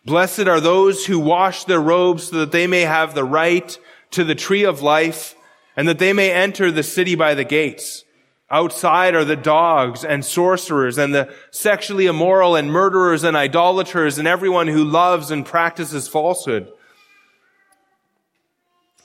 Blessed 0.06 0.48
are 0.48 0.62
those 0.62 1.06
who 1.06 1.20
wash 1.20 1.64
their 1.64 1.82
robes 1.82 2.26
so 2.26 2.38
that 2.38 2.52
they 2.52 2.68
may 2.68 2.82
have 2.82 3.14
the 3.14 3.24
right 3.24 3.78
to 4.12 4.24
the 4.24 4.36
tree 4.36 4.64
of 4.64 4.82
life 4.82 5.36
and 5.76 5.88
that 5.88 6.00
they 6.00 6.14
may 6.14 6.32
enter 6.32 6.72
the 6.72 6.84
city 6.84 7.16
by 7.16 7.34
the 7.34 7.44
gates. 7.44 8.06
Outside 8.50 9.14
are 9.16 9.26
the 9.26 9.36
dogs 9.36 10.06
and 10.06 10.24
sorcerers 10.24 10.98
and 10.98 11.14
the 11.14 11.34
sexually 11.52 12.06
immoral 12.06 12.56
and 12.56 12.72
murderers 12.72 13.26
and 13.26 13.36
idolaters 13.36 14.18
and 14.18 14.28
everyone 14.28 14.68
who 14.68 14.86
loves 14.86 15.32
and 15.32 15.46
practices 15.46 16.08
falsehood. 16.08 16.72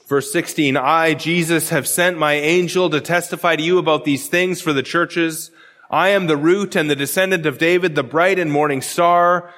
Verse 0.07 0.31
16, 0.31 0.77
I, 0.77 1.13
Jesus, 1.13 1.69
have 1.69 1.87
sent 1.87 2.17
my 2.17 2.33
angel 2.35 2.89
to 2.89 3.01
testify 3.01 3.55
to 3.55 3.63
you 3.63 3.77
about 3.77 4.05
these 4.05 4.27
things 4.27 4.61
for 4.61 4.71
the 4.71 4.83
churches. 4.83 5.51
I 5.93 6.09
am 6.09 6.25
the 6.25 6.35
root 6.35 6.75
and 6.75 6.89
the 6.89 6.95
descendant 6.95 7.45
of 7.45 7.59
David, 7.59 7.93
the 7.93 8.01
bright 8.01 8.39
and 8.39 8.51
morning 8.51 8.81
star. 8.81 9.53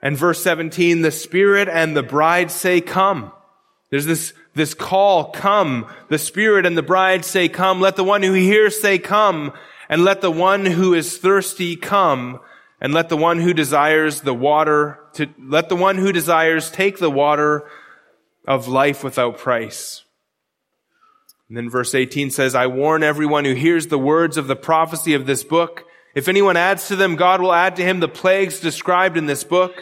And 0.00 0.16
verse 0.16 0.40
17, 0.40 1.02
the 1.02 1.10
Spirit 1.10 1.68
and 1.68 1.96
the 1.96 2.04
bride 2.04 2.52
say, 2.52 2.80
come. 2.80 3.32
There's 3.90 4.06
this, 4.06 4.32
this 4.54 4.74
call, 4.74 5.32
come. 5.32 5.92
The 6.08 6.18
Spirit 6.18 6.66
and 6.66 6.78
the 6.78 6.84
bride 6.84 7.24
say, 7.24 7.48
come. 7.48 7.80
Let 7.80 7.96
the 7.96 8.04
one 8.04 8.22
who 8.22 8.32
hears 8.32 8.80
say, 8.80 9.00
come. 9.00 9.52
And 9.88 10.04
let 10.04 10.20
the 10.20 10.30
one 10.30 10.66
who 10.66 10.94
is 10.94 11.18
thirsty 11.18 11.74
come. 11.74 12.38
And 12.80 12.94
let 12.94 13.08
the 13.08 13.16
one 13.16 13.40
who 13.40 13.52
desires 13.52 14.20
the 14.20 14.34
water 14.34 15.00
to, 15.14 15.30
let 15.36 15.68
the 15.68 15.74
one 15.74 15.98
who 15.98 16.12
desires 16.12 16.70
take 16.70 16.98
the 16.98 17.10
water 17.10 17.68
of 18.46 18.68
life 18.68 19.02
without 19.02 19.36
price. 19.36 20.04
And 21.48 21.56
then 21.56 21.70
verse 21.70 21.94
18 21.94 22.30
says, 22.30 22.54
I 22.54 22.66
warn 22.66 23.02
everyone 23.02 23.44
who 23.44 23.54
hears 23.54 23.88
the 23.88 23.98
words 23.98 24.36
of 24.36 24.46
the 24.46 24.56
prophecy 24.56 25.14
of 25.14 25.26
this 25.26 25.44
book. 25.44 25.84
If 26.14 26.28
anyone 26.28 26.56
adds 26.56 26.88
to 26.88 26.96
them, 26.96 27.16
God 27.16 27.40
will 27.40 27.52
add 27.52 27.76
to 27.76 27.82
him 27.82 28.00
the 28.00 28.08
plagues 28.08 28.60
described 28.60 29.16
in 29.16 29.26
this 29.26 29.44
book. 29.44 29.74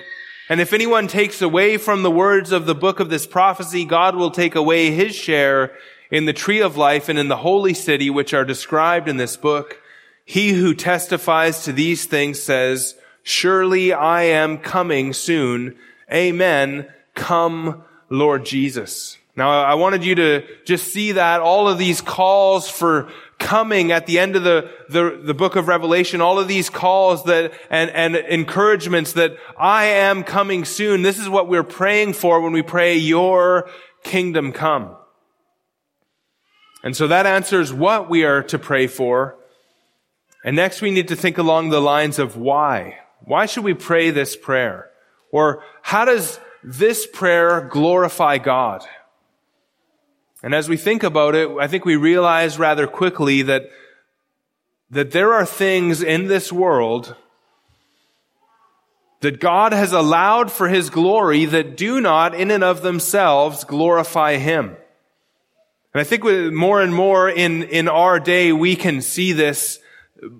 And 0.48 0.60
if 0.60 0.72
anyone 0.72 1.06
takes 1.06 1.42
away 1.42 1.76
from 1.76 2.02
the 2.02 2.10
words 2.10 2.50
of 2.50 2.66
the 2.66 2.74
book 2.74 2.98
of 2.98 3.08
this 3.08 3.26
prophecy, 3.26 3.84
God 3.84 4.16
will 4.16 4.32
take 4.32 4.54
away 4.56 4.90
his 4.90 5.14
share 5.14 5.72
in 6.10 6.24
the 6.24 6.32
tree 6.32 6.60
of 6.60 6.76
life 6.76 7.08
and 7.08 7.18
in 7.18 7.28
the 7.28 7.36
holy 7.36 7.74
city, 7.74 8.10
which 8.10 8.34
are 8.34 8.44
described 8.44 9.08
in 9.08 9.16
this 9.16 9.36
book. 9.36 9.80
He 10.24 10.50
who 10.50 10.74
testifies 10.74 11.64
to 11.64 11.72
these 11.72 12.04
things 12.04 12.42
says, 12.42 12.96
surely 13.22 13.92
I 13.92 14.22
am 14.22 14.58
coming 14.58 15.12
soon. 15.12 15.76
Amen. 16.12 16.88
Come, 17.14 17.84
Lord 18.10 18.44
Jesus. 18.44 19.16
Now, 19.36 19.62
I 19.62 19.74
wanted 19.74 20.04
you 20.04 20.16
to 20.16 20.44
just 20.64 20.92
see 20.92 21.12
that 21.12 21.40
all 21.40 21.68
of 21.68 21.78
these 21.78 22.00
calls 22.00 22.68
for 22.68 23.10
coming 23.38 23.90
at 23.90 24.06
the 24.06 24.18
end 24.18 24.36
of 24.36 24.42
the, 24.42 24.70
the, 24.90 25.18
the, 25.22 25.32
book 25.32 25.56
of 25.56 25.66
Revelation, 25.66 26.20
all 26.20 26.38
of 26.38 26.46
these 26.46 26.68
calls 26.68 27.24
that, 27.24 27.52
and, 27.70 27.90
and 27.90 28.16
encouragements 28.16 29.14
that 29.14 29.38
I 29.58 29.86
am 29.86 30.24
coming 30.24 30.66
soon. 30.66 31.00
This 31.02 31.18
is 31.18 31.28
what 31.28 31.48
we're 31.48 31.62
praying 31.62 32.12
for 32.12 32.40
when 32.42 32.52
we 32.52 32.60
pray, 32.62 32.96
your 32.96 33.70
kingdom 34.02 34.52
come. 34.52 34.94
And 36.82 36.96
so 36.96 37.08
that 37.08 37.24
answers 37.24 37.72
what 37.72 38.10
we 38.10 38.24
are 38.24 38.42
to 38.44 38.58
pray 38.58 38.86
for. 38.86 39.36
And 40.44 40.56
next 40.56 40.82
we 40.82 40.90
need 40.90 41.08
to 41.08 41.16
think 41.16 41.38
along 41.38 41.70
the 41.70 41.80
lines 41.80 42.18
of 42.18 42.36
why. 42.36 42.98
Why 43.20 43.46
should 43.46 43.64
we 43.64 43.74
pray 43.74 44.10
this 44.10 44.36
prayer? 44.36 44.90
Or 45.32 45.62
how 45.82 46.04
does 46.04 46.40
this 46.62 47.06
prayer 47.06 47.60
glorify 47.60 48.38
God? 48.38 48.84
And 50.42 50.54
as 50.54 50.68
we 50.68 50.76
think 50.76 51.02
about 51.02 51.34
it, 51.34 51.50
I 51.60 51.66
think 51.66 51.84
we 51.84 51.96
realize 51.96 52.58
rather 52.58 52.86
quickly 52.86 53.42
that, 53.42 53.70
that 54.90 55.10
there 55.10 55.34
are 55.34 55.44
things 55.44 56.02
in 56.02 56.28
this 56.28 56.50
world 56.50 57.14
that 59.20 59.38
God 59.38 59.72
has 59.72 59.92
allowed 59.92 60.50
for 60.50 60.68
His 60.68 60.88
glory 60.88 61.44
that 61.44 61.76
do 61.76 62.00
not 62.00 62.34
in 62.34 62.50
and 62.50 62.64
of 62.64 62.82
themselves 62.82 63.64
glorify 63.64 64.36
Him. 64.36 64.76
And 65.92 66.00
I 66.00 66.04
think 66.04 66.24
more 66.24 66.80
and 66.80 66.94
more 66.94 67.28
in, 67.28 67.64
in 67.64 67.88
our 67.88 68.18
day, 68.18 68.52
we 68.52 68.76
can 68.76 69.02
see 69.02 69.32
this 69.32 69.78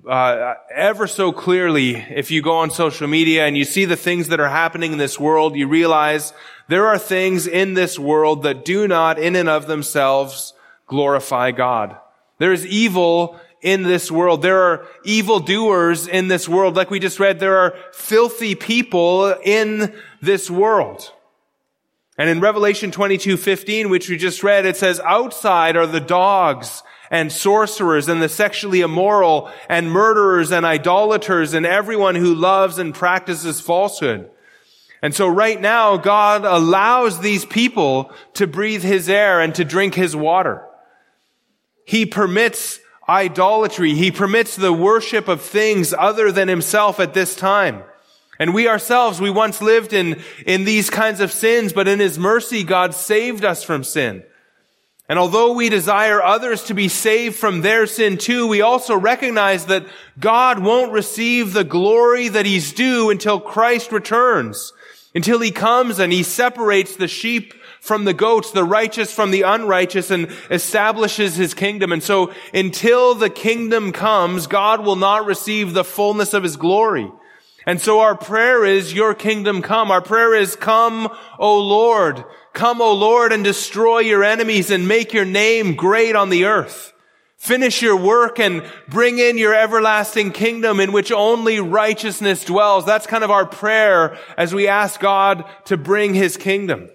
uh, 0.09 0.55
ever 0.75 1.07
so 1.07 1.33
clearly. 1.33 1.97
If 1.97 2.31
you 2.31 2.43
go 2.43 2.57
on 2.57 2.71
social 2.71 3.09
media 3.09 3.47
and 3.47 3.57
you 3.57 3.65
see 3.65 3.85
the 3.85 3.97
things 3.97 4.29
that 4.29 4.41
are 4.41 4.49
happening 4.49 4.93
in 4.93 4.99
this 4.99 5.19
world, 5.19 5.57
you 5.57 5.67
realize 5.67 6.33
there 6.69 6.87
are 6.87 6.99
things 6.99 7.47
in 7.47 7.75
this 7.75 7.99
world 7.99 8.43
that 8.43 8.65
do 8.65 8.87
not 8.87 9.19
in 9.19 9.37
and 9.37 9.49
of 9.49 9.67
themselves 9.67 10.53
glorify 10.87 11.51
God. 11.51 11.97
There 12.39 12.53
is 12.53 12.67
evil 12.67 13.41
in 13.63 13.83
this 13.83 14.11
world. 14.11 14.43
There 14.43 14.61
are 14.61 14.87
evil 15.05 15.41
doers 15.41 16.07
in 16.07 16.29
this 16.29 16.49
world. 16.49 16.77
Like 16.77 16.91
we 16.91 16.99
just 16.99 17.21
read, 17.21 17.39
there 17.39 17.59
are 17.59 17.75
filthy 17.93 18.55
people 18.55 19.35
in 19.45 19.95
this 20.21 20.51
world. 20.51 21.13
And 22.19 22.29
in 22.29 22.41
Revelation 22.41 22.91
22, 22.91 23.37
15, 23.37 23.89
which 23.89 24.09
we 24.11 24.17
just 24.17 24.43
read, 24.43 24.67
it 24.67 24.77
says, 24.77 25.01
outside 25.01 25.77
are 25.77 25.87
the 25.87 26.01
dogs 26.01 26.83
and 27.11 27.33
sorcerers 27.33 28.09
and 28.09 28.23
the 28.23 28.29
sexually 28.29 28.81
immoral 28.81 29.51
and 29.69 29.91
murderers 29.91 30.53
and 30.53 30.65
idolaters 30.65 31.55
and 31.55 31.67
everyone 31.67 32.15
who 32.15 32.35
loves 32.35 32.79
and 32.79 32.95
practices 32.95 33.61
falsehood. 33.61 34.31
And 35.03 35.15
so 35.15 35.27
right 35.27 35.61
now, 35.61 35.97
God 35.97 36.45
allows 36.45 37.21
these 37.21 37.45
people 37.45 38.13
to 38.35 38.47
breathe 38.47 38.83
His 38.83 39.09
air 39.09 39.41
and 39.41 39.55
to 39.55 39.65
drink 39.65 39.95
His 39.95 40.15
water. 40.15 40.65
He 41.85 42.07
permits 42.07 42.79
idolatry. 43.09 43.95
He 43.95 44.13
permits 44.13 44.55
the 44.55 44.73
worship 44.73 45.27
of 45.27 45.41
things 45.43 45.93
other 45.93 46.31
than 46.31 46.49
Himself 46.49 47.01
at 47.01 47.15
this 47.15 47.35
time. 47.35 47.83
And 48.39 48.55
we 48.55 48.69
ourselves, 48.69 49.21
we 49.21 49.31
once 49.31 49.61
lived 49.61 49.93
in, 49.93 50.23
in 50.47 50.65
these 50.65 50.91
kinds 50.91 51.21
of 51.21 51.33
sins, 51.33 51.73
but 51.73 51.89
in 51.89 51.99
His 51.99 52.19
mercy, 52.19 52.63
God 52.63 52.95
saved 52.95 53.45
us 53.45 53.65
from 53.65 53.83
sin. 53.83 54.23
And 55.11 55.19
although 55.19 55.53
we 55.53 55.69
desire 55.69 56.23
others 56.23 56.63
to 56.65 56.75
be 56.75 56.89
saved 56.89 57.37
from 57.37 57.61
their 57.61 57.87
sin 57.87 58.17
too, 58.17 58.47
we 58.47 58.63
also 58.63 58.97
recognize 58.97 59.67
that 59.67 59.85
God 60.19 60.61
won't 60.61 60.93
receive 60.93 61.53
the 61.53 61.65
glory 61.65 62.29
that 62.29 62.47
He's 62.47 62.73
due 62.73 63.11
until 63.11 63.41
Christ 63.41 63.93
returns 63.93 64.73
until 65.15 65.41
he 65.41 65.51
comes 65.51 65.99
and 65.99 66.13
he 66.13 66.23
separates 66.23 66.97
the 66.97 67.09
sheep 67.09 67.55
from 67.81 68.05
the 68.05 68.15
goats, 68.15 68.51
the 68.51 68.65
righteous 68.65 69.13
from 69.13 69.31
the 69.31 69.43
unrighteous, 69.43 70.11
and 70.11 70.31
establishes 70.51 71.37
his 71.37 71.55
kingdom. 71.55 71.93
And 71.93 72.03
so 72.03 72.33
until 72.53 73.15
the 73.15 73.31
kingdom 73.31 73.93
comes, 73.93 74.47
God 74.47 74.85
will 74.85 74.97
not 74.97 75.25
receive 75.27 75.73
the 75.73 75.85
fullness 75.85 76.35
of 76.35 76.43
his 76.43 76.57
glory. 76.57 77.11
And 77.67 77.81
so 77.81 78.01
our 78.01 78.15
prayer 78.15 78.65
is, 78.65 78.93
your 78.93 79.15
kingdom 79.15 79.63
come. 79.63 79.91
Our 79.91 80.01
prayer 80.01 80.35
is, 80.35 80.57
come, 80.57 81.09
O 81.39 81.59
Lord. 81.59 82.25
Come, 82.53 82.81
O 82.81 82.93
Lord, 82.93 83.33
and 83.33 83.45
destroy 83.45 84.01
your 84.01 84.25
enemies 84.25 84.71
and 84.71 84.89
make 84.89 85.13
your 85.13 85.25
name 85.25 85.77
great 85.77 86.17
on 86.17 86.31
the 86.31 86.47
earth. 86.47 86.93
Finish 87.37 87.81
your 87.81 87.97
work 87.97 88.39
and 88.39 88.63
bring 88.89 89.19
in 89.19 89.39
your 89.39 89.55
everlasting 89.55 90.31
kingdom 90.31 90.79
in 90.79 90.93
which 90.93 91.11
only 91.11 91.59
righteousness 91.59 92.45
dwells. 92.45 92.85
That's 92.85 93.07
kind 93.07 93.25
of 93.25 93.31
our 93.31 93.47
prayer 93.47 94.19
as 94.37 94.53
we 94.53 94.69
ask 94.69 95.01
God 95.01 95.45
to 95.65 95.77
bring 95.77 96.13
his 96.13 96.37
kingdom. 96.37 96.91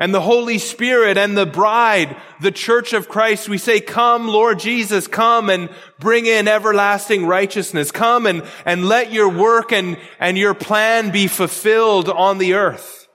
And 0.00 0.14
the 0.14 0.20
Holy 0.20 0.58
Spirit 0.58 1.18
and 1.18 1.36
the 1.36 1.46
bride, 1.46 2.16
the 2.40 2.52
church 2.52 2.92
of 2.92 3.08
Christ, 3.08 3.48
we 3.48 3.58
say, 3.58 3.80
come, 3.80 4.28
Lord 4.28 4.60
Jesus, 4.60 5.08
come 5.08 5.50
and 5.50 5.68
bring 5.98 6.26
in 6.26 6.46
everlasting 6.46 7.26
righteousness. 7.26 7.90
Come 7.90 8.26
and, 8.26 8.44
and 8.64 8.88
let 8.88 9.12
your 9.12 9.28
work 9.28 9.72
and, 9.72 9.98
and 10.20 10.38
your 10.38 10.54
plan 10.54 11.10
be 11.10 11.26
fulfilled 11.26 12.08
on 12.08 12.38
the 12.38 12.54
earth. 12.54 13.07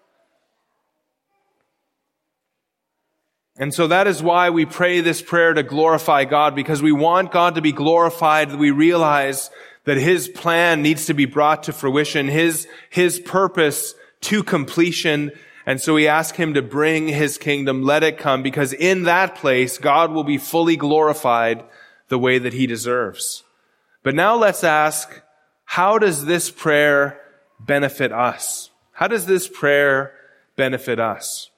And 3.55 3.73
so 3.73 3.87
that 3.87 4.07
is 4.07 4.23
why 4.23 4.49
we 4.49 4.65
pray 4.65 5.01
this 5.01 5.21
prayer 5.21 5.53
to 5.53 5.61
glorify 5.61 6.25
God, 6.25 6.55
because 6.55 6.81
we 6.81 6.91
want 6.91 7.31
God 7.31 7.55
to 7.55 7.61
be 7.61 7.71
glorified. 7.71 8.55
We 8.55 8.71
realize 8.71 9.51
that 9.85 9.97
His 9.97 10.27
plan 10.27 10.81
needs 10.81 11.05
to 11.05 11.13
be 11.13 11.25
brought 11.25 11.63
to 11.63 11.73
fruition, 11.73 12.27
His, 12.27 12.67
His 12.89 13.19
purpose 13.19 13.93
to 14.21 14.41
completion. 14.41 15.31
And 15.65 15.79
so 15.79 15.93
we 15.93 16.07
ask 16.07 16.35
Him 16.35 16.55
to 16.55 16.61
bring 16.63 17.07
His 17.07 17.37
kingdom, 17.37 17.83
let 17.83 18.01
it 18.01 18.17
come, 18.17 18.41
because 18.41 18.73
in 18.73 19.03
that 19.03 19.35
place, 19.35 19.77
God 19.77 20.11
will 20.11 20.23
be 20.23 20.37
fully 20.39 20.75
glorified 20.75 21.63
the 22.07 22.17
way 22.17 22.39
that 22.39 22.53
He 22.53 22.65
deserves. 22.65 23.43
But 24.01 24.15
now 24.15 24.35
let's 24.35 24.63
ask, 24.63 25.21
how 25.65 25.99
does 25.99 26.25
this 26.25 26.49
prayer 26.49 27.19
benefit 27.59 28.11
us? 28.11 28.71
How 28.93 29.07
does 29.07 29.25
this 29.25 29.47
prayer 29.47 30.13
benefit 30.55 30.99
us? 30.99 31.49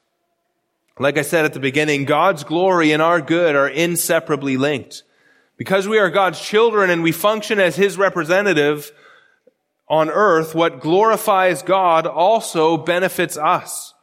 Like 0.97 1.17
I 1.17 1.23
said 1.23 1.45
at 1.45 1.53
the 1.53 1.59
beginning, 1.59 2.05
God's 2.05 2.43
glory 2.43 2.91
and 2.91 3.01
our 3.01 3.19
good 3.19 3.55
are 3.55 3.67
inseparably 3.67 4.57
linked. 4.57 5.03
Because 5.57 5.87
we 5.87 5.99
are 5.99 6.09
God's 6.09 6.39
children 6.39 6.89
and 6.89 7.03
we 7.03 7.11
function 7.11 7.59
as 7.59 7.75
His 7.75 7.97
representative 7.97 8.91
on 9.87 10.09
earth, 10.09 10.55
what 10.55 10.79
glorifies 10.79 11.61
God 11.61 12.07
also 12.07 12.77
benefits 12.77 13.37
us. 13.37 13.93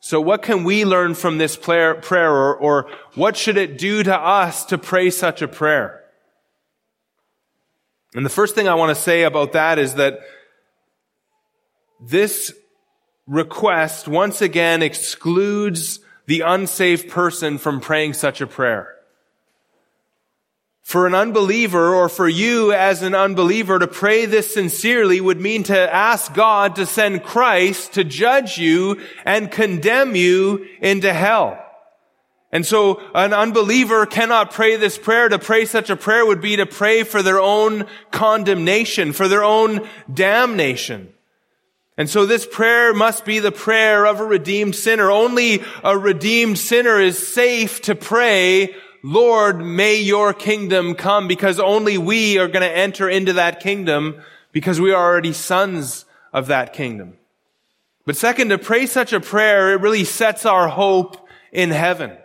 So 0.00 0.20
what 0.20 0.42
can 0.42 0.64
we 0.64 0.84
learn 0.84 1.14
from 1.14 1.38
this 1.38 1.56
prayer, 1.56 2.00
or, 2.12 2.56
or 2.56 2.90
what 3.14 3.36
should 3.36 3.56
it 3.56 3.78
do 3.78 4.02
to 4.02 4.14
us 4.14 4.64
to 4.66 4.78
pray 4.78 5.10
such 5.10 5.42
a 5.42 5.48
prayer? 5.48 6.02
And 8.14 8.26
the 8.26 8.30
first 8.30 8.54
thing 8.54 8.68
I 8.68 8.74
want 8.74 8.94
to 8.94 9.00
say 9.00 9.22
about 9.22 9.52
that 9.52 9.78
is 9.78 9.94
that 9.94 10.20
this 12.00 12.52
request 13.26 14.08
once 14.08 14.42
again 14.42 14.82
excludes 14.82 16.00
the 16.26 16.40
unsaved 16.40 17.08
person 17.08 17.58
from 17.58 17.80
praying 17.80 18.14
such 18.14 18.40
a 18.40 18.46
prayer. 18.46 18.94
For 20.82 21.06
an 21.06 21.14
unbeliever 21.14 21.94
or 21.94 22.08
for 22.08 22.28
you 22.28 22.72
as 22.72 23.02
an 23.02 23.14
unbeliever 23.14 23.78
to 23.78 23.86
pray 23.86 24.26
this 24.26 24.52
sincerely 24.52 25.20
would 25.20 25.40
mean 25.40 25.62
to 25.64 25.94
ask 25.94 26.34
God 26.34 26.76
to 26.76 26.86
send 26.86 27.22
Christ 27.22 27.94
to 27.94 28.04
judge 28.04 28.58
you 28.58 29.00
and 29.24 29.50
condemn 29.50 30.16
you 30.16 30.66
into 30.80 31.12
hell. 31.12 31.58
And 32.50 32.66
so 32.66 33.00
an 33.14 33.32
unbeliever 33.32 34.04
cannot 34.04 34.50
pray 34.50 34.76
this 34.76 34.98
prayer. 34.98 35.28
To 35.28 35.38
pray 35.38 35.64
such 35.64 35.88
a 35.88 35.96
prayer 35.96 36.26
would 36.26 36.42
be 36.42 36.56
to 36.56 36.66
pray 36.66 37.02
for 37.02 37.22
their 37.22 37.40
own 37.40 37.86
condemnation, 38.10 39.12
for 39.12 39.26
their 39.26 39.42
own 39.42 39.88
damnation. 40.12 41.14
And 41.98 42.08
so 42.08 42.24
this 42.24 42.46
prayer 42.46 42.94
must 42.94 43.24
be 43.24 43.38
the 43.38 43.52
prayer 43.52 44.06
of 44.06 44.18
a 44.18 44.24
redeemed 44.24 44.74
sinner. 44.74 45.10
Only 45.10 45.62
a 45.84 45.96
redeemed 45.96 46.58
sinner 46.58 46.98
is 46.98 47.26
safe 47.26 47.82
to 47.82 47.94
pray, 47.94 48.74
Lord, 49.02 49.58
may 49.58 49.96
your 49.96 50.32
kingdom 50.32 50.94
come 50.94 51.28
because 51.28 51.60
only 51.60 51.98
we 51.98 52.38
are 52.38 52.48
going 52.48 52.62
to 52.62 52.76
enter 52.76 53.10
into 53.10 53.34
that 53.34 53.60
kingdom 53.60 54.22
because 54.52 54.80
we 54.80 54.92
are 54.92 55.04
already 55.04 55.32
sons 55.32 56.06
of 56.32 56.46
that 56.46 56.72
kingdom. 56.72 57.18
But 58.06 58.16
second, 58.16 58.48
to 58.48 58.58
pray 58.58 58.86
such 58.86 59.12
a 59.12 59.20
prayer, 59.20 59.72
it 59.72 59.80
really 59.80 60.04
sets 60.04 60.46
our 60.46 60.68
hope 60.68 61.28
in 61.52 61.70
heaven. 61.70 62.16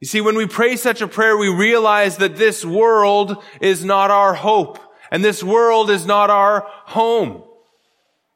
You 0.00 0.08
see, 0.08 0.20
when 0.20 0.36
we 0.36 0.46
pray 0.46 0.74
such 0.76 1.00
a 1.00 1.06
prayer, 1.06 1.36
we 1.36 1.48
realize 1.48 2.16
that 2.16 2.36
this 2.36 2.64
world 2.64 3.42
is 3.60 3.84
not 3.84 4.10
our 4.10 4.34
hope 4.34 4.80
and 5.12 5.24
this 5.24 5.44
world 5.44 5.90
is 5.90 6.06
not 6.06 6.30
our 6.30 6.66
home. 6.86 7.44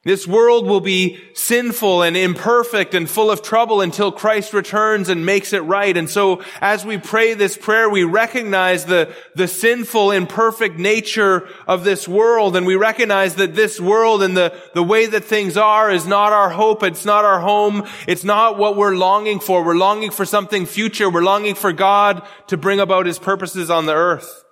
This 0.06 0.24
world 0.24 0.68
will 0.68 0.80
be 0.80 1.18
sinful 1.34 2.02
and 2.02 2.16
imperfect 2.16 2.94
and 2.94 3.10
full 3.10 3.28
of 3.28 3.42
trouble 3.42 3.80
until 3.80 4.12
Christ 4.12 4.52
returns 4.52 5.08
and 5.08 5.26
makes 5.26 5.52
it 5.52 5.64
right. 5.64 5.96
And 5.96 6.08
so 6.08 6.44
as 6.60 6.84
we 6.84 6.96
pray 6.96 7.34
this 7.34 7.56
prayer, 7.56 7.90
we 7.90 8.04
recognize 8.04 8.84
the, 8.84 9.12
the 9.34 9.48
sinful, 9.48 10.12
imperfect 10.12 10.78
nature 10.78 11.48
of 11.66 11.82
this 11.82 12.06
world. 12.06 12.54
And 12.54 12.64
we 12.64 12.76
recognize 12.76 13.34
that 13.34 13.56
this 13.56 13.80
world 13.80 14.22
and 14.22 14.36
the, 14.36 14.56
the 14.74 14.82
way 14.84 15.06
that 15.06 15.24
things 15.24 15.56
are 15.56 15.90
is 15.90 16.06
not 16.06 16.32
our 16.32 16.50
hope. 16.50 16.84
It's 16.84 17.04
not 17.04 17.24
our 17.24 17.40
home. 17.40 17.84
It's 18.06 18.22
not 18.22 18.58
what 18.58 18.76
we're 18.76 18.94
longing 18.94 19.40
for. 19.40 19.64
We're 19.64 19.74
longing 19.74 20.12
for 20.12 20.24
something 20.24 20.66
future. 20.66 21.10
We're 21.10 21.22
longing 21.22 21.56
for 21.56 21.72
God 21.72 22.24
to 22.46 22.56
bring 22.56 22.78
about 22.78 23.06
his 23.06 23.18
purposes 23.18 23.70
on 23.70 23.86
the 23.86 23.94
earth. 23.94 24.44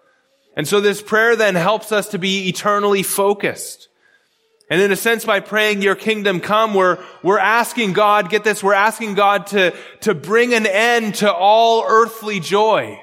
And 0.57 0.67
so 0.67 0.81
this 0.81 1.01
prayer 1.01 1.37
then 1.37 1.55
helps 1.55 1.93
us 1.93 2.09
to 2.09 2.19
be 2.19 2.49
eternally 2.49 3.05
focused. 3.05 3.89
And 4.71 4.81
in 4.81 4.91
a 4.91 4.97
sense, 4.97 5.25
by 5.25 5.41
praying 5.41 5.83
your 5.83 5.95
kingdom 5.95 6.41
come, 6.41 6.73
we're, 6.73 6.99
we're 7.23 7.39
asking 7.39 7.93
God, 7.93 8.31
get 8.31 8.45
this, 8.45 8.63
we're 8.63 8.73
asking 8.73 9.15
God 9.15 9.49
to, 9.49 9.75
to 10.01 10.15
bring 10.15 10.55
an 10.55 10.67
end 10.67 11.17
to 11.17 11.33
all 11.33 11.85
earthly 11.87 12.41
joy. 12.41 12.99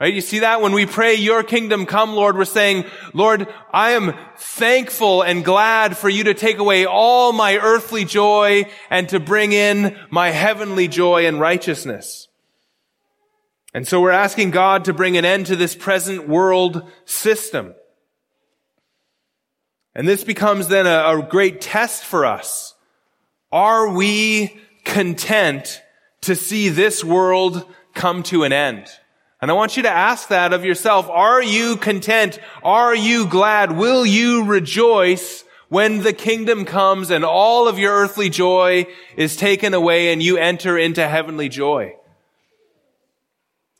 Right? 0.00 0.14
You 0.14 0.20
see 0.20 0.38
that? 0.40 0.60
When 0.60 0.72
we 0.72 0.86
pray 0.86 1.16
your 1.16 1.42
kingdom 1.42 1.84
come, 1.84 2.14
Lord, 2.14 2.36
we're 2.36 2.44
saying, 2.44 2.84
Lord, 3.12 3.48
I 3.72 3.90
am 3.90 4.14
thankful 4.36 5.22
and 5.22 5.44
glad 5.44 5.96
for 5.96 6.08
you 6.08 6.24
to 6.24 6.34
take 6.34 6.58
away 6.58 6.86
all 6.86 7.32
my 7.32 7.56
earthly 7.56 8.04
joy 8.04 8.70
and 8.90 9.08
to 9.08 9.18
bring 9.18 9.52
in 9.52 9.98
my 10.08 10.30
heavenly 10.30 10.86
joy 10.86 11.26
and 11.26 11.40
righteousness. 11.40 12.28
And 13.74 13.86
so 13.86 14.00
we're 14.00 14.10
asking 14.10 14.52
God 14.52 14.84
to 14.84 14.94
bring 14.94 15.16
an 15.16 15.24
end 15.24 15.46
to 15.46 15.56
this 15.56 15.74
present 15.74 16.28
world 16.28 16.88
system. 17.04 17.74
And 19.98 20.06
this 20.06 20.22
becomes 20.22 20.68
then 20.68 20.86
a, 20.86 21.18
a 21.18 21.26
great 21.28 21.60
test 21.60 22.04
for 22.04 22.24
us. 22.24 22.72
Are 23.50 23.88
we 23.88 24.56
content 24.84 25.82
to 26.20 26.36
see 26.36 26.68
this 26.68 27.02
world 27.02 27.66
come 27.94 28.22
to 28.24 28.44
an 28.44 28.52
end? 28.52 28.86
And 29.42 29.50
I 29.50 29.54
want 29.54 29.76
you 29.76 29.82
to 29.82 29.90
ask 29.90 30.28
that 30.28 30.52
of 30.52 30.64
yourself. 30.64 31.10
Are 31.10 31.42
you 31.42 31.76
content? 31.76 32.38
Are 32.62 32.94
you 32.94 33.26
glad? 33.26 33.72
Will 33.72 34.06
you 34.06 34.44
rejoice 34.44 35.42
when 35.68 36.04
the 36.04 36.12
kingdom 36.12 36.64
comes 36.64 37.10
and 37.10 37.24
all 37.24 37.66
of 37.66 37.80
your 37.80 37.92
earthly 37.92 38.30
joy 38.30 38.86
is 39.16 39.34
taken 39.34 39.74
away 39.74 40.12
and 40.12 40.22
you 40.22 40.36
enter 40.36 40.78
into 40.78 41.08
heavenly 41.08 41.48
joy? 41.48 41.96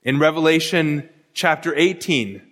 In 0.02 0.18
Revelation 0.18 1.08
chapter 1.32 1.72
18, 1.76 2.47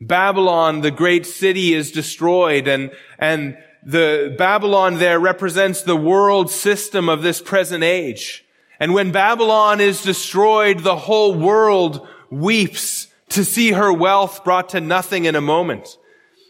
Babylon, 0.00 0.80
the 0.80 0.90
great 0.90 1.26
city, 1.26 1.74
is 1.74 1.92
destroyed 1.92 2.66
and, 2.66 2.90
and 3.18 3.56
the 3.82 4.34
Babylon 4.36 4.98
there 4.98 5.18
represents 5.18 5.82
the 5.82 5.96
world 5.96 6.50
system 6.50 7.08
of 7.08 7.22
this 7.22 7.40
present 7.40 7.82
age. 7.82 8.44
And 8.78 8.94
when 8.94 9.12
Babylon 9.12 9.80
is 9.80 10.02
destroyed, 10.02 10.80
the 10.80 10.96
whole 10.96 11.34
world 11.34 12.06
weeps 12.30 13.08
to 13.30 13.44
see 13.44 13.72
her 13.72 13.92
wealth 13.92 14.44
brought 14.44 14.70
to 14.70 14.80
nothing 14.80 15.24
in 15.24 15.36
a 15.36 15.40
moment. 15.40 15.98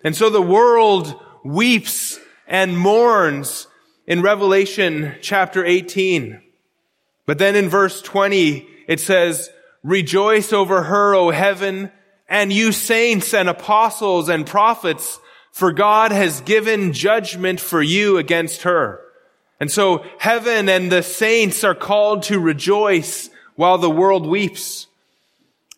And 0.05 0.17
so 0.17 0.31
the 0.31 0.43
world 0.43 1.15
weeps 1.45 2.19
and 2.47 2.77
mourns 2.77 3.67
in 4.07 4.23
Revelation 4.23 5.17
chapter 5.21 5.65
18. 5.65 6.41
But 7.27 7.39
then 7.39 7.55
in 7.55 7.69
verse 7.69 8.01
20, 8.03 8.67
it 8.89 9.01
says, 9.01 9.51
Rejoice 9.83 10.53
over 10.53 10.85
her, 10.85 11.15
O 11.15 11.31
heaven, 11.31 11.93
and 12.31 12.53
you 12.53 12.71
saints 12.71 13.35
and 13.35 13.49
apostles 13.49 14.29
and 14.29 14.47
prophets, 14.47 15.19
for 15.51 15.73
God 15.73 16.13
has 16.13 16.41
given 16.41 16.93
judgment 16.93 17.61
for 17.61 17.83
you 17.83 18.17
against 18.17 18.63
her. 18.63 19.01
And 19.59 19.71
so 19.71 20.07
heaven 20.19 20.69
and 20.69 20.91
the 20.91 21.03
saints 21.03 21.65
are 21.65 21.75
called 21.75 22.23
to 22.25 22.39
rejoice 22.39 23.29
while 23.57 23.77
the 23.77 23.91
world 23.91 24.27
weeps. 24.27 24.87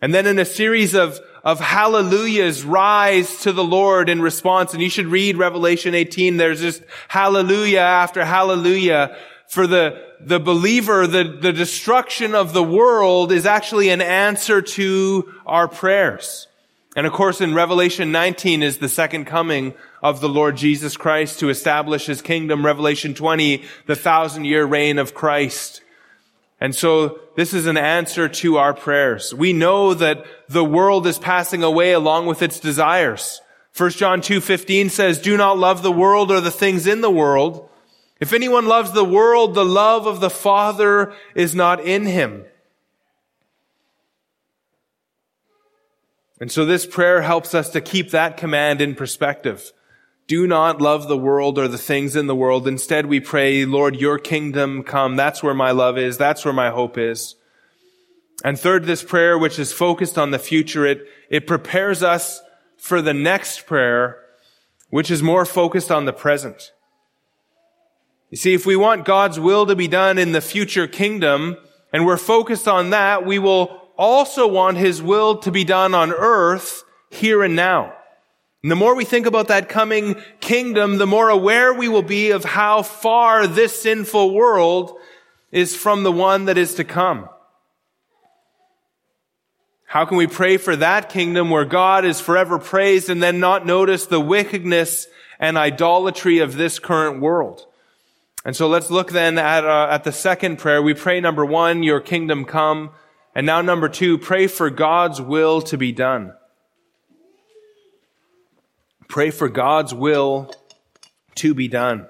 And 0.02 0.14
then 0.14 0.26
in 0.26 0.38
a 0.38 0.44
series 0.44 0.94
of, 0.94 1.18
of 1.42 1.58
hallelujahs 1.58 2.64
rise 2.64 3.38
to 3.38 3.52
the 3.52 3.64
Lord 3.64 4.08
in 4.08 4.20
response. 4.20 4.74
And 4.74 4.82
you 4.82 4.90
should 4.90 5.06
read 5.06 5.38
Revelation 5.38 5.94
18. 5.94 6.36
There's 6.36 6.60
just 6.60 6.82
hallelujah 7.08 7.80
after 7.80 8.24
hallelujah 8.24 9.16
for 9.52 9.66
the, 9.66 10.02
the 10.18 10.40
believer, 10.40 11.06
the, 11.06 11.24
the 11.24 11.52
destruction 11.52 12.34
of 12.34 12.54
the 12.54 12.62
world 12.62 13.30
is 13.30 13.44
actually 13.44 13.90
an 13.90 14.00
answer 14.00 14.62
to 14.62 15.30
our 15.44 15.68
prayers. 15.68 16.46
And 16.96 17.06
of 17.06 17.12
course, 17.12 17.42
in 17.42 17.52
Revelation 17.52 18.12
19 18.12 18.62
is 18.62 18.78
the 18.78 18.88
second 18.88 19.26
coming 19.26 19.74
of 20.02 20.22
the 20.22 20.28
Lord 20.30 20.56
Jesus 20.56 20.96
Christ 20.96 21.40
to 21.40 21.50
establish 21.50 22.06
his 22.06 22.22
kingdom. 22.22 22.64
Revelation 22.64 23.12
20, 23.12 23.62
the 23.84 23.94
thousand 23.94 24.46
year 24.46 24.64
reign 24.64 24.96
of 24.96 25.12
Christ. 25.12 25.82
And 26.58 26.74
so 26.74 27.20
this 27.36 27.52
is 27.52 27.66
an 27.66 27.76
answer 27.76 28.30
to 28.30 28.56
our 28.56 28.72
prayers. 28.72 29.34
We 29.34 29.52
know 29.52 29.92
that 29.92 30.24
the 30.48 30.64
world 30.64 31.06
is 31.06 31.18
passing 31.18 31.62
away 31.62 31.92
along 31.92 32.24
with 32.24 32.40
its 32.40 32.58
desires. 32.58 33.42
1 33.76 33.90
John 33.90 34.22
2:15 34.22 34.88
says, 34.88 35.18
"Do 35.18 35.36
not 35.36 35.58
love 35.58 35.82
the 35.82 35.92
world 35.92 36.30
or 36.30 36.40
the 36.40 36.50
things 36.50 36.86
in 36.86 37.02
the 37.02 37.10
world. 37.10 37.68
If 38.22 38.32
anyone 38.32 38.66
loves 38.66 38.92
the 38.92 39.04
world, 39.04 39.54
the 39.54 39.64
love 39.64 40.06
of 40.06 40.20
the 40.20 40.30
Father 40.30 41.12
is 41.34 41.56
not 41.56 41.80
in 41.80 42.06
him." 42.06 42.44
And 46.40 46.50
so 46.50 46.64
this 46.64 46.86
prayer 46.86 47.22
helps 47.22 47.52
us 47.52 47.68
to 47.70 47.80
keep 47.80 48.12
that 48.12 48.36
command 48.36 48.80
in 48.80 48.94
perspective. 48.94 49.72
Do 50.28 50.46
not 50.46 50.80
love 50.80 51.08
the 51.08 51.16
world 51.18 51.58
or 51.58 51.66
the 51.66 51.76
things 51.76 52.14
in 52.14 52.28
the 52.28 52.34
world. 52.36 52.68
Instead, 52.68 53.06
we 53.06 53.18
pray, 53.18 53.64
Lord, 53.64 53.96
your 53.96 54.20
kingdom 54.20 54.84
come. 54.84 55.16
That's 55.16 55.42
where 55.42 55.52
my 55.52 55.72
love 55.72 55.98
is. 55.98 56.16
That's 56.16 56.44
where 56.44 56.54
my 56.54 56.70
hope 56.70 56.96
is. 56.96 57.34
And 58.44 58.56
third, 58.56 58.84
this 58.84 59.02
prayer, 59.02 59.36
which 59.36 59.58
is 59.58 59.72
focused 59.72 60.16
on 60.16 60.30
the 60.30 60.38
future, 60.38 60.86
it, 60.86 61.08
it 61.28 61.48
prepares 61.48 62.04
us 62.04 62.40
for 62.76 63.02
the 63.02 63.14
next 63.14 63.66
prayer, 63.66 64.20
which 64.90 65.10
is 65.10 65.24
more 65.24 65.44
focused 65.44 65.90
on 65.90 66.04
the 66.04 66.12
present. 66.12 66.70
You 68.32 68.38
see, 68.38 68.54
if 68.54 68.64
we 68.64 68.76
want 68.76 69.04
God's 69.04 69.38
will 69.38 69.66
to 69.66 69.76
be 69.76 69.88
done 69.88 70.16
in 70.16 70.32
the 70.32 70.40
future 70.40 70.86
kingdom, 70.86 71.58
and 71.92 72.06
we're 72.06 72.16
focused 72.16 72.66
on 72.66 72.88
that, 72.88 73.26
we 73.26 73.38
will 73.38 73.90
also 73.98 74.46
want 74.46 74.78
His 74.78 75.02
will 75.02 75.36
to 75.40 75.50
be 75.50 75.64
done 75.64 75.92
on 75.92 76.10
earth, 76.10 76.82
here 77.10 77.42
and 77.42 77.54
now. 77.54 77.92
And 78.62 78.72
the 78.72 78.76
more 78.76 78.94
we 78.94 79.04
think 79.04 79.26
about 79.26 79.48
that 79.48 79.68
coming 79.68 80.16
kingdom, 80.40 80.96
the 80.96 81.06
more 81.06 81.28
aware 81.28 81.74
we 81.74 81.90
will 81.90 82.02
be 82.02 82.30
of 82.30 82.42
how 82.42 82.80
far 82.80 83.46
this 83.46 83.82
sinful 83.82 84.32
world 84.32 84.98
is 85.50 85.76
from 85.76 86.02
the 86.02 86.10
one 86.10 86.46
that 86.46 86.56
is 86.56 86.76
to 86.76 86.84
come. 86.84 87.28
How 89.84 90.06
can 90.06 90.16
we 90.16 90.26
pray 90.26 90.56
for 90.56 90.74
that 90.76 91.10
kingdom 91.10 91.50
where 91.50 91.66
God 91.66 92.06
is 92.06 92.18
forever 92.18 92.58
praised 92.58 93.10
and 93.10 93.22
then 93.22 93.40
not 93.40 93.66
notice 93.66 94.06
the 94.06 94.20
wickedness 94.20 95.06
and 95.38 95.58
idolatry 95.58 96.38
of 96.38 96.56
this 96.56 96.78
current 96.78 97.20
world? 97.20 97.66
And 98.44 98.56
so 98.56 98.68
let's 98.68 98.90
look 98.90 99.10
then 99.10 99.38
at, 99.38 99.64
uh, 99.64 99.88
at 99.90 100.04
the 100.04 100.12
second 100.12 100.58
prayer. 100.58 100.82
We 100.82 100.94
pray 100.94 101.20
number 101.20 101.44
one, 101.44 101.82
your 101.82 102.00
kingdom 102.00 102.44
come. 102.44 102.90
And 103.34 103.46
now 103.46 103.62
number 103.62 103.88
two, 103.88 104.18
pray 104.18 104.46
for 104.46 104.68
God's 104.68 105.20
will 105.20 105.62
to 105.62 105.78
be 105.78 105.92
done. 105.92 106.34
Pray 109.08 109.30
for 109.30 109.48
God's 109.48 109.94
will 109.94 110.52
to 111.36 111.54
be 111.54 111.68
done. 111.68 112.06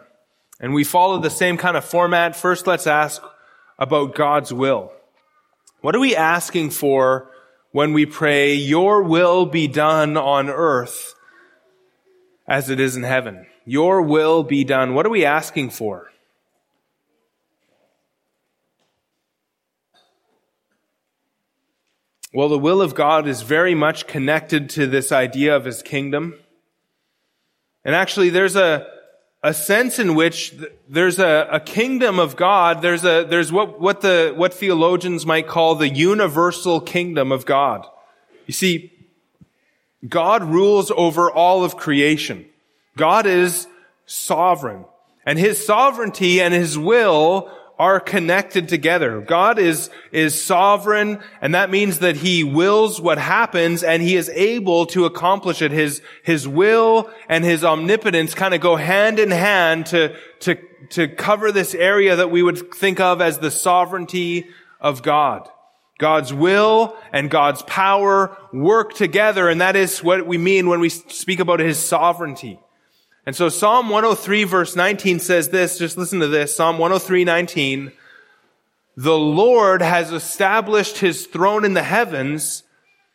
And 0.59 0.73
we 0.73 0.85
follow 0.85 1.19
the 1.19 1.31
same 1.31 1.59
kind 1.59 1.77
of 1.77 1.85
format. 1.85 2.37
First, 2.37 2.67
let's 2.67 2.87
ask 2.87 3.23
about 3.79 4.15
God's 4.15 4.53
will. 4.53 4.93
What 5.81 5.97
are 5.97 6.01
we 6.01 6.15
asking 6.15 6.71
for 6.71 7.29
when 7.73 7.93
we 7.93 8.07
pray, 8.07 8.55
Your 8.55 9.03
will 9.03 9.47
be 9.47 9.67
done 9.67 10.17
on 10.17 10.49
earth 10.49 11.15
as 12.47 12.71
it 12.71 12.79
is 12.79 12.97
in 12.97 13.03
heaven. 13.03 13.47
Your 13.65 14.03
will 14.03 14.43
be 14.43 14.63
done. 14.63 14.95
What 14.95 15.07
are 15.07 15.11
we 15.11 15.25
asking 15.25 15.71
for? 15.71 16.12
Well, 22.35 22.49
the 22.49 22.59
will 22.59 22.81
of 22.81 22.95
God 22.95 23.29
is 23.29 23.43
very 23.43 23.75
much 23.75 24.07
connected 24.07 24.71
to 24.71 24.87
this 24.87 25.13
idea 25.13 25.55
of 25.55 25.67
His 25.67 25.83
kingdom. 25.83 26.35
And 27.85 27.95
actually, 27.95 28.31
there's 28.31 28.57
a, 28.57 28.87
a 29.43 29.53
sense 29.53 29.99
in 29.99 30.15
which 30.15 30.55
there's 30.89 31.19
a, 31.19 31.47
a 31.53 31.61
kingdom 31.61 32.19
of 32.19 32.35
God. 32.37 32.81
There's 32.81 33.05
a, 33.05 33.25
there's 33.29 33.53
what, 33.53 33.79
what 33.79 34.01
the, 34.01 34.33
what 34.35 34.55
theologians 34.55 35.27
might 35.27 35.47
call 35.47 35.75
the 35.75 35.91
universal 35.91 36.81
kingdom 36.81 37.33
of 37.33 37.45
God. 37.45 37.87
You 38.47 38.55
see, 38.55 38.93
God 40.09 40.43
rules 40.43 40.91
over 40.91 41.31
all 41.31 41.65
of 41.65 41.77
creation. 41.77 42.47
God 42.97 43.27
is 43.27 43.67
sovereign. 44.07 44.87
And 45.27 45.39
His 45.39 45.65
sovereignty 45.65 46.41
and 46.41 46.55
His 46.55 46.79
will 46.79 47.51
are 47.83 47.99
connected 47.99 48.69
together. 48.69 49.21
God 49.21 49.59
is, 49.59 49.91
is 50.13 50.41
sovereign, 50.41 51.19
and 51.41 51.57
that 51.57 51.69
means 51.69 51.99
that 51.99 52.15
He 52.15 52.45
wills 52.45 53.01
what 53.01 53.19
happens, 53.19 53.83
and 53.83 54.01
He 54.01 54.15
is 54.15 54.29
able 54.29 54.87
to 54.87 55.05
accomplish 55.05 55.63
it. 55.63 55.73
His, 55.73 56.01
His 56.23 56.47
will 56.47 57.11
and 57.29 57.45
His 57.45 57.65
omnipotence 57.65 58.35
kind 58.35 58.55
of 58.55 58.61
go 58.61 58.77
hand 58.77 59.19
in 59.19 59.33
hand 59.33 59.87
to, 59.87 60.15
to, 60.43 60.59
to 60.91 61.09
cover 61.09 61.51
this 61.51 61.75
area 61.75 62.15
that 62.15 62.31
we 62.31 62.41
would 62.41 62.73
think 62.73 63.01
of 63.01 63.21
as 63.21 63.41
the 63.41 63.51
sovereignty 63.51 64.47
of 64.81 65.03
God. 65.03 65.49
God's 65.99 66.33
will 66.33 66.97
and 67.13 67.29
God's 67.29 67.63
power 67.63 68.39
work 68.53 68.95
together, 68.95 69.49
and 69.49 69.61
that 69.61 69.75
is 69.75 70.05
what 70.05 70.25
we 70.25 70.39
mean 70.39 70.69
when 70.69 70.79
we 70.79 70.89
speak 70.89 71.41
about 71.41 71.59
His 71.59 71.81
sovereignty. 71.81 72.61
And 73.25 73.37
so 73.37 73.49
Psalm 73.49 73.89
103 73.89 74.45
verse 74.45 74.75
19 74.75 75.21
says 75.21 75.49
this, 75.51 75.79
just 75.79 75.97
listen 75.97 76.21
to 76.21 76.29
this, 76.29 76.57
Psalm 76.57 76.79
103, 76.79 77.25
19, 77.25 77.93
the 78.97 79.17
Lord 79.17 79.81
has 79.81 80.13
established 80.13 80.99
his 80.99 81.27
throne 81.27 81.65
in 81.65 81.75
the 81.75 81.83
heavens 81.83 82.65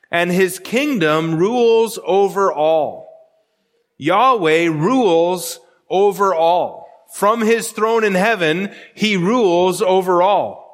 and 0.09 0.31
his 0.31 0.59
kingdom 0.59 1.35
rules 1.35 1.99
over 2.05 2.51
all. 2.51 3.07
Yahweh 3.97 4.67
rules 4.67 5.59
over 5.89 6.33
all. 6.33 6.87
From 7.13 7.41
his 7.41 7.71
throne 7.71 8.03
in 8.03 8.15
heaven, 8.15 8.73
he 8.93 9.17
rules 9.17 9.81
over 9.81 10.21
all. 10.21 10.67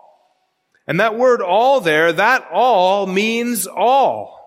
And 0.88 1.00
that 1.00 1.18
word 1.18 1.42
all 1.42 1.80
there, 1.80 2.12
that 2.14 2.48
all 2.52 3.08
means 3.08 3.68
all. 3.68 4.43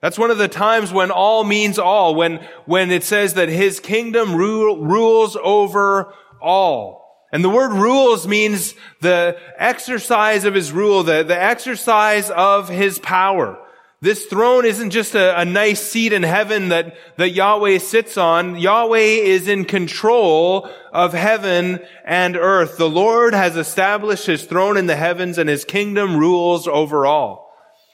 That's 0.00 0.18
one 0.18 0.30
of 0.30 0.38
the 0.38 0.48
times 0.48 0.92
when 0.92 1.10
all 1.10 1.42
means 1.42 1.78
all, 1.78 2.14
when, 2.14 2.36
when 2.66 2.90
it 2.90 3.02
says 3.02 3.34
that 3.34 3.48
his 3.48 3.80
kingdom 3.80 4.36
rule, 4.36 4.84
rules 4.84 5.36
over 5.42 6.14
all. 6.40 7.26
And 7.32 7.44
the 7.44 7.50
word 7.50 7.72
rules 7.72 8.26
means 8.26 8.74
the 9.00 9.36
exercise 9.58 10.44
of 10.44 10.54
his 10.54 10.72
rule, 10.72 11.02
the, 11.02 11.24
the 11.24 11.40
exercise 11.40 12.30
of 12.30 12.68
his 12.68 12.98
power. 13.00 13.58
This 14.00 14.26
throne 14.26 14.64
isn't 14.64 14.90
just 14.90 15.16
a, 15.16 15.40
a, 15.40 15.44
nice 15.44 15.82
seat 15.82 16.12
in 16.12 16.22
heaven 16.22 16.68
that, 16.68 16.96
that 17.16 17.30
Yahweh 17.30 17.78
sits 17.78 18.16
on. 18.16 18.56
Yahweh 18.56 18.98
is 18.98 19.48
in 19.48 19.64
control 19.64 20.70
of 20.92 21.12
heaven 21.12 21.80
and 22.04 22.36
earth. 22.36 22.76
The 22.76 22.88
Lord 22.88 23.34
has 23.34 23.56
established 23.56 24.24
his 24.24 24.44
throne 24.44 24.76
in 24.76 24.86
the 24.86 24.94
heavens 24.94 25.36
and 25.36 25.48
his 25.48 25.64
kingdom 25.64 26.16
rules 26.16 26.68
over 26.68 27.06
all. 27.06 27.47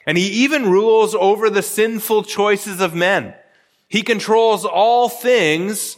And 0.05 0.17
he 0.17 0.43
even 0.43 0.69
rules 0.69 1.15
over 1.15 1.49
the 1.49 1.63
sinful 1.63 2.23
choices 2.23 2.79
of 2.79 2.93
men. 2.93 3.33
He 3.87 4.01
controls 4.01 4.65
all 4.65 5.09
things, 5.09 5.97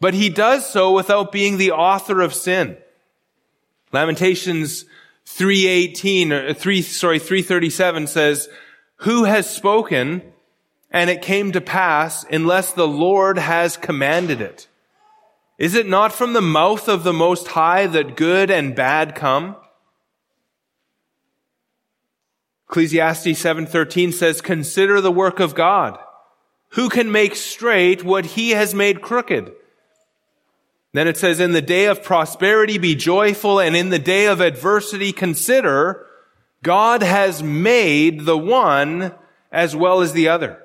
but 0.00 0.14
he 0.14 0.28
does 0.28 0.68
so 0.68 0.92
without 0.92 1.32
being 1.32 1.56
the 1.56 1.72
author 1.72 2.20
of 2.20 2.34
sin. 2.34 2.76
Lamentations 3.92 4.86
318 5.26 6.32
or 6.32 6.54
3 6.54 6.82
sorry 6.82 7.18
337 7.18 8.06
says, 8.06 8.48
"Who 8.96 9.24
has 9.24 9.48
spoken 9.48 10.22
and 10.90 11.10
it 11.10 11.22
came 11.22 11.52
to 11.52 11.60
pass 11.60 12.24
unless 12.30 12.72
the 12.72 12.88
Lord 12.88 13.38
has 13.38 13.76
commanded 13.76 14.40
it? 14.40 14.68
Is 15.58 15.74
it 15.74 15.86
not 15.86 16.12
from 16.12 16.32
the 16.32 16.42
mouth 16.42 16.88
of 16.88 17.04
the 17.04 17.12
most 17.12 17.48
high 17.48 17.86
that 17.86 18.16
good 18.16 18.50
and 18.50 18.74
bad 18.74 19.14
come?" 19.14 19.56
Ecclesiastes 22.74 23.38
7:13 23.38 24.10
says, 24.10 24.40
"Consider 24.40 25.00
the 25.00 25.12
work 25.12 25.38
of 25.38 25.54
God. 25.54 25.96
Who 26.70 26.88
can 26.88 27.12
make 27.12 27.36
straight 27.36 28.02
what 28.02 28.24
he 28.34 28.50
has 28.50 28.74
made 28.74 29.00
crooked?" 29.00 29.52
Then 30.92 31.06
it 31.06 31.16
says, 31.16 31.38
"In 31.38 31.52
the 31.52 31.62
day 31.62 31.84
of 31.84 32.02
prosperity 32.02 32.78
be 32.78 32.96
joyful, 32.96 33.60
and 33.60 33.76
in 33.76 33.90
the 33.90 34.00
day 34.00 34.26
of 34.26 34.40
adversity 34.40 35.12
consider 35.12 36.04
God 36.64 37.04
has 37.04 37.44
made 37.44 38.24
the 38.24 38.36
one 38.36 39.12
as 39.52 39.76
well 39.76 40.00
as 40.00 40.12
the 40.12 40.26
other." 40.26 40.58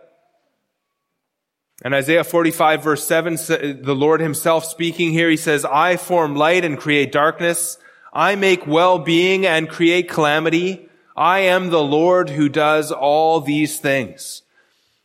And 1.84 1.94
Isaiah 1.94 2.24
45 2.24 2.84
verse 2.84 3.06
7, 3.06 3.36
the 3.36 3.96
Lord 3.96 4.20
himself 4.20 4.66
speaking 4.66 5.12
here, 5.12 5.30
he 5.30 5.38
says, 5.38 5.64
I 5.64 5.96
form 5.96 6.36
light 6.36 6.66
and 6.66 6.76
create 6.76 7.12
darkness. 7.12 7.78
I 8.12 8.36
make 8.36 8.66
well-being 8.66 9.46
and 9.46 9.70
create 9.70 10.10
calamity. 10.10 10.89
I 11.20 11.40
am 11.40 11.70
the 11.70 11.84
Lord 11.84 12.30
who 12.30 12.48
does 12.48 12.94
all 12.94 13.42
these 13.42 13.78
things. 13.78 14.42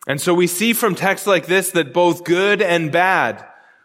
And 0.06 0.20
so 0.20 0.32
we 0.32 0.46
see 0.46 0.72
from 0.72 0.94
texts 0.94 1.26
like 1.26 1.46
this 1.46 1.72
that 1.72 1.92
both 1.92 2.22
good 2.22 2.62
and 2.62 2.92
bad, 2.92 3.44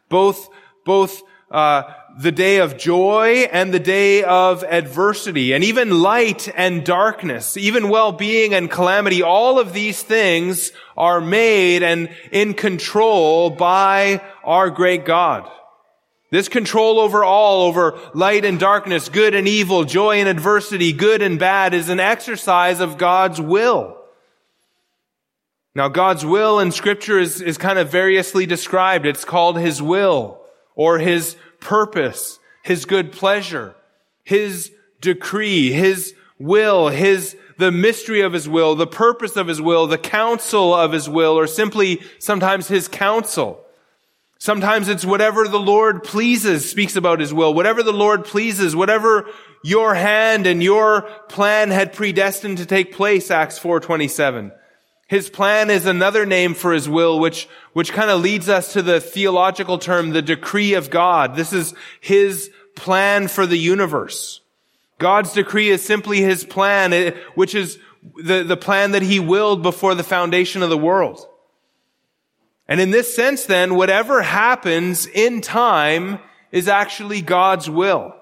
both, 0.10 0.48
both, 0.86 1.24
uh, 1.50 1.92
the 2.20 2.32
day 2.32 2.58
of 2.58 2.78
joy 2.78 3.48
and 3.52 3.74
the 3.74 3.80
day 3.80 4.24
of 4.24 4.64
adversity, 4.64 5.54
and 5.54 5.64
even 5.64 6.02
light 6.02 6.48
and 6.56 6.86
darkness, 6.86 7.58
even 7.58 7.90
well-being 7.90 8.54
and 8.54 8.70
calamity, 8.70 9.24
all 9.24 9.58
of 9.58 9.74
these 9.74 10.04
things 10.04 10.72
are 10.96 11.22
made 11.22 11.82
and 11.82 12.10
in 12.32 12.54
control 12.54 13.50
by 13.50 14.22
our 14.44 14.70
great 14.70 15.04
God. 15.04 15.50
This 16.32 16.48
control 16.48 17.00
over 17.00 17.24
all, 17.24 17.64
over 17.64 18.00
light 18.14 18.46
and 18.46 18.60
darkness, 18.60 19.10
good 19.10 19.34
and 19.34 19.48
evil, 19.48 19.84
joy 19.84 20.20
and 20.20 20.30
adversity, 20.30 20.94
good 20.94 21.22
and 21.22 21.40
bad 21.40 21.74
is 21.74 21.90
an 21.90 22.00
exercise 22.00 22.80
of 22.80 23.00
God's 23.00 23.42
will. 23.42 23.98
Now, 25.74 25.88
God's 25.88 26.26
will 26.26 26.60
in 26.60 26.72
scripture 26.72 27.20
is, 27.20 27.42
is 27.42 27.58
kind 27.58 27.80
of 27.80 27.92
variously 27.92 28.46
described. 28.46 29.06
It's 29.06 29.26
called 29.26 29.58
His 29.58 29.82
will 29.82 30.42
or 30.76 31.00
His 31.00 31.36
purpose, 31.60 32.40
His 32.64 32.86
good 32.86 33.12
pleasure, 33.12 33.76
His 34.24 34.72
decree, 35.02 35.72
His 35.72 36.14
will, 36.38 36.90
His, 36.90 37.36
the 37.58 37.72
mystery 37.72 38.22
of 38.22 38.34
His 38.34 38.48
will, 38.48 38.76
the 38.76 38.88
purpose 38.88 39.36
of 39.36 39.48
His 39.48 39.62
will, 39.62 39.88
the 39.88 39.98
counsel 39.98 40.76
of 40.76 40.92
His 40.92 41.10
will, 41.10 41.40
or 41.40 41.48
simply 41.48 42.02
sometimes 42.20 42.68
His 42.68 42.88
counsel. 42.88 43.66
Sometimes 44.40 44.88
it's 44.88 45.04
whatever 45.04 45.48
the 45.48 45.60
Lord 45.60 46.02
pleases 46.04 46.70
speaks 46.70 46.96
about 46.96 47.20
his 47.20 47.34
will. 47.34 47.54
Whatever 47.54 47.84
the 47.84 47.92
Lord 47.92 48.24
pleases, 48.24 48.74
whatever 48.74 49.28
your 49.64 49.94
hand 49.94 50.48
and 50.48 50.64
your 50.64 51.02
plan 51.28 51.72
had 51.72 51.92
predestined 51.92 52.58
to 52.60 52.66
take 52.66 52.94
place, 52.94 53.30
Acts 53.30 53.60
4:27. 53.60 54.54
His 55.08 55.30
plan 55.30 55.70
is 55.70 55.86
another 55.86 56.26
name 56.26 56.54
for 56.54 56.72
his 56.72 56.88
will, 56.88 57.20
which, 57.20 57.50
which 57.74 57.92
kind 57.92 58.10
of 58.10 58.22
leads 58.22 58.48
us 58.48 58.74
to 58.74 58.82
the 58.82 59.02
theological 59.02 59.78
term, 59.78 60.12
the 60.12 60.22
decree 60.22 60.76
of 60.76 60.90
God. 60.90 61.36
This 61.36 61.52
is 61.52 61.74
his 62.00 62.50
plan 62.76 63.28
for 63.28 63.46
the 63.46 63.58
universe. 63.58 64.40
God's 65.00 65.34
decree 65.34 65.70
is 65.70 65.84
simply 65.84 66.22
his 66.22 66.44
plan, 66.44 66.94
eh, 66.94 67.12
which 67.36 67.56
is 67.56 67.80
the, 68.24 68.44
the 68.44 68.56
plan 68.56 68.92
that 68.92 69.02
he 69.02 69.20
willed 69.20 69.64
before 69.64 69.96
the 69.96 70.04
foundation 70.04 70.62
of 70.62 70.70
the 70.70 70.78
world. 70.78 71.28
And 72.70 72.80
in 72.80 72.92
this 72.92 73.14
sense 73.14 73.46
then, 73.46 73.74
whatever 73.74 74.22
happens 74.22 75.08
in 75.08 75.42
time 75.42 76.20
is 76.52 76.68
actually 76.68 77.22
God's 77.22 77.68
will. 77.68 78.14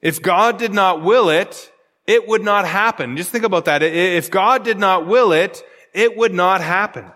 If 0.00 0.22
God 0.22 0.58
did 0.58 0.72
not 0.72 1.02
will 1.02 1.28
it, 1.28 1.70
it 2.06 2.26
would 2.26 2.42
not 2.42 2.66
happen. 2.66 3.18
Just 3.18 3.30
think 3.30 3.44
about 3.44 3.66
that. 3.66 3.82
If 3.82 4.30
God 4.30 4.64
did 4.64 4.78
not 4.78 5.06
will 5.06 5.32
it, 5.32 5.62
it 5.92 6.16
would 6.16 6.32
not 6.32 6.62
happen. 6.62 7.12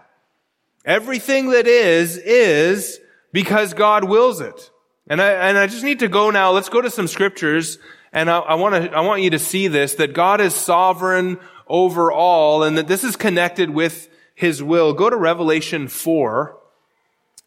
Everything 0.84 1.50
that 1.50 1.66
is, 1.66 2.18
is 2.18 3.00
because 3.32 3.72
God 3.72 4.04
wills 4.04 4.42
it. 4.42 4.70
And 5.08 5.20
I, 5.20 5.30
and 5.30 5.56
I 5.56 5.66
just 5.66 5.82
need 5.82 6.00
to 6.00 6.08
go 6.08 6.30
now. 6.30 6.52
Let's 6.52 6.68
go 6.68 6.82
to 6.82 6.90
some 6.90 7.08
scriptures. 7.08 7.78
And 8.12 8.30
I, 8.30 8.38
I 8.38 8.54
want 8.54 8.74
to, 8.74 8.92
I 8.92 9.00
want 9.00 9.22
you 9.22 9.30
to 9.30 9.38
see 9.38 9.68
this, 9.68 9.94
that 9.94 10.12
God 10.12 10.42
is 10.42 10.54
sovereign 10.54 11.38
over 11.66 12.12
all 12.12 12.62
and 12.62 12.76
that 12.76 12.86
this 12.86 13.02
is 13.02 13.16
connected 13.16 13.70
with 13.70 14.10
his 14.34 14.62
will. 14.62 14.92
Go 14.92 15.08
to 15.08 15.16
Revelation 15.16 15.88
4. 15.88 16.55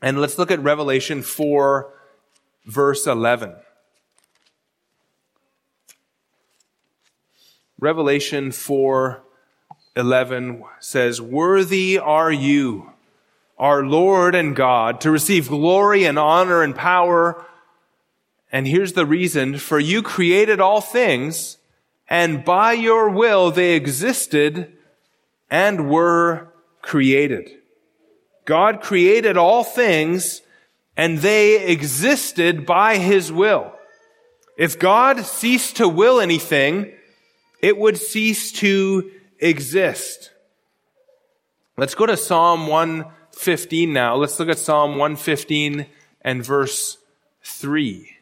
And 0.01 0.19
let's 0.21 0.37
look 0.37 0.51
at 0.51 0.61
Revelation 0.61 1.21
4, 1.21 1.91
verse 2.65 3.05
11. 3.05 3.55
Revelation 7.79 8.51
4, 8.51 9.21
11 9.95 10.63
says, 10.79 11.21
Worthy 11.21 11.97
are 11.97 12.31
you, 12.31 12.91
our 13.57 13.83
Lord 13.83 14.35
and 14.35 14.55
God, 14.55 15.01
to 15.01 15.11
receive 15.11 15.49
glory 15.49 16.05
and 16.05 16.17
honor 16.17 16.63
and 16.63 16.75
power. 16.75 17.45
And 18.51 18.67
here's 18.67 18.93
the 18.93 19.05
reason, 19.05 19.57
for 19.57 19.79
you 19.79 20.01
created 20.01 20.59
all 20.59 20.81
things, 20.81 21.57
and 22.09 22.43
by 22.43 22.73
your 22.73 23.09
will 23.09 23.51
they 23.51 23.75
existed 23.75 24.73
and 25.49 25.89
were 25.89 26.47
created. 26.81 27.58
God 28.49 28.81
created 28.81 29.37
all 29.37 29.63
things 29.63 30.41
and 30.97 31.19
they 31.19 31.67
existed 31.67 32.65
by 32.65 32.97
his 32.97 33.31
will. 33.31 33.71
If 34.57 34.79
God 34.79 35.19
ceased 35.19 35.77
to 35.77 35.87
will 35.87 36.19
anything, 36.19 36.91
it 37.61 37.77
would 37.77 37.99
cease 37.99 38.51
to 38.53 39.11
exist. 39.37 40.31
Let's 41.77 41.93
go 41.93 42.07
to 42.07 42.17
Psalm 42.17 42.65
115 42.65 43.93
now. 43.93 44.15
Let's 44.15 44.39
look 44.39 44.49
at 44.49 44.57
Psalm 44.57 44.97
115 44.97 45.85
and 46.23 46.43
verse 46.43 46.97
3. 47.43 48.18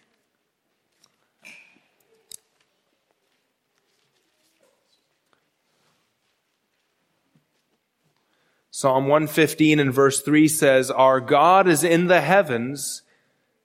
Psalm 8.77 9.07
115 9.07 9.79
and 9.79 9.91
verse 9.91 10.21
3 10.21 10.47
says, 10.47 10.91
Our 10.91 11.19
God 11.19 11.67
is 11.67 11.83
in 11.83 12.05
the 12.05 12.21
heavens. 12.21 13.01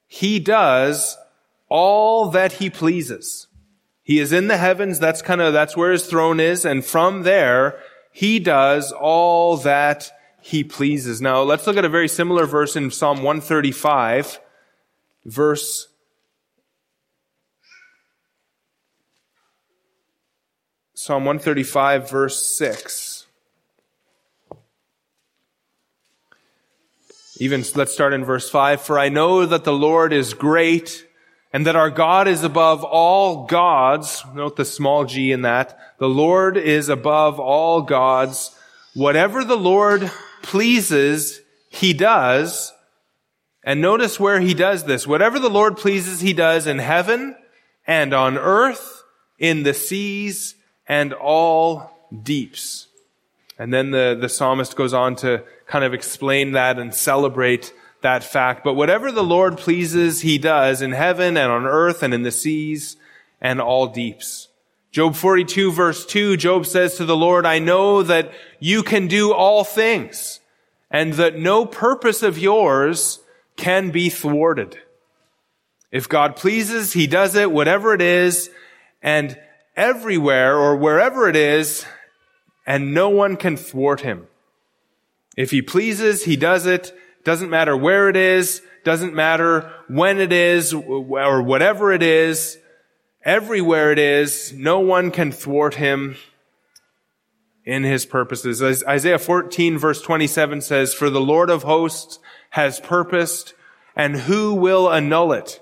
He 0.06 0.40
does 0.40 1.18
all 1.68 2.30
that 2.30 2.52
he 2.52 2.70
pleases. 2.70 3.46
He 4.02 4.18
is 4.20 4.32
in 4.32 4.48
the 4.48 4.56
heavens. 4.56 4.98
That's 4.98 5.20
kind 5.20 5.42
of, 5.42 5.52
that's 5.52 5.76
where 5.76 5.92
his 5.92 6.06
throne 6.06 6.40
is. 6.40 6.64
And 6.64 6.82
from 6.82 7.24
there, 7.24 7.78
he 8.10 8.38
does 8.38 8.90
all 8.90 9.58
that 9.58 10.10
he 10.40 10.64
pleases. 10.64 11.20
Now, 11.20 11.42
let's 11.42 11.66
look 11.66 11.76
at 11.76 11.84
a 11.84 11.90
very 11.90 12.08
similar 12.08 12.46
verse 12.46 12.74
in 12.74 12.90
Psalm 12.90 13.18
135, 13.18 14.40
verse 15.26 15.88
Psalm 20.94 21.26
135, 21.26 22.08
verse 22.08 22.42
6. 22.46 23.11
Even 27.42 27.64
let's 27.74 27.92
start 27.92 28.12
in 28.12 28.24
verse 28.24 28.48
5. 28.48 28.82
For 28.82 29.00
I 29.00 29.08
know 29.08 29.44
that 29.44 29.64
the 29.64 29.72
Lord 29.72 30.12
is 30.12 30.32
great 30.32 31.04
and 31.52 31.66
that 31.66 31.74
our 31.74 31.90
God 31.90 32.28
is 32.28 32.44
above 32.44 32.84
all 32.84 33.46
gods. 33.46 34.22
Note 34.32 34.54
the 34.54 34.64
small 34.64 35.04
g 35.04 35.32
in 35.32 35.42
that. 35.42 35.76
The 35.98 36.08
Lord 36.08 36.56
is 36.56 36.88
above 36.88 37.40
all 37.40 37.82
gods. 37.82 38.56
Whatever 38.94 39.42
the 39.42 39.56
Lord 39.56 40.08
pleases, 40.42 41.40
he 41.68 41.92
does. 41.92 42.72
And 43.64 43.80
notice 43.80 44.20
where 44.20 44.38
he 44.38 44.54
does 44.54 44.84
this. 44.84 45.04
Whatever 45.04 45.40
the 45.40 45.50
Lord 45.50 45.76
pleases, 45.76 46.20
he 46.20 46.34
does 46.34 46.68
in 46.68 46.78
heaven 46.78 47.34
and 47.88 48.14
on 48.14 48.38
earth, 48.38 49.02
in 49.36 49.64
the 49.64 49.74
seas 49.74 50.54
and 50.86 51.12
all 51.12 51.90
deeps. 52.22 52.86
And 53.62 53.72
then 53.72 53.92
the, 53.92 54.18
the 54.20 54.28
psalmist 54.28 54.74
goes 54.74 54.92
on 54.92 55.14
to 55.16 55.44
kind 55.66 55.84
of 55.84 55.94
explain 55.94 56.50
that 56.52 56.80
and 56.80 56.92
celebrate 56.92 57.72
that 58.00 58.24
fact. 58.24 58.64
But 58.64 58.74
whatever 58.74 59.12
the 59.12 59.22
Lord 59.22 59.56
pleases, 59.56 60.22
he 60.22 60.36
does 60.36 60.82
in 60.82 60.90
heaven 60.90 61.36
and 61.36 61.52
on 61.52 61.64
earth 61.64 62.02
and 62.02 62.12
in 62.12 62.24
the 62.24 62.32
seas 62.32 62.96
and 63.40 63.60
all 63.60 63.86
deeps. 63.86 64.48
Job 64.90 65.14
42 65.14 65.70
verse 65.70 66.04
2, 66.04 66.36
Job 66.38 66.66
says 66.66 66.96
to 66.96 67.04
the 67.04 67.16
Lord, 67.16 67.46
I 67.46 67.60
know 67.60 68.02
that 68.02 68.32
you 68.58 68.82
can 68.82 69.06
do 69.06 69.32
all 69.32 69.62
things 69.62 70.40
and 70.90 71.12
that 71.12 71.38
no 71.38 71.64
purpose 71.64 72.24
of 72.24 72.40
yours 72.40 73.20
can 73.54 73.92
be 73.92 74.10
thwarted. 74.10 74.76
If 75.92 76.08
God 76.08 76.34
pleases, 76.34 76.94
he 76.94 77.06
does 77.06 77.36
it, 77.36 77.52
whatever 77.52 77.94
it 77.94 78.02
is, 78.02 78.50
and 79.00 79.38
everywhere 79.76 80.58
or 80.58 80.74
wherever 80.74 81.28
it 81.28 81.36
is, 81.36 81.86
and 82.66 82.94
no 82.94 83.08
one 83.08 83.36
can 83.36 83.56
thwart 83.56 84.02
him. 84.02 84.26
If 85.36 85.50
he 85.50 85.62
pleases, 85.62 86.24
he 86.24 86.36
does 86.36 86.66
it. 86.66 86.96
Doesn't 87.24 87.50
matter 87.50 87.76
where 87.76 88.08
it 88.08 88.16
is. 88.16 88.62
Doesn't 88.84 89.14
matter 89.14 89.72
when 89.88 90.18
it 90.18 90.32
is 90.32 90.74
or 90.74 91.42
whatever 91.42 91.92
it 91.92 92.02
is. 92.02 92.58
Everywhere 93.24 93.92
it 93.92 94.00
is, 94.00 94.52
no 94.52 94.80
one 94.80 95.12
can 95.12 95.30
thwart 95.30 95.76
him 95.76 96.16
in 97.64 97.84
his 97.84 98.04
purposes. 98.04 98.60
As 98.60 98.82
Isaiah 98.84 99.18
14 99.18 99.78
verse 99.78 100.02
27 100.02 100.60
says, 100.60 100.92
For 100.92 101.08
the 101.08 101.20
Lord 101.20 101.48
of 101.48 101.62
hosts 101.62 102.18
has 102.50 102.80
purposed, 102.80 103.54
and 103.94 104.16
who 104.16 104.54
will 104.54 104.92
annul 104.92 105.32
it? 105.32 105.60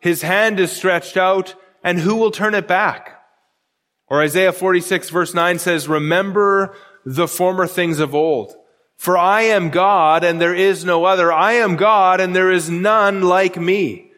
His 0.00 0.22
hand 0.22 0.60
is 0.60 0.70
stretched 0.70 1.16
out, 1.16 1.54
and 1.82 2.00
who 2.00 2.14
will 2.14 2.30
turn 2.30 2.54
it 2.54 2.68
back? 2.68 3.17
Or 4.10 4.22
Isaiah 4.22 4.52
46 4.52 5.10
verse 5.10 5.34
9 5.34 5.58
says, 5.58 5.88
remember 5.88 6.74
the 7.04 7.28
former 7.28 7.66
things 7.66 8.00
of 8.00 8.14
old. 8.14 8.54
For 8.96 9.16
I 9.16 9.42
am 9.42 9.70
God 9.70 10.24
and 10.24 10.40
there 10.40 10.54
is 10.54 10.84
no 10.84 11.04
other. 11.04 11.32
I 11.32 11.52
am 11.52 11.76
God 11.76 12.20
and 12.20 12.34
there 12.34 12.50
is 12.50 12.68
none 12.68 13.22
like 13.22 13.56
me, 13.56 14.10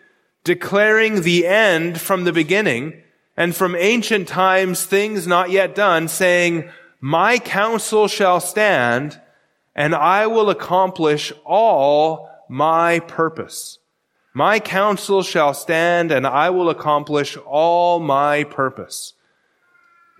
declaring 0.42 1.22
the 1.22 1.46
end 1.46 2.00
from 2.00 2.24
the 2.24 2.32
beginning 2.32 3.02
and 3.36 3.54
from 3.54 3.76
ancient 3.76 4.26
times 4.28 4.84
things 4.84 5.26
not 5.26 5.50
yet 5.50 5.74
done, 5.74 6.08
saying, 6.08 6.70
my 7.00 7.38
counsel 7.38 8.08
shall 8.08 8.40
stand 8.40 9.20
and 9.74 9.94
I 9.94 10.26
will 10.26 10.50
accomplish 10.50 11.32
all 11.44 12.28
my 12.48 13.00
purpose. 13.00 13.78
My 14.34 14.60
counsel 14.60 15.22
shall 15.22 15.54
stand 15.54 16.10
and 16.12 16.26
I 16.26 16.50
will 16.50 16.70
accomplish 16.70 17.36
all 17.46 18.00
my 18.00 18.44
purpose. 18.44 19.14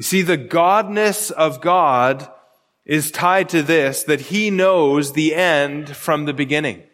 You 0.01 0.05
see, 0.05 0.23
the 0.23 0.39
godness 0.39 1.31
of 1.31 1.61
God 1.61 2.27
is 2.87 3.11
tied 3.11 3.51
to 3.51 3.63
this, 3.63 4.03
that 4.05 4.23
he 4.23 4.51
knows 4.51 5.13
the 5.13 5.35
end 5.35 5.95
from 5.95 6.25
the 6.25 6.33
beginning. 6.33 6.85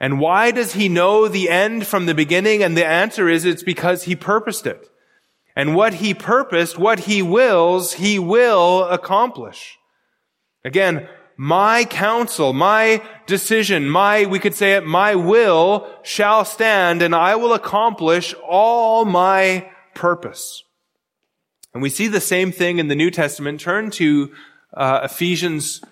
And 0.00 0.18
why 0.18 0.50
does 0.50 0.72
he 0.72 0.88
know 0.88 1.28
the 1.28 1.48
end 1.48 1.86
from 1.86 2.06
the 2.06 2.16
beginning? 2.16 2.64
And 2.64 2.76
the 2.76 2.84
answer 2.84 3.28
is 3.28 3.44
it's 3.44 3.62
because 3.62 4.02
he 4.02 4.16
purposed 4.16 4.66
it. 4.66 4.90
And 5.54 5.76
what 5.76 5.94
he 5.94 6.12
purposed, 6.12 6.76
what 6.76 6.98
he 6.98 7.22
wills, 7.22 7.92
he 7.92 8.18
will 8.18 8.82
accomplish. 8.86 9.78
Again, 10.64 11.08
my 11.36 11.84
counsel, 11.84 12.52
my 12.52 13.00
decision, 13.28 13.88
my, 13.88 14.26
we 14.26 14.40
could 14.40 14.54
say 14.54 14.72
it, 14.72 14.84
my 14.84 15.14
will 15.14 15.88
shall 16.02 16.44
stand 16.44 17.00
and 17.00 17.14
I 17.14 17.36
will 17.36 17.52
accomplish 17.52 18.34
all 18.44 19.04
my 19.04 19.70
purpose. 19.94 20.64
And 21.74 21.82
we 21.82 21.90
see 21.90 22.08
the 22.08 22.20
same 22.20 22.50
thing 22.50 22.78
in 22.78 22.88
the 22.88 22.94
New 22.94 23.10
Testament. 23.10 23.60
Turn 23.60 23.90
to 23.92 24.32
uh, 24.74 25.00
Ephesians 25.04 25.82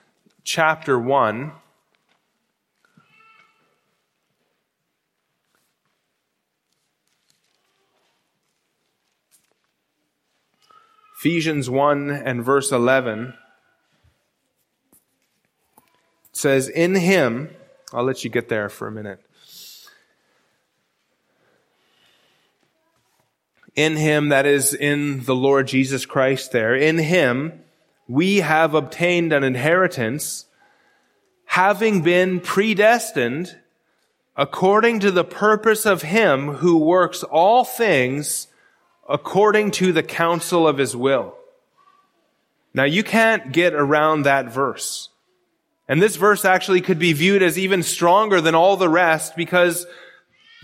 chapter 0.44 0.98
1. 0.98 1.52
Ephesians 11.18 11.68
1 11.68 12.10
and 12.10 12.44
verse 12.44 12.70
11 12.70 13.34
says, 16.30 16.68
In 16.68 16.94
him, 16.94 17.50
I'll 17.92 18.04
let 18.04 18.22
you 18.22 18.30
get 18.30 18.48
there 18.48 18.68
for 18.68 18.86
a 18.86 18.92
minute. 18.92 19.25
In 23.76 23.96
him, 23.96 24.30
that 24.30 24.46
is 24.46 24.74
in 24.74 25.24
the 25.24 25.34
Lord 25.34 25.68
Jesus 25.68 26.06
Christ 26.06 26.50
there, 26.50 26.74
in 26.74 26.98
him, 26.98 27.62
we 28.08 28.38
have 28.38 28.74
obtained 28.74 29.32
an 29.32 29.44
inheritance, 29.44 30.46
having 31.44 32.02
been 32.02 32.40
predestined 32.40 33.56
according 34.36 35.00
to 35.00 35.10
the 35.10 35.24
purpose 35.24 35.86
of 35.86 36.02
him 36.02 36.54
who 36.54 36.78
works 36.78 37.22
all 37.22 37.64
things 37.64 38.48
according 39.08 39.70
to 39.70 39.92
the 39.92 40.02
counsel 40.02 40.66
of 40.66 40.78
his 40.78 40.96
will. 40.96 41.34
Now 42.74 42.84
you 42.84 43.02
can't 43.02 43.52
get 43.52 43.72
around 43.72 44.22
that 44.22 44.52
verse. 44.52 45.08
And 45.88 46.02
this 46.02 46.16
verse 46.16 46.44
actually 46.44 46.80
could 46.80 46.98
be 46.98 47.12
viewed 47.12 47.42
as 47.42 47.58
even 47.58 47.82
stronger 47.82 48.40
than 48.40 48.54
all 48.54 48.76
the 48.76 48.88
rest 48.88 49.36
because 49.36 49.86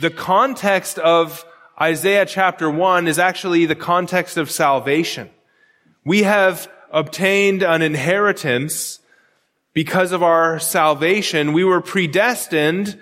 the 0.00 0.10
context 0.10 0.98
of 0.98 1.44
Isaiah 1.82 2.26
chapter 2.26 2.70
1 2.70 3.08
is 3.08 3.18
actually 3.18 3.66
the 3.66 3.74
context 3.74 4.36
of 4.36 4.52
salvation. 4.52 5.28
We 6.04 6.22
have 6.22 6.70
obtained 6.92 7.64
an 7.64 7.82
inheritance 7.82 9.00
because 9.72 10.12
of 10.12 10.22
our 10.22 10.60
salvation. 10.60 11.52
We 11.52 11.64
were 11.64 11.80
predestined 11.80 13.00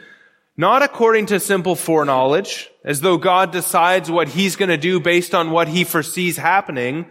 not 0.56 0.82
according 0.82 1.26
to 1.26 1.40
simple 1.40 1.76
foreknowledge, 1.76 2.70
as 2.82 3.02
though 3.02 3.18
God 3.18 3.52
decides 3.52 4.10
what 4.10 4.28
he's 4.30 4.56
going 4.56 4.70
to 4.70 4.78
do 4.78 4.98
based 4.98 5.34
on 5.34 5.50
what 5.50 5.68
he 5.68 5.84
foresees 5.84 6.38
happening. 6.38 7.04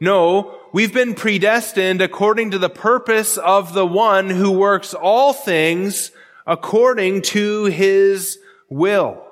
No, 0.00 0.56
we've 0.72 0.94
been 0.94 1.14
predestined 1.14 2.00
according 2.00 2.52
to 2.52 2.60
the 2.60 2.70
purpose 2.70 3.38
of 3.38 3.74
the 3.74 3.86
one 3.86 4.30
who 4.30 4.52
works 4.52 4.94
all 4.94 5.32
things 5.32 6.12
according 6.46 7.22
to 7.22 7.64
his 7.64 8.38
will. 8.68 9.27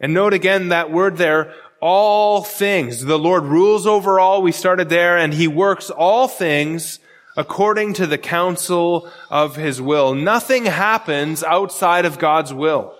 And 0.00 0.14
note 0.14 0.32
again 0.32 0.68
that 0.68 0.90
word 0.90 1.18
there, 1.18 1.52
all 1.80 2.42
things. 2.42 3.04
The 3.04 3.18
Lord 3.18 3.44
rules 3.44 3.86
over 3.86 4.18
all. 4.18 4.42
We 4.42 4.52
started 4.52 4.88
there 4.88 5.16
and 5.16 5.32
he 5.34 5.46
works 5.46 5.90
all 5.90 6.26
things 6.26 6.98
according 7.36 7.92
to 7.94 8.06
the 8.06 8.18
counsel 8.18 9.10
of 9.30 9.56
his 9.56 9.80
will. 9.80 10.14
Nothing 10.14 10.66
happens 10.66 11.42
outside 11.44 12.04
of 12.04 12.18
God's 12.18 12.52
will. 12.52 12.94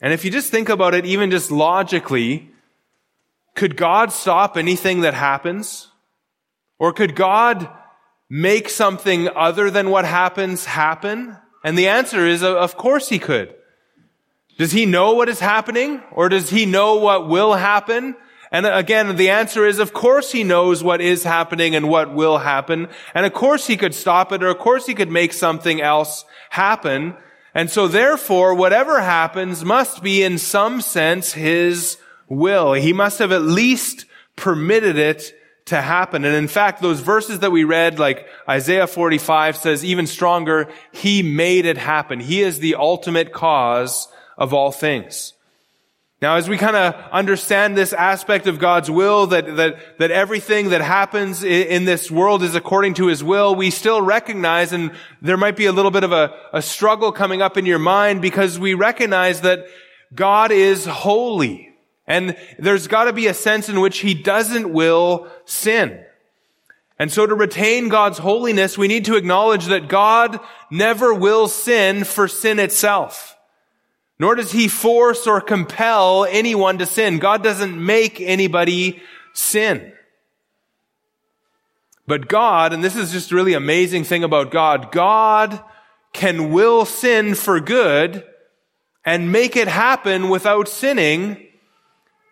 And 0.00 0.12
if 0.12 0.24
you 0.24 0.30
just 0.30 0.50
think 0.50 0.68
about 0.68 0.94
it, 0.94 1.06
even 1.06 1.30
just 1.30 1.50
logically, 1.50 2.50
could 3.54 3.76
God 3.76 4.10
stop 4.10 4.56
anything 4.56 5.02
that 5.02 5.14
happens? 5.14 5.88
Or 6.78 6.92
could 6.92 7.14
God 7.14 7.68
make 8.28 8.68
something 8.68 9.28
other 9.28 9.70
than 9.70 9.90
what 9.90 10.04
happens 10.04 10.64
happen? 10.64 11.36
And 11.62 11.78
the 11.78 11.86
answer 11.88 12.26
is, 12.26 12.42
of 12.42 12.76
course 12.76 13.10
he 13.10 13.20
could. 13.20 13.54
Does 14.58 14.72
he 14.72 14.86
know 14.86 15.14
what 15.14 15.28
is 15.28 15.40
happening? 15.40 16.02
Or 16.12 16.28
does 16.28 16.50
he 16.50 16.66
know 16.66 16.96
what 16.96 17.28
will 17.28 17.54
happen? 17.54 18.16
And 18.50 18.66
again, 18.66 19.16
the 19.16 19.30
answer 19.30 19.66
is, 19.66 19.78
of 19.78 19.94
course 19.94 20.30
he 20.30 20.44
knows 20.44 20.84
what 20.84 21.00
is 21.00 21.24
happening 21.24 21.74
and 21.74 21.88
what 21.88 22.12
will 22.12 22.36
happen. 22.36 22.88
And 23.14 23.24
of 23.24 23.32
course 23.32 23.66
he 23.66 23.78
could 23.78 23.94
stop 23.94 24.30
it, 24.30 24.42
or 24.42 24.48
of 24.48 24.58
course 24.58 24.86
he 24.86 24.94
could 24.94 25.10
make 25.10 25.32
something 25.32 25.80
else 25.80 26.26
happen. 26.50 27.16
And 27.54 27.70
so 27.70 27.88
therefore, 27.88 28.54
whatever 28.54 29.00
happens 29.00 29.64
must 29.64 30.02
be 30.02 30.22
in 30.22 30.36
some 30.36 30.82
sense 30.82 31.32
his 31.32 31.96
will. 32.28 32.74
He 32.74 32.92
must 32.92 33.18
have 33.20 33.32
at 33.32 33.42
least 33.42 34.04
permitted 34.36 34.98
it 34.98 35.34
to 35.66 35.80
happen. 35.80 36.24
And 36.24 36.34
in 36.34 36.48
fact, 36.48 36.82
those 36.82 37.00
verses 37.00 37.38
that 37.38 37.52
we 37.52 37.64
read, 37.64 37.98
like 37.98 38.26
Isaiah 38.46 38.86
45 38.86 39.56
says 39.56 39.84
even 39.84 40.06
stronger, 40.06 40.70
he 40.92 41.22
made 41.22 41.64
it 41.64 41.78
happen. 41.78 42.20
He 42.20 42.42
is 42.42 42.58
the 42.58 42.74
ultimate 42.74 43.32
cause 43.32 44.08
of 44.36 44.52
all 44.54 44.72
things. 44.72 45.34
Now, 46.22 46.36
as 46.36 46.48
we 46.48 46.56
kind 46.56 46.76
of 46.76 46.94
understand 47.10 47.76
this 47.76 47.92
aspect 47.92 48.46
of 48.46 48.60
God's 48.60 48.88
will, 48.88 49.26
that, 49.26 49.56
that, 49.56 49.98
that 49.98 50.12
everything 50.12 50.68
that 50.68 50.80
happens 50.80 51.42
in, 51.42 51.66
in, 51.66 51.84
this 51.84 52.12
world 52.12 52.44
is 52.44 52.54
according 52.54 52.94
to 52.94 53.08
His 53.08 53.24
will, 53.24 53.56
we 53.56 53.70
still 53.70 54.00
recognize, 54.00 54.72
and 54.72 54.92
there 55.20 55.36
might 55.36 55.56
be 55.56 55.66
a 55.66 55.72
little 55.72 55.90
bit 55.90 56.04
of 56.04 56.12
a, 56.12 56.32
a 56.52 56.62
struggle 56.62 57.10
coming 57.10 57.42
up 57.42 57.56
in 57.56 57.66
your 57.66 57.80
mind 57.80 58.22
because 58.22 58.56
we 58.56 58.74
recognize 58.74 59.40
that 59.40 59.66
God 60.14 60.52
is 60.52 60.86
holy. 60.86 61.70
And 62.06 62.36
there's 62.56 62.86
got 62.86 63.04
to 63.04 63.12
be 63.12 63.26
a 63.26 63.34
sense 63.34 63.68
in 63.68 63.80
which 63.80 63.98
He 63.98 64.14
doesn't 64.14 64.72
will 64.72 65.26
sin. 65.44 66.04
And 67.00 67.10
so 67.10 67.26
to 67.26 67.34
retain 67.34 67.88
God's 67.88 68.18
holiness, 68.18 68.78
we 68.78 68.86
need 68.86 69.06
to 69.06 69.16
acknowledge 69.16 69.66
that 69.66 69.88
God 69.88 70.38
never 70.70 71.12
will 71.12 71.48
sin 71.48 72.04
for 72.04 72.28
sin 72.28 72.60
itself. 72.60 73.36
Nor 74.22 74.36
does 74.36 74.52
he 74.52 74.68
force 74.68 75.26
or 75.26 75.40
compel 75.40 76.24
anyone 76.26 76.78
to 76.78 76.86
sin. 76.86 77.18
God 77.18 77.42
doesn't 77.42 77.84
make 77.84 78.20
anybody 78.20 79.02
sin. 79.32 79.92
But 82.06 82.28
God, 82.28 82.72
and 82.72 82.84
this 82.84 82.94
is 82.94 83.10
just 83.10 83.32
really 83.32 83.54
amazing 83.54 84.04
thing 84.04 84.22
about 84.22 84.52
God, 84.52 84.92
God 84.92 85.60
can 86.12 86.52
will 86.52 86.84
sin 86.84 87.34
for 87.34 87.58
good 87.58 88.22
and 89.04 89.32
make 89.32 89.56
it 89.56 89.66
happen 89.66 90.28
without 90.28 90.68
sinning 90.68 91.44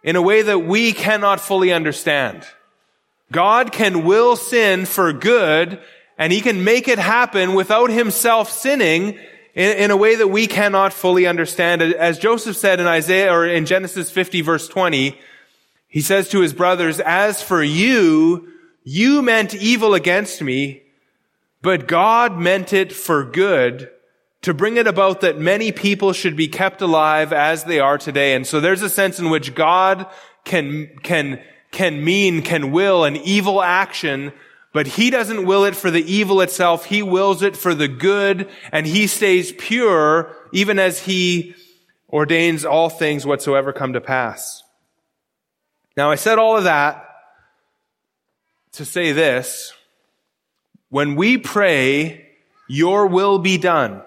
in 0.04 0.14
a 0.14 0.22
way 0.22 0.42
that 0.42 0.60
we 0.60 0.92
cannot 0.92 1.40
fully 1.40 1.72
understand. 1.72 2.46
God 3.32 3.72
can 3.72 4.04
will 4.04 4.36
sin 4.36 4.86
for 4.86 5.12
good 5.12 5.80
and 6.16 6.32
he 6.32 6.40
can 6.40 6.62
make 6.62 6.86
it 6.86 7.00
happen 7.00 7.54
without 7.54 7.90
himself 7.90 8.48
sinning 8.48 9.18
in, 9.54 9.76
in, 9.76 9.90
a 9.90 9.96
way 9.96 10.14
that 10.14 10.28
we 10.28 10.46
cannot 10.46 10.92
fully 10.92 11.26
understand. 11.26 11.82
As 11.82 12.18
Joseph 12.18 12.56
said 12.56 12.80
in 12.80 12.86
Isaiah 12.86 13.32
or 13.32 13.46
in 13.46 13.66
Genesis 13.66 14.10
50 14.10 14.42
verse 14.42 14.68
20, 14.68 15.18
he 15.88 16.00
says 16.00 16.28
to 16.28 16.40
his 16.40 16.52
brothers, 16.52 17.00
as 17.00 17.42
for 17.42 17.62
you, 17.62 18.48
you 18.84 19.22
meant 19.22 19.54
evil 19.54 19.94
against 19.94 20.40
me, 20.40 20.82
but 21.62 21.88
God 21.88 22.38
meant 22.38 22.72
it 22.72 22.92
for 22.92 23.24
good 23.24 23.90
to 24.42 24.54
bring 24.54 24.76
it 24.76 24.86
about 24.86 25.20
that 25.20 25.38
many 25.38 25.70
people 25.70 26.12
should 26.12 26.36
be 26.36 26.48
kept 26.48 26.80
alive 26.80 27.32
as 27.32 27.64
they 27.64 27.78
are 27.78 27.98
today. 27.98 28.34
And 28.34 28.46
so 28.46 28.60
there's 28.60 28.82
a 28.82 28.88
sense 28.88 29.18
in 29.18 29.28
which 29.28 29.54
God 29.54 30.06
can, 30.44 30.88
can, 31.02 31.42
can 31.72 32.02
mean, 32.02 32.42
can 32.42 32.72
will 32.72 33.04
an 33.04 33.16
evil 33.16 33.62
action 33.62 34.32
but 34.72 34.86
he 34.86 35.10
doesn't 35.10 35.46
will 35.46 35.64
it 35.64 35.74
for 35.74 35.90
the 35.90 36.12
evil 36.12 36.40
itself. 36.40 36.84
He 36.84 37.02
wills 37.02 37.42
it 37.42 37.56
for 37.56 37.74
the 37.74 37.88
good 37.88 38.48
and 38.70 38.86
he 38.86 39.06
stays 39.06 39.52
pure 39.52 40.34
even 40.52 40.78
as 40.78 41.00
he 41.00 41.54
ordains 42.08 42.64
all 42.64 42.88
things 42.88 43.26
whatsoever 43.26 43.72
come 43.72 43.94
to 43.94 44.00
pass. 44.00 44.62
Now 45.96 46.10
I 46.10 46.14
said 46.14 46.38
all 46.38 46.56
of 46.56 46.64
that 46.64 47.06
to 48.72 48.84
say 48.84 49.12
this. 49.12 49.72
When 50.88 51.14
we 51.14 51.38
pray, 51.38 52.28
your 52.68 53.06
will 53.06 53.38
be 53.38 53.58
done. 53.58 54.02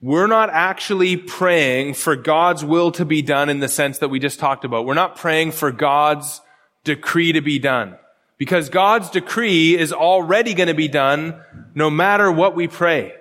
We're 0.00 0.26
not 0.26 0.50
actually 0.50 1.16
praying 1.16 1.94
for 1.94 2.16
God's 2.16 2.64
will 2.64 2.90
to 2.92 3.04
be 3.04 3.22
done 3.22 3.48
in 3.48 3.60
the 3.60 3.68
sense 3.68 3.98
that 3.98 4.08
we 4.08 4.18
just 4.18 4.40
talked 4.40 4.64
about. 4.64 4.84
We're 4.84 4.94
not 4.94 5.16
praying 5.16 5.52
for 5.52 5.70
God's 5.70 6.40
decree 6.84 7.32
to 7.32 7.40
be 7.40 7.58
done. 7.58 7.96
Because 8.38 8.68
God's 8.68 9.10
decree 9.10 9.78
is 9.78 9.92
already 9.92 10.54
going 10.54 10.68
to 10.68 10.74
be 10.74 10.88
done 10.88 11.40
no 11.74 11.90
matter 11.90 12.30
what 12.30 12.56
we 12.56 12.66
pray. 12.66 13.14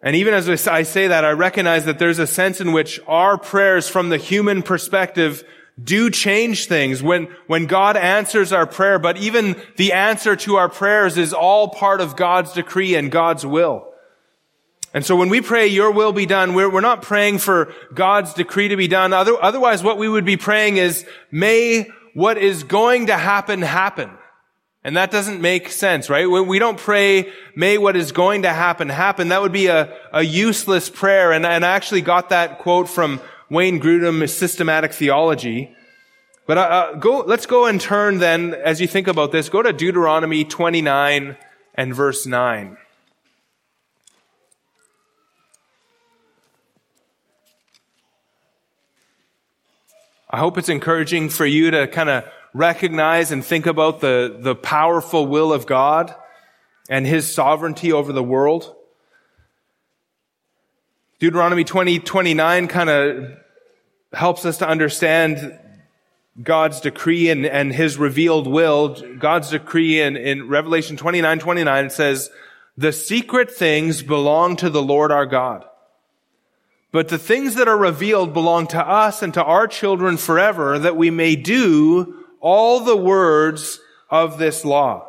And 0.00 0.14
even 0.16 0.34
as 0.34 0.68
I 0.68 0.82
say 0.82 1.08
that, 1.08 1.24
I 1.24 1.30
recognize 1.30 1.86
that 1.86 1.98
there's 1.98 2.18
a 2.18 2.26
sense 2.26 2.60
in 2.60 2.72
which 2.72 3.00
our 3.06 3.38
prayers 3.38 3.88
from 3.88 4.10
the 4.10 4.18
human 4.18 4.62
perspective 4.62 5.42
do 5.82 6.10
change 6.10 6.66
things 6.66 7.02
when, 7.02 7.24
when 7.46 7.66
God 7.66 7.96
answers 7.96 8.52
our 8.52 8.66
prayer, 8.66 8.98
but 8.98 9.16
even 9.16 9.60
the 9.76 9.92
answer 9.92 10.36
to 10.36 10.56
our 10.56 10.68
prayers 10.68 11.18
is 11.18 11.32
all 11.32 11.68
part 11.68 12.00
of 12.00 12.16
God's 12.16 12.52
decree 12.52 12.94
and 12.94 13.10
God's 13.10 13.44
will. 13.44 13.93
And 14.94 15.04
so 15.04 15.16
when 15.16 15.28
we 15.28 15.40
pray, 15.40 15.66
your 15.66 15.90
will 15.90 16.12
be 16.12 16.24
done, 16.24 16.54
we're, 16.54 16.70
we're 16.70 16.80
not 16.80 17.02
praying 17.02 17.38
for 17.38 17.74
God's 17.92 18.32
decree 18.32 18.68
to 18.68 18.76
be 18.76 18.86
done. 18.86 19.12
Other, 19.12 19.34
otherwise, 19.42 19.82
what 19.82 19.98
we 19.98 20.08
would 20.08 20.24
be 20.24 20.36
praying 20.36 20.76
is, 20.76 21.04
may 21.32 21.90
what 22.14 22.38
is 22.38 22.62
going 22.62 23.08
to 23.08 23.16
happen 23.16 23.60
happen. 23.60 24.10
And 24.84 24.96
that 24.96 25.10
doesn't 25.10 25.40
make 25.40 25.70
sense, 25.70 26.08
right? 26.08 26.26
We 26.26 26.58
don't 26.58 26.78
pray, 26.78 27.32
may 27.56 27.76
what 27.76 27.96
is 27.96 28.12
going 28.12 28.42
to 28.42 28.52
happen 28.52 28.88
happen. 28.88 29.28
That 29.28 29.42
would 29.42 29.52
be 29.52 29.66
a, 29.66 29.92
a 30.12 30.22
useless 30.22 30.88
prayer. 30.88 31.32
And, 31.32 31.44
and 31.44 31.64
I 31.64 31.70
actually 31.74 32.02
got 32.02 32.28
that 32.28 32.60
quote 32.60 32.88
from 32.88 33.20
Wayne 33.50 33.80
Grudem, 33.80 34.28
Systematic 34.28 34.92
Theology. 34.92 35.74
But 36.46 36.58
uh, 36.58 36.60
uh, 36.60 36.94
go, 36.96 37.20
let's 37.26 37.46
go 37.46 37.66
and 37.66 37.80
turn 37.80 38.18
then, 38.18 38.54
as 38.54 38.80
you 38.80 38.86
think 38.86 39.08
about 39.08 39.32
this, 39.32 39.48
go 39.48 39.62
to 39.62 39.72
Deuteronomy 39.72 40.44
29 40.44 41.36
and 41.74 41.94
verse 41.94 42.26
9. 42.26 42.76
I 50.34 50.38
hope 50.38 50.58
it's 50.58 50.68
encouraging 50.68 51.28
for 51.28 51.46
you 51.46 51.70
to 51.70 51.86
kind 51.86 52.10
of 52.10 52.24
recognize 52.52 53.30
and 53.30 53.44
think 53.44 53.66
about 53.66 54.00
the, 54.00 54.36
the 54.36 54.56
powerful 54.56 55.28
will 55.28 55.52
of 55.52 55.64
God 55.64 56.12
and 56.90 57.06
His 57.06 57.32
sovereignty 57.32 57.92
over 57.92 58.12
the 58.12 58.20
world. 58.20 58.74
Deuteronomy 61.20 61.62
20, 61.62 62.00
29 62.00 62.66
kind 62.66 62.90
of 62.90 63.36
helps 64.12 64.44
us 64.44 64.58
to 64.58 64.66
understand 64.66 65.56
God's 66.42 66.80
decree 66.80 67.30
and, 67.30 67.46
and 67.46 67.72
His 67.72 67.96
revealed 67.96 68.48
will. 68.48 69.16
God's 69.16 69.50
decree 69.50 70.00
in, 70.00 70.16
in 70.16 70.48
Revelation 70.48 70.96
29, 70.96 71.38
29 71.38 71.90
says, 71.90 72.28
the 72.76 72.92
secret 72.92 73.52
things 73.52 74.02
belong 74.02 74.56
to 74.56 74.68
the 74.68 74.82
Lord 74.82 75.12
our 75.12 75.26
God. 75.26 75.64
But 76.94 77.08
the 77.08 77.18
things 77.18 77.56
that 77.56 77.66
are 77.66 77.76
revealed 77.76 78.32
belong 78.32 78.68
to 78.68 78.78
us 78.78 79.20
and 79.20 79.34
to 79.34 79.42
our 79.42 79.66
children 79.66 80.16
forever 80.16 80.78
that 80.78 80.96
we 80.96 81.10
may 81.10 81.34
do 81.34 82.24
all 82.38 82.78
the 82.78 82.96
words 82.96 83.80
of 84.10 84.38
this 84.38 84.64
law. 84.64 85.04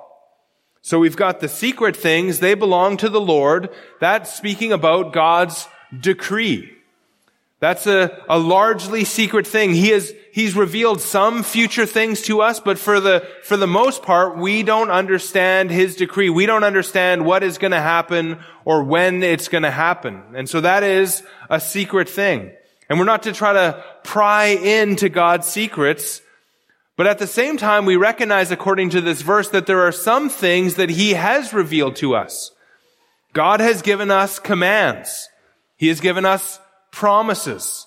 So 0.82 0.98
we've 0.98 1.16
got 1.16 1.42
the 1.42 1.48
secret 1.48 1.96
things. 1.96 2.40
They 2.40 2.56
belong 2.56 2.98
to 2.98 3.08
the 3.08 3.22
Lord. 3.22 3.70
That's 4.00 4.34
speaking 4.34 4.72
about 4.72 5.14
God's 5.14 5.68
decree. 5.96 6.75
That's 7.66 7.88
a, 7.88 8.24
a 8.30 8.38
largely 8.38 9.06
secret 9.06 9.48
thing. 9.48 9.74
He 9.74 9.90
has, 9.90 10.14
he's 10.32 10.56
revealed 10.56 11.02
some 11.02 11.42
future 11.42 11.88
things 11.88 12.22
to 12.22 12.42
us, 12.42 12.60
but 12.60 12.78
for 12.78 13.00
the, 13.00 13.28
for 13.42 13.58
the 13.58 13.66
most 13.66 14.04
part, 14.04 14.38
we 14.38 14.62
don't 14.62 14.92
understand 14.92 15.72
his 15.72 15.96
decree. 15.96 16.30
We 16.30 16.46
don't 16.46 16.64
understand 16.64 17.26
what 17.26 17.42
is 17.42 17.58
going 17.58 17.72
to 17.72 17.82
happen 17.82 18.38
or 18.66 18.84
when 18.84 19.24
it's 19.24 19.48
going 19.48 19.64
to 19.64 19.72
happen. 19.72 20.22
And 20.36 20.48
so 20.48 20.62
that 20.62 20.84
is 20.84 21.24
a 21.50 21.60
secret 21.60 22.08
thing. 22.08 22.52
And 22.88 23.00
we're 23.00 23.06
not 23.06 23.24
to 23.24 23.34
try 23.34 23.54
to 23.54 23.84
pry 24.04 24.46
into 24.50 25.10
God's 25.10 25.48
secrets, 25.48 26.22
but 26.98 27.08
at 27.08 27.18
the 27.18 27.26
same 27.26 27.58
time, 27.58 27.88
we 27.88 27.96
recognize 27.96 28.52
according 28.52 28.92
to 28.92 29.02
this 29.02 29.24
verse 29.24 29.50
that 29.50 29.66
there 29.66 29.82
are 29.88 29.92
some 29.92 30.30
things 30.30 30.76
that 30.76 30.92
he 30.92 31.16
has 31.16 31.52
revealed 31.52 31.96
to 31.96 32.14
us. 32.14 32.52
God 33.34 33.60
has 33.60 33.82
given 33.82 34.12
us 34.12 34.38
commands. 34.38 35.30
He 35.78 35.88
has 35.88 36.00
given 36.00 36.26
us 36.26 36.60
promises, 36.96 37.86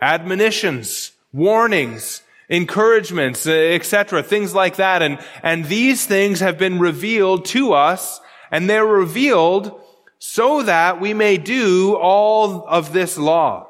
admonitions, 0.00 1.12
warnings, 1.32 2.22
encouragements, 2.48 3.46
etc., 3.46 4.22
things 4.22 4.52
like 4.54 4.76
that. 4.76 5.00
And, 5.00 5.18
and 5.42 5.64
these 5.64 6.04
things 6.04 6.40
have 6.40 6.58
been 6.58 6.78
revealed 6.78 7.44
to 7.46 7.72
us, 7.72 8.20
and 8.50 8.68
they're 8.68 8.84
revealed 8.84 9.80
so 10.18 10.62
that 10.64 11.00
we 11.00 11.14
may 11.14 11.36
do 11.36 11.94
all 11.94 12.66
of 12.66 12.92
this 12.92 13.16
law. 13.16 13.68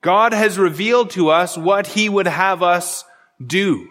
God 0.00 0.32
has 0.32 0.58
revealed 0.58 1.10
to 1.10 1.30
us 1.30 1.58
what 1.58 1.88
he 1.88 2.08
would 2.08 2.28
have 2.28 2.62
us 2.62 3.04
do. 3.44 3.88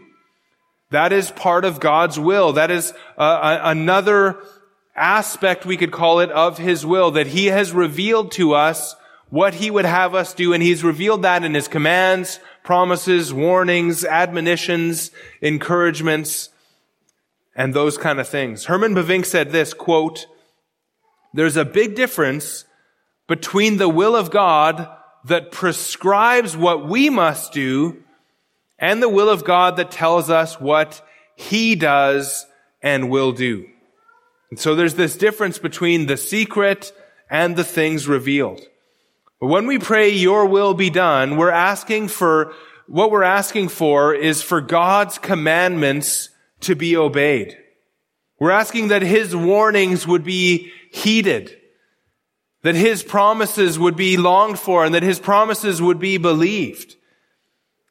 That 0.92 1.12
is 1.12 1.30
part 1.32 1.66
of 1.66 1.82
God's 1.82 2.18
will. 2.18 2.54
That 2.54 2.72
is 2.72 2.94
uh, 3.18 3.60
another 3.62 4.38
aspect, 4.96 5.66
we 5.66 5.78
could 5.78 5.92
call 5.92 6.22
it, 6.22 6.32
of 6.32 6.58
his 6.58 6.86
will, 6.86 7.12
that 7.12 7.28
he 7.28 7.48
has 7.48 7.74
revealed 7.74 8.32
to 8.34 8.54
us 8.54 8.96
what 9.30 9.56
he 9.56 9.70
would 9.70 9.86
have 9.86 10.16
us 10.16 10.34
do, 10.34 10.54
and 10.54 10.64
he's 10.64 10.84
revealed 10.84 11.22
that 11.22 11.44
in 11.44 11.54
his 11.54 11.68
commands, 11.68 12.40
promises, 12.64 13.34
warnings, 13.34 14.04
admonitions, 14.04 15.12
encouragements, 15.42 16.50
and 17.56 17.74
those 17.74 17.98
kind 17.98 18.20
of 18.20 18.28
things. 18.28 18.66
Herman 18.66 18.96
Bavinck 18.96 19.26
said 19.26 19.52
this, 19.52 19.74
quote, 19.74 20.28
there's 21.34 21.58
a 21.58 21.66
big 21.66 21.96
difference 21.96 22.66
between 23.28 23.78
the 23.78 23.90
will 23.90 24.16
of 24.16 24.32
God 24.32 24.90
that 25.26 25.52
prescribes 25.52 26.58
what 26.58 26.88
we 26.88 27.10
must 27.10 27.54
do 27.54 28.04
and 28.80 29.04
the 29.04 29.10
will 29.10 29.30
of 29.30 29.44
God 29.44 29.76
that 29.76 29.92
tells 29.92 30.30
us 30.30 30.60
what 30.60 31.06
he 31.36 31.76
does 31.76 32.48
and 32.82 33.10
will 33.10 33.34
do. 33.34 33.68
And 34.50 34.60
so 34.60 34.74
there's 34.74 34.96
this 34.96 35.18
difference 35.18 35.60
between 35.60 36.08
the 36.08 36.18
secret 36.18 36.92
and 37.30 37.56
the 37.56 37.64
things 37.64 38.08
revealed. 38.08 38.62
But 39.40 39.48
when 39.48 39.68
we 39.68 39.80
pray, 39.80 40.10
your 40.10 40.46
will 40.46 40.74
be 40.74 40.90
done, 40.90 41.38
we're 41.38 41.50
asking 41.50 42.10
for, 42.10 42.54
what 42.88 43.12
we're 43.12 43.24
asking 43.24 43.70
for 43.70 44.14
is 44.14 44.42
for 44.42 44.62
God's 44.62 45.18
commandments 45.18 46.30
to 46.62 46.76
be 46.76 46.98
obeyed. 46.98 47.58
We're 48.40 48.52
asking 48.52 48.90
that 48.90 49.02
His 49.02 49.36
warnings 49.36 50.06
would 50.06 50.24
be 50.24 50.72
heeded, 50.92 51.56
that 52.64 52.76
His 52.76 53.04
promises 53.04 53.80
would 53.80 53.96
be 53.96 54.18
longed 54.18 54.60
for, 54.60 54.84
and 54.84 54.94
that 54.96 55.04
His 55.04 55.20
promises 55.20 55.82
would 55.82 56.00
be 56.00 56.18
believed. 56.18 56.96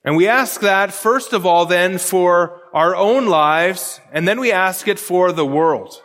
And 0.05 0.17
we 0.17 0.29
ask 0.29 0.61
that, 0.61 0.93
first 0.93 1.33
of 1.33 1.47
all, 1.47 1.67
then, 1.67 1.99
for 1.99 2.61
our 2.73 2.95
own 2.95 3.27
lives, 3.27 4.01
and 4.13 4.29
then 4.29 4.41
we 4.41 4.53
ask 4.53 4.89
it 4.89 4.99
for 4.99 5.33
the 5.33 5.47
world. 5.47 6.03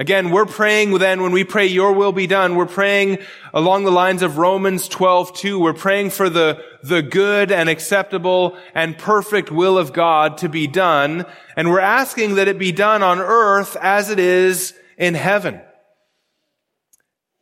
Again, 0.00 0.30
we're 0.30 0.46
praying 0.46 0.96
then 0.96 1.20
when 1.20 1.32
we 1.32 1.44
pray 1.44 1.66
your 1.66 1.92
will 1.92 2.12
be 2.12 2.26
done, 2.26 2.56
we're 2.56 2.64
praying 2.64 3.18
along 3.52 3.84
the 3.84 3.90
lines 3.90 4.22
of 4.22 4.38
Romans 4.38 4.88
12, 4.88 5.36
2. 5.36 5.60
We're 5.60 5.74
praying 5.74 6.08
for 6.08 6.30
the, 6.30 6.64
the 6.82 7.02
good 7.02 7.52
and 7.52 7.68
acceptable 7.68 8.56
and 8.74 8.96
perfect 8.96 9.52
will 9.52 9.76
of 9.76 9.92
God 9.92 10.38
to 10.38 10.48
be 10.48 10.66
done. 10.66 11.26
And 11.54 11.68
we're 11.68 11.80
asking 11.80 12.36
that 12.36 12.48
it 12.48 12.58
be 12.58 12.72
done 12.72 13.02
on 13.02 13.18
earth 13.18 13.76
as 13.76 14.08
it 14.08 14.18
is 14.18 14.72
in 14.96 15.12
heaven. 15.12 15.60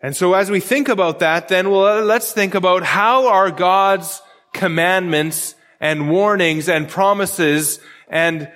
And 0.01 0.17
so 0.17 0.35
as 0.35 0.51
we 0.51 0.59
think 0.59 0.89
about 0.89 1.21
that, 1.21 1.47
then 1.47 1.71
well, 1.71 2.05
let's 2.05 2.33
think 2.33 2.57
about 2.57 2.83
how 2.83 3.29
are 3.29 3.53
God's 3.53 4.21
commandments 4.53 5.55
and 5.79 6.11
warnings 6.11 6.69
and 6.69 6.89
promises 6.89 7.79
and, 8.09 8.51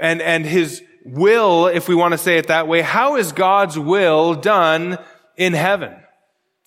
and, 0.00 0.22
and 0.22 0.44
his 0.44 0.82
will, 1.04 1.66
if 1.66 1.88
we 1.88 1.94
want 1.94 2.12
to 2.12 2.18
say 2.18 2.38
it 2.38 2.48
that 2.48 2.68
way, 2.68 2.82
how 2.82 3.16
is 3.16 3.32
God's 3.32 3.78
will 3.78 4.34
done 4.34 4.98
in 5.36 5.52
heaven? 5.52 5.94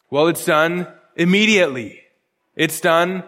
Well, 0.09 0.27
it's 0.27 0.45
done 0.45 0.87
immediately. 1.15 2.01
It's 2.55 2.81
done 2.81 3.23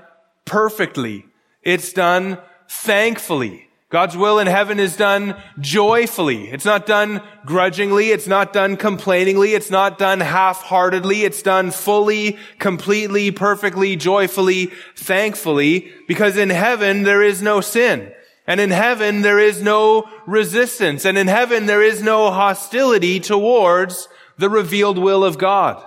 perfectly. 0.46 1.26
It's 1.62 1.94
done 1.94 2.40
thankfully. 2.68 3.70
God's 3.90 4.18
will 4.18 4.40
in 4.40 4.48
heaven 4.48 4.80
is 4.80 4.98
done 4.98 5.36
joyfully. 5.60 6.50
It's 6.50 6.66
not 6.66 6.88
done 6.88 7.22
grudgingly. 7.46 8.10
It's 8.10 8.26
not 8.26 8.52
done 8.52 8.76
complainingly. 8.76 9.54
It's 9.54 9.70
not 9.70 10.00
done 10.00 10.20
half-heartedly. 10.20 11.24
It's 11.24 11.44
done 11.44 11.70
fully, 11.70 12.40
completely, 12.58 13.30
perfectly, 13.30 13.96
joyfully, 13.96 14.72
thankfully, 14.96 15.92
because 16.08 16.38
in 16.38 16.50
heaven 16.50 17.04
there 17.04 17.22
is 17.22 17.44
no 17.44 17.62
sin. 17.62 18.12
And 18.46 18.60
in 18.60 18.72
heaven, 18.72 19.22
there 19.22 19.40
is 19.40 19.62
no 19.62 20.10
resistance. 20.28 21.06
And 21.06 21.18
in 21.18 21.28
heaven, 21.28 21.66
there 21.66 21.82
is 21.82 22.02
no 22.02 22.30
hostility 22.30 23.20
towards 23.20 24.10
the 24.38 24.50
revealed 24.50 24.98
will 24.98 25.24
of 25.24 25.38
God. 25.38 25.84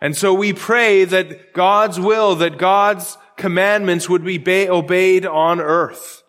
And 0.00 0.16
so 0.16 0.32
we 0.32 0.52
pray 0.52 1.04
that 1.04 1.52
God's 1.52 1.98
will, 1.98 2.36
that 2.36 2.58
God's 2.58 3.18
commandments 3.36 4.08
would 4.08 4.24
be 4.24 4.68
obeyed 4.68 5.26
on 5.26 5.60
earth. 5.60 6.22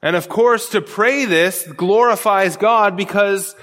And 0.00 0.16
of 0.16 0.28
course, 0.28 0.68
to 0.70 0.80
pray 0.80 1.24
this 1.24 1.66
glorifies 1.66 2.56
God 2.56 2.96
because, 2.96 3.56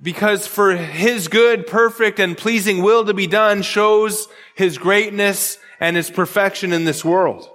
because 0.00 0.46
for 0.46 0.74
His 0.76 1.28
good, 1.28 1.66
perfect, 1.66 2.20
and 2.20 2.38
pleasing 2.38 2.82
will 2.82 3.04
to 3.04 3.14
be 3.14 3.26
done 3.26 3.62
shows 3.62 4.28
His 4.54 4.78
greatness 4.78 5.58
and 5.80 5.96
His 5.96 6.10
perfection 6.10 6.72
in 6.72 6.84
this 6.84 7.04
world. 7.04 7.50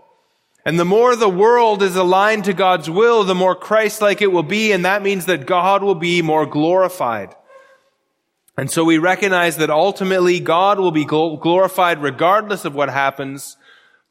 And 0.69 0.79
the 0.79 0.85
more 0.85 1.15
the 1.15 1.27
world 1.27 1.81
is 1.81 1.95
aligned 1.95 2.43
to 2.43 2.53
God's 2.53 2.91
will, 2.91 3.23
the 3.23 3.33
more 3.33 3.55
Christ-like 3.55 4.21
it 4.21 4.31
will 4.31 4.43
be, 4.43 4.71
and 4.71 4.85
that 4.85 5.01
means 5.01 5.25
that 5.25 5.47
God 5.47 5.81
will 5.81 5.95
be 5.95 6.21
more 6.21 6.45
glorified. 6.45 7.35
And 8.55 8.69
so 8.69 8.83
we 8.83 8.99
recognize 8.99 9.57
that 9.57 9.71
ultimately 9.71 10.39
God 10.39 10.77
will 10.77 10.91
be 10.91 11.05
glorified 11.05 12.03
regardless 12.03 12.65
of 12.65 12.75
what 12.75 12.89
happens, 12.89 13.57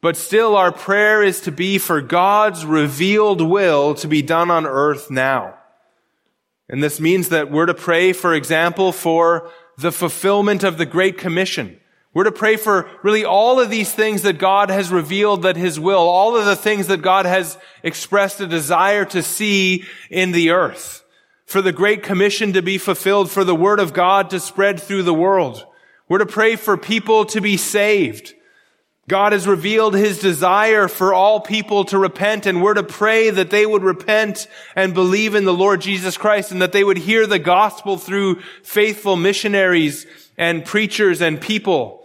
But 0.01 0.17
still 0.17 0.57
our 0.57 0.71
prayer 0.71 1.23
is 1.23 1.41
to 1.43 1.53
be 1.53 1.79
for 1.79 2.01
God's 2.01 2.65
revealed 2.65 3.41
will 3.41 3.95
to 3.97 4.07
be 4.07 4.23
done 4.23 4.51
on 4.51 4.65
earth 4.67 5.11
now. 5.11 5.57
And 6.69 6.83
this 6.83 7.01
means 7.01 7.31
that 7.31 7.51
we're 7.51 7.67
to 7.67 7.75
pray, 7.75 8.13
for 8.13 8.35
example, 8.35 8.93
for 8.93 9.51
the 9.77 9.91
fulfillment 9.91 10.63
of 10.63 10.79
the 10.79 10.87
Great 10.87 11.19
Commission. 11.19 11.81
We're 12.19 12.25
to 12.25 12.33
pray 12.33 12.57
for 12.57 12.91
really 13.05 13.25
all 13.25 13.61
of 13.61 13.71
these 13.71 13.93
things 13.93 14.23
that 14.23 14.41
God 14.41 14.71
has 14.71 14.91
revealed 14.91 15.43
that 15.43 15.55
His 15.55 15.79
will, 15.79 16.01
all 16.01 16.37
of 16.37 16.47
the 16.47 16.57
things 16.57 16.89
that 16.89 17.01
God 17.01 17.27
has 17.27 17.57
expressed 17.85 18.41
a 18.41 18.47
desire 18.49 19.05
to 19.05 19.23
see 19.23 19.85
in 20.11 20.33
the 20.33 20.51
earth. 20.51 21.05
For 21.47 21.63
the 21.63 21.71
Great 21.71 22.03
Commission 22.03 22.55
to 22.55 22.61
be 22.61 22.77
fulfilled, 22.77 23.31
for 23.31 23.45
the 23.45 23.55
Word 23.55 23.79
of 23.79 23.93
God 23.93 24.31
to 24.31 24.41
spread 24.41 24.81
through 24.81 25.05
the 25.05 25.15
world. 25.15 25.65
We're 26.09 26.19
to 26.19 26.27
pray 26.27 26.57
for 26.57 26.77
people 26.77 27.25
to 27.27 27.41
be 27.41 27.57
saved. 27.57 28.35
God 29.07 29.31
has 29.31 29.47
revealed 29.47 29.95
his 29.95 30.19
desire 30.19 30.89
for 30.89 31.15
all 31.15 31.39
people 31.39 31.85
to 31.85 31.99
repent 31.99 32.47
and 32.47 32.61
we're 32.61 32.75
to 32.75 32.83
pray 32.83 33.31
that 33.31 33.51
they 33.51 33.65
would 33.65 33.85
repent 33.85 34.49
and 34.75 34.93
believe 34.93 35.37
in 35.37 35.45
the 35.45 35.55
Lord 35.55 35.83
Jesus 35.83 36.17
Christ 36.17 36.51
and 36.51 36.61
that 36.63 36.73
they 36.73 36.83
would 36.83 36.99
hear 36.99 37.29
the 37.29 37.39
gospel 37.39 37.97
through 37.97 38.41
faithful 38.65 39.15
missionaries 39.15 40.05
and 40.37 40.65
preachers 40.65 41.23
and 41.23 41.41
people. 41.41 41.98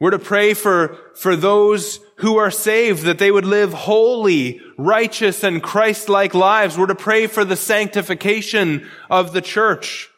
We're 0.00 0.10
to 0.12 0.18
pray 0.18 0.54
for, 0.54 0.96
for 1.14 1.36
those 1.36 2.00
who 2.16 2.38
are 2.38 2.50
saved 2.50 3.02
that 3.02 3.18
they 3.18 3.30
would 3.30 3.44
live 3.44 3.74
holy, 3.74 4.60
righteous, 4.78 5.44
and 5.44 5.62
Christ-like 5.62 6.34
lives. 6.34 6.78
We're 6.78 6.86
to 6.86 6.94
pray 6.94 7.26
for 7.26 7.44
the 7.44 7.56
sanctification 7.56 8.88
of 9.10 9.34
the 9.34 9.42
church. 9.42 10.08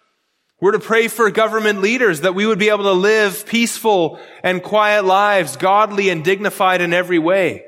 We're 0.61 0.73
to 0.73 0.79
pray 0.79 1.09
for 1.09 1.29
government 1.33 1.81
leaders 1.81 2.21
that 2.21 2.37
we 2.37 2.47
would 2.47 2.61
be 2.61 2.69
able 2.69 2.85
to 2.85 2.93
live 2.93 3.45
peaceful 3.45 4.21
and 4.45 4.63
quiet 4.63 5.05
lives, 5.05 5.57
godly 5.57 6.09
and 6.11 6.25
dignified 6.25 6.81
in 6.81 6.95
every 6.95 7.19
way. 7.19 7.65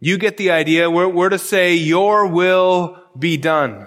You 0.00 0.18
get 0.18 0.36
the 0.36 0.50
idea. 0.50 0.90
We're, 0.90 1.06
we're 1.06 1.28
to 1.28 1.38
say, 1.38 1.74
your 1.76 2.26
will 2.26 3.00
be 3.16 3.36
done. 3.36 3.86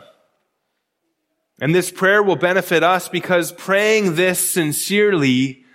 And 1.59 1.76
this 1.76 1.91
prayer 1.91 2.23
will 2.23 2.38
benefit 2.38 2.81
us 2.81 3.09
because 3.09 3.51
praying 3.51 4.15
this 4.15 4.39
sincerely 4.39 5.65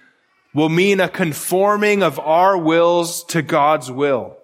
will 0.55 0.69
mean 0.69 1.01
a 1.01 1.09
conforming 1.09 2.03
of 2.03 2.19
our 2.19 2.57
wills 2.57 3.25
to 3.25 3.43
God's 3.43 3.91
will. 3.91 4.37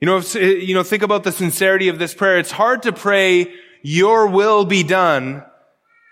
You 0.00 0.06
know, 0.06 0.18
if, 0.18 0.34
you 0.34 0.74
know, 0.74 0.82
think 0.82 1.02
about 1.02 1.24
the 1.24 1.32
sincerity 1.32 1.88
of 1.88 1.98
this 1.98 2.12
prayer. 2.12 2.38
It's 2.38 2.50
hard 2.50 2.82
to 2.82 2.92
pray, 2.92 3.52
your 3.82 4.26
will 4.26 4.64
be 4.64 4.82
done, 4.82 5.44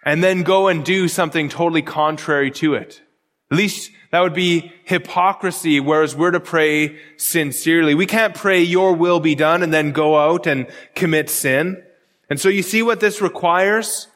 and 0.05 0.23
then 0.23 0.45
go 0.45 0.69
and 0.69 0.85
do 0.85 1.09
something 1.09 1.49
totally 1.49 1.83
contrary 1.83 2.51
to 2.53 2.75
it. 2.75 3.03
At 3.51 3.59
least 3.59 3.91
that 4.13 4.21
would 4.21 4.35
be 4.35 4.73
hypocrisy, 4.85 5.81
whereas 5.81 6.15
we're 6.15 6.31
to 6.31 6.41
pray 6.41 6.99
sincerely. 7.17 7.95
We 7.95 8.07
can't 8.07 8.35
pray 8.35 8.63
your 8.63 8.95
will 8.95 9.21
be 9.21 9.35
done 9.35 9.63
and 9.63 9.73
then 9.73 9.93
go 9.93 10.17
out 10.17 10.47
and 10.47 10.69
commit 10.95 11.29
sin. 11.29 11.83
And 12.29 12.41
so 12.41 12.49
you 12.49 12.63
see 12.63 12.83
what 12.83 13.01
this 13.01 13.21
requires? 13.21 14.07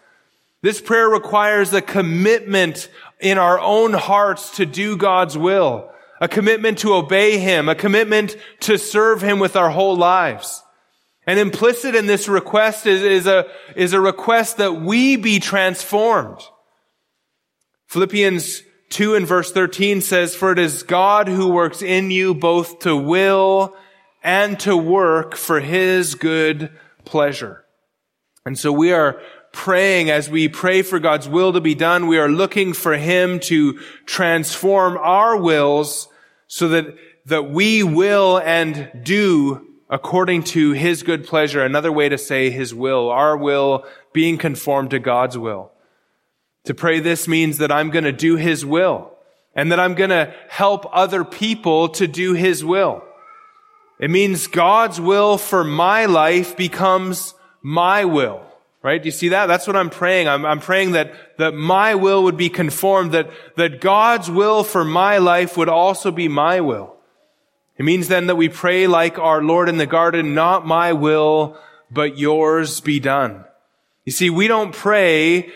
This 0.63 0.81
prayer 0.81 1.09
requires 1.09 1.73
a 1.73 1.83
commitment 1.83 2.89
in 3.21 3.39
our 3.39 3.59
own 3.59 3.93
hearts 3.93 4.57
to 4.57 4.67
do 4.67 4.97
God's 4.97 5.37
will, 5.37 5.91
a 6.21 6.29
commitment 6.29 6.79
to 6.79 6.95
obey 6.95 7.39
Him, 7.39 7.69
a 7.69 7.75
commitment 7.75 8.37
to 8.61 8.79
serve 8.79 9.23
Him 9.23 9.39
with 9.39 9.57
our 9.57 9.71
whole 9.71 9.97
lives. 9.97 10.63
And 11.27 11.39
implicit 11.39 11.95
in 11.95 12.07
this 12.07 12.29
request 12.29 12.87
is, 12.87 13.03
is, 13.03 13.27
a, 13.27 13.47
is 13.77 13.93
a 13.93 14.01
request 14.01 14.59
that 14.59 14.75
we 14.75 15.17
be 15.17 15.41
transformed. 15.41 16.41
Philippians 17.87 18.63
2 18.91 19.15
and 19.15 19.27
verse 19.27 19.51
13 19.51 20.01
says, 20.01 20.35
For 20.35 20.53
it 20.53 20.59
is 20.59 20.83
God 20.83 21.29
who 21.29 21.49
works 21.49 21.81
in 21.81 22.11
you 22.11 22.35
both 22.35 22.81
to 22.81 22.95
will 22.95 23.75
and 24.23 24.59
to 24.61 24.77
work 24.77 25.35
for 25.37 25.61
his 25.61 26.15
good 26.15 26.71
pleasure. 27.05 27.65
And 28.47 28.59
so 28.59 28.73
we 28.73 28.93
are 28.93 29.21
praying 29.55 30.11
as 30.11 30.29
we 30.29 30.49
pray 30.49 30.83
for 30.83 30.99
God's 30.99 31.29
will 31.29 31.53
to 31.55 31.61
be 31.61 31.75
done. 31.75 32.09
We 32.09 32.19
are 32.19 32.29
looking 32.29 32.75
for 32.75 32.97
him 32.97 33.41
to 33.41 33.79
transform 34.05 34.99
our 34.99 35.37
wills 35.37 36.09
so 36.47 36.69
that, 36.69 36.95
that 37.27 37.51
we 37.51 37.83
will 37.83 38.39
and 38.39 38.91
do 39.03 39.67
according 39.89 40.43
to 40.43 40.73
his 40.73 41.03
good 41.03 41.27
pleasure. 41.27 41.65
Another 41.65 41.93
way 41.93 42.09
to 42.09 42.19
say 42.19 42.51
his 42.51 42.75
will, 42.75 43.09
our 43.11 43.37
will 43.37 43.87
being 44.13 44.39
conformed 44.39 44.91
to 44.91 44.99
God's 44.99 45.39
will. 45.39 45.73
To 46.65 46.75
pray 46.75 47.01
this 47.01 47.29
means 47.29 47.59
that 47.59 47.71
I'm 47.71 47.91
going 47.91 48.05
to 48.05 48.13
do 48.13 48.37
his 48.37 48.67
will 48.67 49.13
and 49.55 49.71
that 49.71 49.81
I'm 49.81 49.95
going 49.95 50.11
to 50.11 50.35
help 50.49 50.87
other 50.93 51.25
people 51.25 51.89
to 51.91 52.09
do 52.09 52.33
his 52.33 52.65
will. 52.65 53.05
It 54.01 54.11
means 54.11 54.49
God's 54.49 55.01
will 55.01 55.39
for 55.39 55.63
my 55.63 56.07
life 56.07 56.57
becomes 56.57 57.35
my 57.63 58.05
will. 58.05 58.43
Right? 58.85 59.03
Do 59.03 59.07
you 59.07 59.13
see 59.13 59.31
that? 59.31 59.47
That's 59.47 59.67
what 59.67 59.77
I'm 59.77 59.89
praying. 59.89 60.29
I'm, 60.29 60.45
I'm 60.45 60.61
praying 60.61 60.93
that, 60.93 61.39
that 61.39 61.55
my 61.55 61.95
will 61.95 62.25
would 62.25 62.37
be 62.37 62.51
conformed, 62.51 63.13
that, 63.13 63.31
that 63.57 63.81
God's 63.81 64.31
will 64.31 64.63
for 64.63 64.85
my 64.85 65.17
life 65.17 65.57
would 65.57 65.71
also 65.71 66.11
be 66.11 66.29
my 66.29 66.61
will. 66.61 66.95
It 67.79 67.85
means 67.85 68.09
then 68.09 68.27
that 68.27 68.37
we 68.37 68.51
pray 68.51 68.87
like 68.87 69.19
our 69.19 69.43
Lord 69.43 69.71
in 69.71 69.79
the 69.79 69.87
garden, 69.87 70.35
not 70.35 70.67
my 70.67 70.93
will, 70.93 71.59
but 71.91 72.19
yours 72.19 72.83
be 72.83 73.01
done. 73.01 73.47
You 74.05 74.13
see, 74.13 74.29
we 74.29 74.49
don't 74.49 74.75
pray 74.75 75.51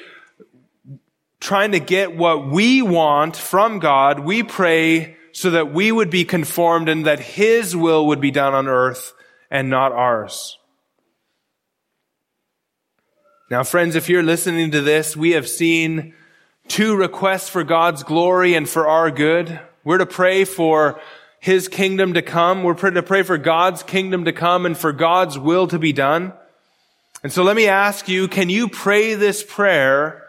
trying 1.39 1.73
to 1.73 1.81
get 1.81 2.17
what 2.17 2.49
we 2.49 2.81
want 2.81 3.37
from 3.37 3.79
God. 3.79 4.21
We 4.21 4.43
pray 4.43 5.19
so 5.33 5.51
that 5.51 5.73
we 5.73 5.93
would 5.93 6.09
be 6.09 6.25
conformed 6.25 6.89
and 6.89 7.05
that 7.05 7.21
His 7.21 7.77
will 7.77 8.07
would 8.07 8.23
be 8.23 8.31
done 8.31 8.55
on 8.55 8.69
earth 8.69 9.13
and 9.51 9.69
not 9.69 9.93
ours. 9.93 10.57
Now, 13.51 13.62
friends, 13.62 13.97
if 13.97 14.11
you're 14.11 14.23
listening 14.23 14.73
to 14.73 14.83
this, 14.83 15.16
we 15.16 15.31
have 15.31 15.49
seen 15.49 16.12
two 16.69 16.95
requests 16.95 17.49
for 17.49 17.65
God's 17.65 18.03
glory 18.03 18.55
and 18.55 18.69
for 18.69 18.87
our 18.87 19.11
good. 19.11 19.59
We're 19.85 19.97
to 19.97 20.05
pray 20.05 20.45
for 20.45 21.01
his 21.41 21.66
kingdom 21.66 22.12
to 22.12 22.20
come. 22.20 22.62
We're 22.62 22.75
to 22.75 23.03
pray 23.03 23.23
for 23.23 23.39
God's 23.39 23.83
kingdom 23.83 24.27
to 24.27 24.35
come 24.35 24.66
and 24.66 24.77
for 24.77 24.93
God's 24.93 25.39
will 25.39 25.66
to 25.69 25.79
be 25.79 25.95
done. 25.95 26.35
And 27.23 27.33
so 27.33 27.43
let 27.43 27.57
me 27.57 27.66
ask 27.69 28.07
you, 28.07 28.29
can 28.29 28.51
you 28.51 28.69
pray 28.69 29.15
this 29.15 29.43
prayer 29.43 30.27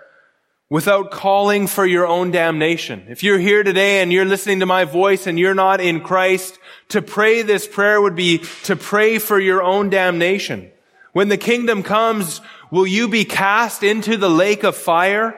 without 0.69 1.11
calling 1.11 1.67
for 1.67 1.85
your 1.85 2.07
own 2.07 2.31
damnation? 2.31 3.03
If 3.09 3.21
you're 3.21 3.37
here 3.37 3.63
today 3.63 4.01
and 4.01 4.13
you're 4.13 4.23
listening 4.23 4.61
to 4.61 4.65
my 4.65 4.85
voice 4.85 5.27
and 5.27 5.37
you're 5.37 5.53
not 5.53 5.81
in 5.81 5.99
Christ, 5.99 6.57
to 6.87 7.01
pray 7.01 7.41
this 7.41 7.67
prayer 7.67 8.01
would 8.01 8.15
be 8.15 8.37
to 8.63 8.77
pray 8.77 9.17
for 9.19 9.37
your 9.37 9.61
own 9.61 9.89
damnation. 9.89 10.71
When 11.13 11.29
the 11.29 11.37
kingdom 11.37 11.83
comes, 11.83 12.41
will 12.71 12.87
you 12.87 13.07
be 13.07 13.25
cast 13.25 13.83
into 13.83 14.17
the 14.17 14.29
lake 14.29 14.63
of 14.63 14.75
fire? 14.75 15.35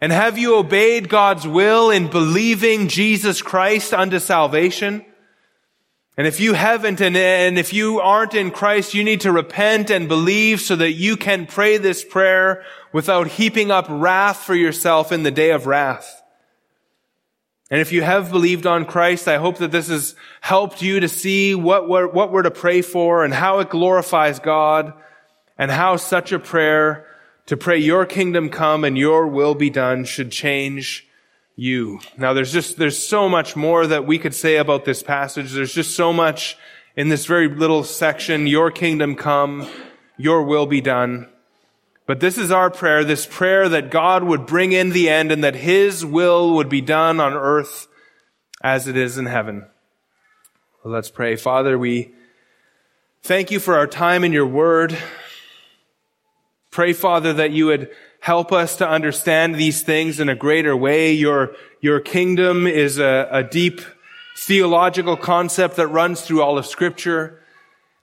And 0.00 0.12
have 0.12 0.38
you 0.38 0.56
obeyed 0.56 1.08
God's 1.08 1.46
will 1.46 1.90
in 1.90 2.08
believing 2.08 2.88
Jesus 2.88 3.42
Christ 3.42 3.92
unto 3.92 4.18
salvation? 4.18 5.04
And 6.16 6.26
if 6.26 6.40
you 6.40 6.54
haven't 6.54 7.00
and, 7.00 7.58
if 7.58 7.72
you 7.72 8.00
aren't 8.00 8.34
in 8.34 8.50
Christ, 8.50 8.92
you 8.92 9.04
need 9.04 9.20
to 9.20 9.32
repent 9.32 9.88
and 9.90 10.08
believe 10.08 10.60
so 10.60 10.74
that 10.74 10.92
you 10.92 11.16
can 11.16 11.46
pray 11.46 11.76
this 11.76 12.04
prayer 12.04 12.64
without 12.92 13.28
heaping 13.28 13.70
up 13.70 13.86
wrath 13.88 14.38
for 14.38 14.54
yourself 14.54 15.12
in 15.12 15.22
the 15.22 15.30
day 15.30 15.50
of 15.50 15.66
wrath. 15.66 16.17
And 17.70 17.80
if 17.80 17.92
you 17.92 18.02
have 18.02 18.30
believed 18.30 18.66
on 18.66 18.86
Christ, 18.86 19.28
I 19.28 19.36
hope 19.36 19.58
that 19.58 19.72
this 19.72 19.88
has 19.88 20.14
helped 20.40 20.80
you 20.80 21.00
to 21.00 21.08
see 21.08 21.54
what 21.54 21.88
we're, 21.88 22.08
what 22.08 22.32
we're 22.32 22.42
to 22.42 22.50
pray 22.50 22.80
for 22.80 23.24
and 23.24 23.34
how 23.34 23.58
it 23.58 23.68
glorifies 23.68 24.38
God 24.38 24.94
and 25.58 25.70
how 25.70 25.96
such 25.96 26.32
a 26.32 26.38
prayer 26.38 27.06
to 27.46 27.56
pray 27.56 27.78
your 27.78 28.06
kingdom 28.06 28.48
come 28.48 28.84
and 28.84 28.96
your 28.96 29.26
will 29.26 29.54
be 29.54 29.70
done 29.70 30.04
should 30.04 30.30
change 30.30 31.06
you. 31.56 32.00
Now 32.16 32.32
there's 32.32 32.52
just, 32.52 32.78
there's 32.78 32.98
so 32.98 33.28
much 33.28 33.56
more 33.56 33.86
that 33.86 34.06
we 34.06 34.18
could 34.18 34.34
say 34.34 34.56
about 34.56 34.84
this 34.84 35.02
passage. 35.02 35.52
There's 35.52 35.74
just 35.74 35.94
so 35.94 36.12
much 36.12 36.56
in 36.96 37.08
this 37.08 37.26
very 37.26 37.48
little 37.48 37.84
section. 37.84 38.46
Your 38.46 38.70
kingdom 38.70 39.14
come, 39.14 39.68
your 40.16 40.44
will 40.44 40.66
be 40.66 40.80
done. 40.80 41.28
But 42.08 42.20
this 42.20 42.38
is 42.38 42.50
our 42.50 42.70
prayer, 42.70 43.04
this 43.04 43.26
prayer 43.26 43.68
that 43.68 43.90
God 43.90 44.24
would 44.24 44.46
bring 44.46 44.72
in 44.72 44.92
the 44.92 45.10
end 45.10 45.30
and 45.30 45.44
that 45.44 45.54
His 45.54 46.06
will 46.06 46.54
would 46.54 46.70
be 46.70 46.80
done 46.80 47.20
on 47.20 47.34
earth 47.34 47.86
as 48.62 48.88
it 48.88 48.96
is 48.96 49.18
in 49.18 49.26
heaven. 49.26 49.66
Well, 50.82 50.94
let's 50.94 51.10
pray. 51.10 51.36
Father, 51.36 51.78
we 51.78 52.14
thank 53.22 53.50
you 53.50 53.60
for 53.60 53.76
our 53.76 53.86
time 53.86 54.24
in 54.24 54.32
your 54.32 54.46
word. 54.46 54.96
Pray, 56.70 56.94
Father, 56.94 57.34
that 57.34 57.50
you 57.50 57.66
would 57.66 57.90
help 58.20 58.52
us 58.52 58.76
to 58.76 58.88
understand 58.88 59.56
these 59.56 59.82
things 59.82 60.18
in 60.18 60.30
a 60.30 60.34
greater 60.34 60.74
way. 60.74 61.12
Your, 61.12 61.54
your 61.82 62.00
kingdom 62.00 62.66
is 62.66 62.98
a, 62.98 63.28
a 63.30 63.44
deep 63.44 63.82
theological 64.34 65.18
concept 65.18 65.76
that 65.76 65.88
runs 65.88 66.22
through 66.22 66.40
all 66.40 66.56
of 66.56 66.64
scripture. 66.64 67.42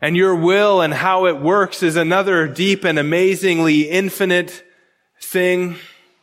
And 0.02 0.18
your 0.18 0.36
will 0.36 0.82
and 0.82 0.94
how 0.94 1.26
it 1.26 1.40
works 1.40 1.82
is 1.82 1.96
another 1.96 2.48
deep 2.48 2.84
and 2.84 3.00
amazingly 3.00 3.90
infinite 3.90 4.64
thing. 5.22 5.78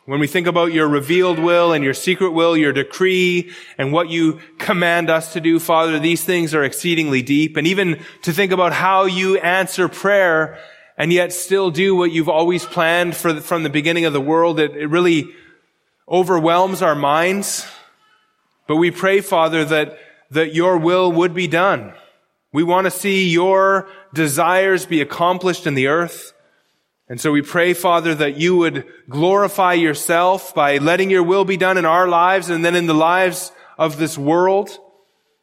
When 0.04 0.20
we 0.20 0.26
think 0.26 0.46
about 0.46 0.72
your 0.72 0.88
revealed 0.88 1.38
will 1.38 1.72
and 1.72 1.84
your 1.84 1.94
secret 1.94 2.30
will, 2.30 2.56
your 2.56 2.72
decree 2.72 3.52
and 3.78 3.92
what 3.92 4.08
you 4.08 4.40
command 4.58 5.10
us 5.10 5.32
to 5.32 5.40
do, 5.40 5.58
Father, 5.58 5.98
these 5.98 6.24
things 6.24 6.54
are 6.54 6.64
exceedingly 6.64 7.22
deep. 7.22 7.56
And 7.56 7.66
even 7.66 8.02
to 8.22 8.32
think 8.32 8.52
about 8.52 8.72
how 8.72 9.04
you 9.04 9.38
answer 9.38 9.88
prayer 9.88 10.58
and 10.98 11.12
yet 11.12 11.32
still 11.32 11.70
do 11.70 11.94
what 11.94 12.10
you've 12.10 12.28
always 12.28 12.66
planned 12.66 13.16
for 13.16 13.32
the, 13.32 13.40
from 13.40 13.62
the 13.62 13.70
beginning 13.70 14.04
of 14.04 14.12
the 14.12 14.20
world, 14.20 14.58
it, 14.58 14.76
it 14.76 14.88
really 14.88 15.28
overwhelms 16.08 16.82
our 16.82 16.94
minds. 16.96 17.66
But 18.66 18.76
we 18.76 18.90
pray, 18.90 19.20
Father, 19.20 19.64
that, 19.64 19.98
that 20.30 20.54
your 20.54 20.78
will 20.78 21.10
would 21.12 21.32
be 21.32 21.46
done. 21.46 21.94
We 22.52 22.62
want 22.62 22.84
to 22.84 22.90
see 22.90 23.30
your 23.30 23.88
desires 24.12 24.84
be 24.84 25.00
accomplished 25.00 25.66
in 25.66 25.74
the 25.74 25.86
earth. 25.86 26.34
And 27.08 27.20
so 27.20 27.32
we 27.32 27.42
pray, 27.42 27.72
Father, 27.72 28.14
that 28.14 28.36
you 28.36 28.56
would 28.56 28.86
glorify 29.08 29.72
yourself 29.72 30.54
by 30.54 30.78
letting 30.78 31.10
your 31.10 31.22
will 31.22 31.44
be 31.44 31.56
done 31.56 31.78
in 31.78 31.84
our 31.84 32.06
lives 32.06 32.50
and 32.50 32.64
then 32.64 32.76
in 32.76 32.86
the 32.86 32.94
lives 32.94 33.52
of 33.78 33.96
this 33.96 34.18
world. 34.18 34.78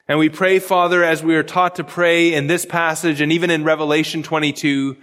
And 0.07 0.17
we 0.17 0.29
pray, 0.29 0.59
Father, 0.59 1.03
as 1.03 1.23
we 1.23 1.35
are 1.35 1.43
taught 1.43 1.75
to 1.75 1.83
pray 1.83 2.33
in 2.33 2.47
this 2.47 2.65
passage 2.65 3.21
and 3.21 3.31
even 3.31 3.49
in 3.49 3.63
Revelation 3.63 4.23
22, 4.23 4.97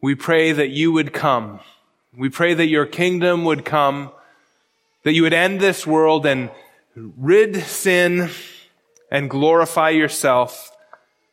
we 0.00 0.14
pray 0.14 0.52
that 0.52 0.70
you 0.70 0.90
would 0.92 1.12
come. 1.12 1.60
We 2.16 2.28
pray 2.28 2.52
that 2.54 2.66
your 2.66 2.84
kingdom 2.84 3.44
would 3.44 3.64
come, 3.64 4.10
that 5.04 5.12
you 5.12 5.22
would 5.22 5.32
end 5.32 5.60
this 5.60 5.86
world 5.86 6.26
and 6.26 6.50
rid 6.94 7.56
sin 7.62 8.30
and 9.10 9.30
glorify 9.30 9.90
yourself. 9.90 10.71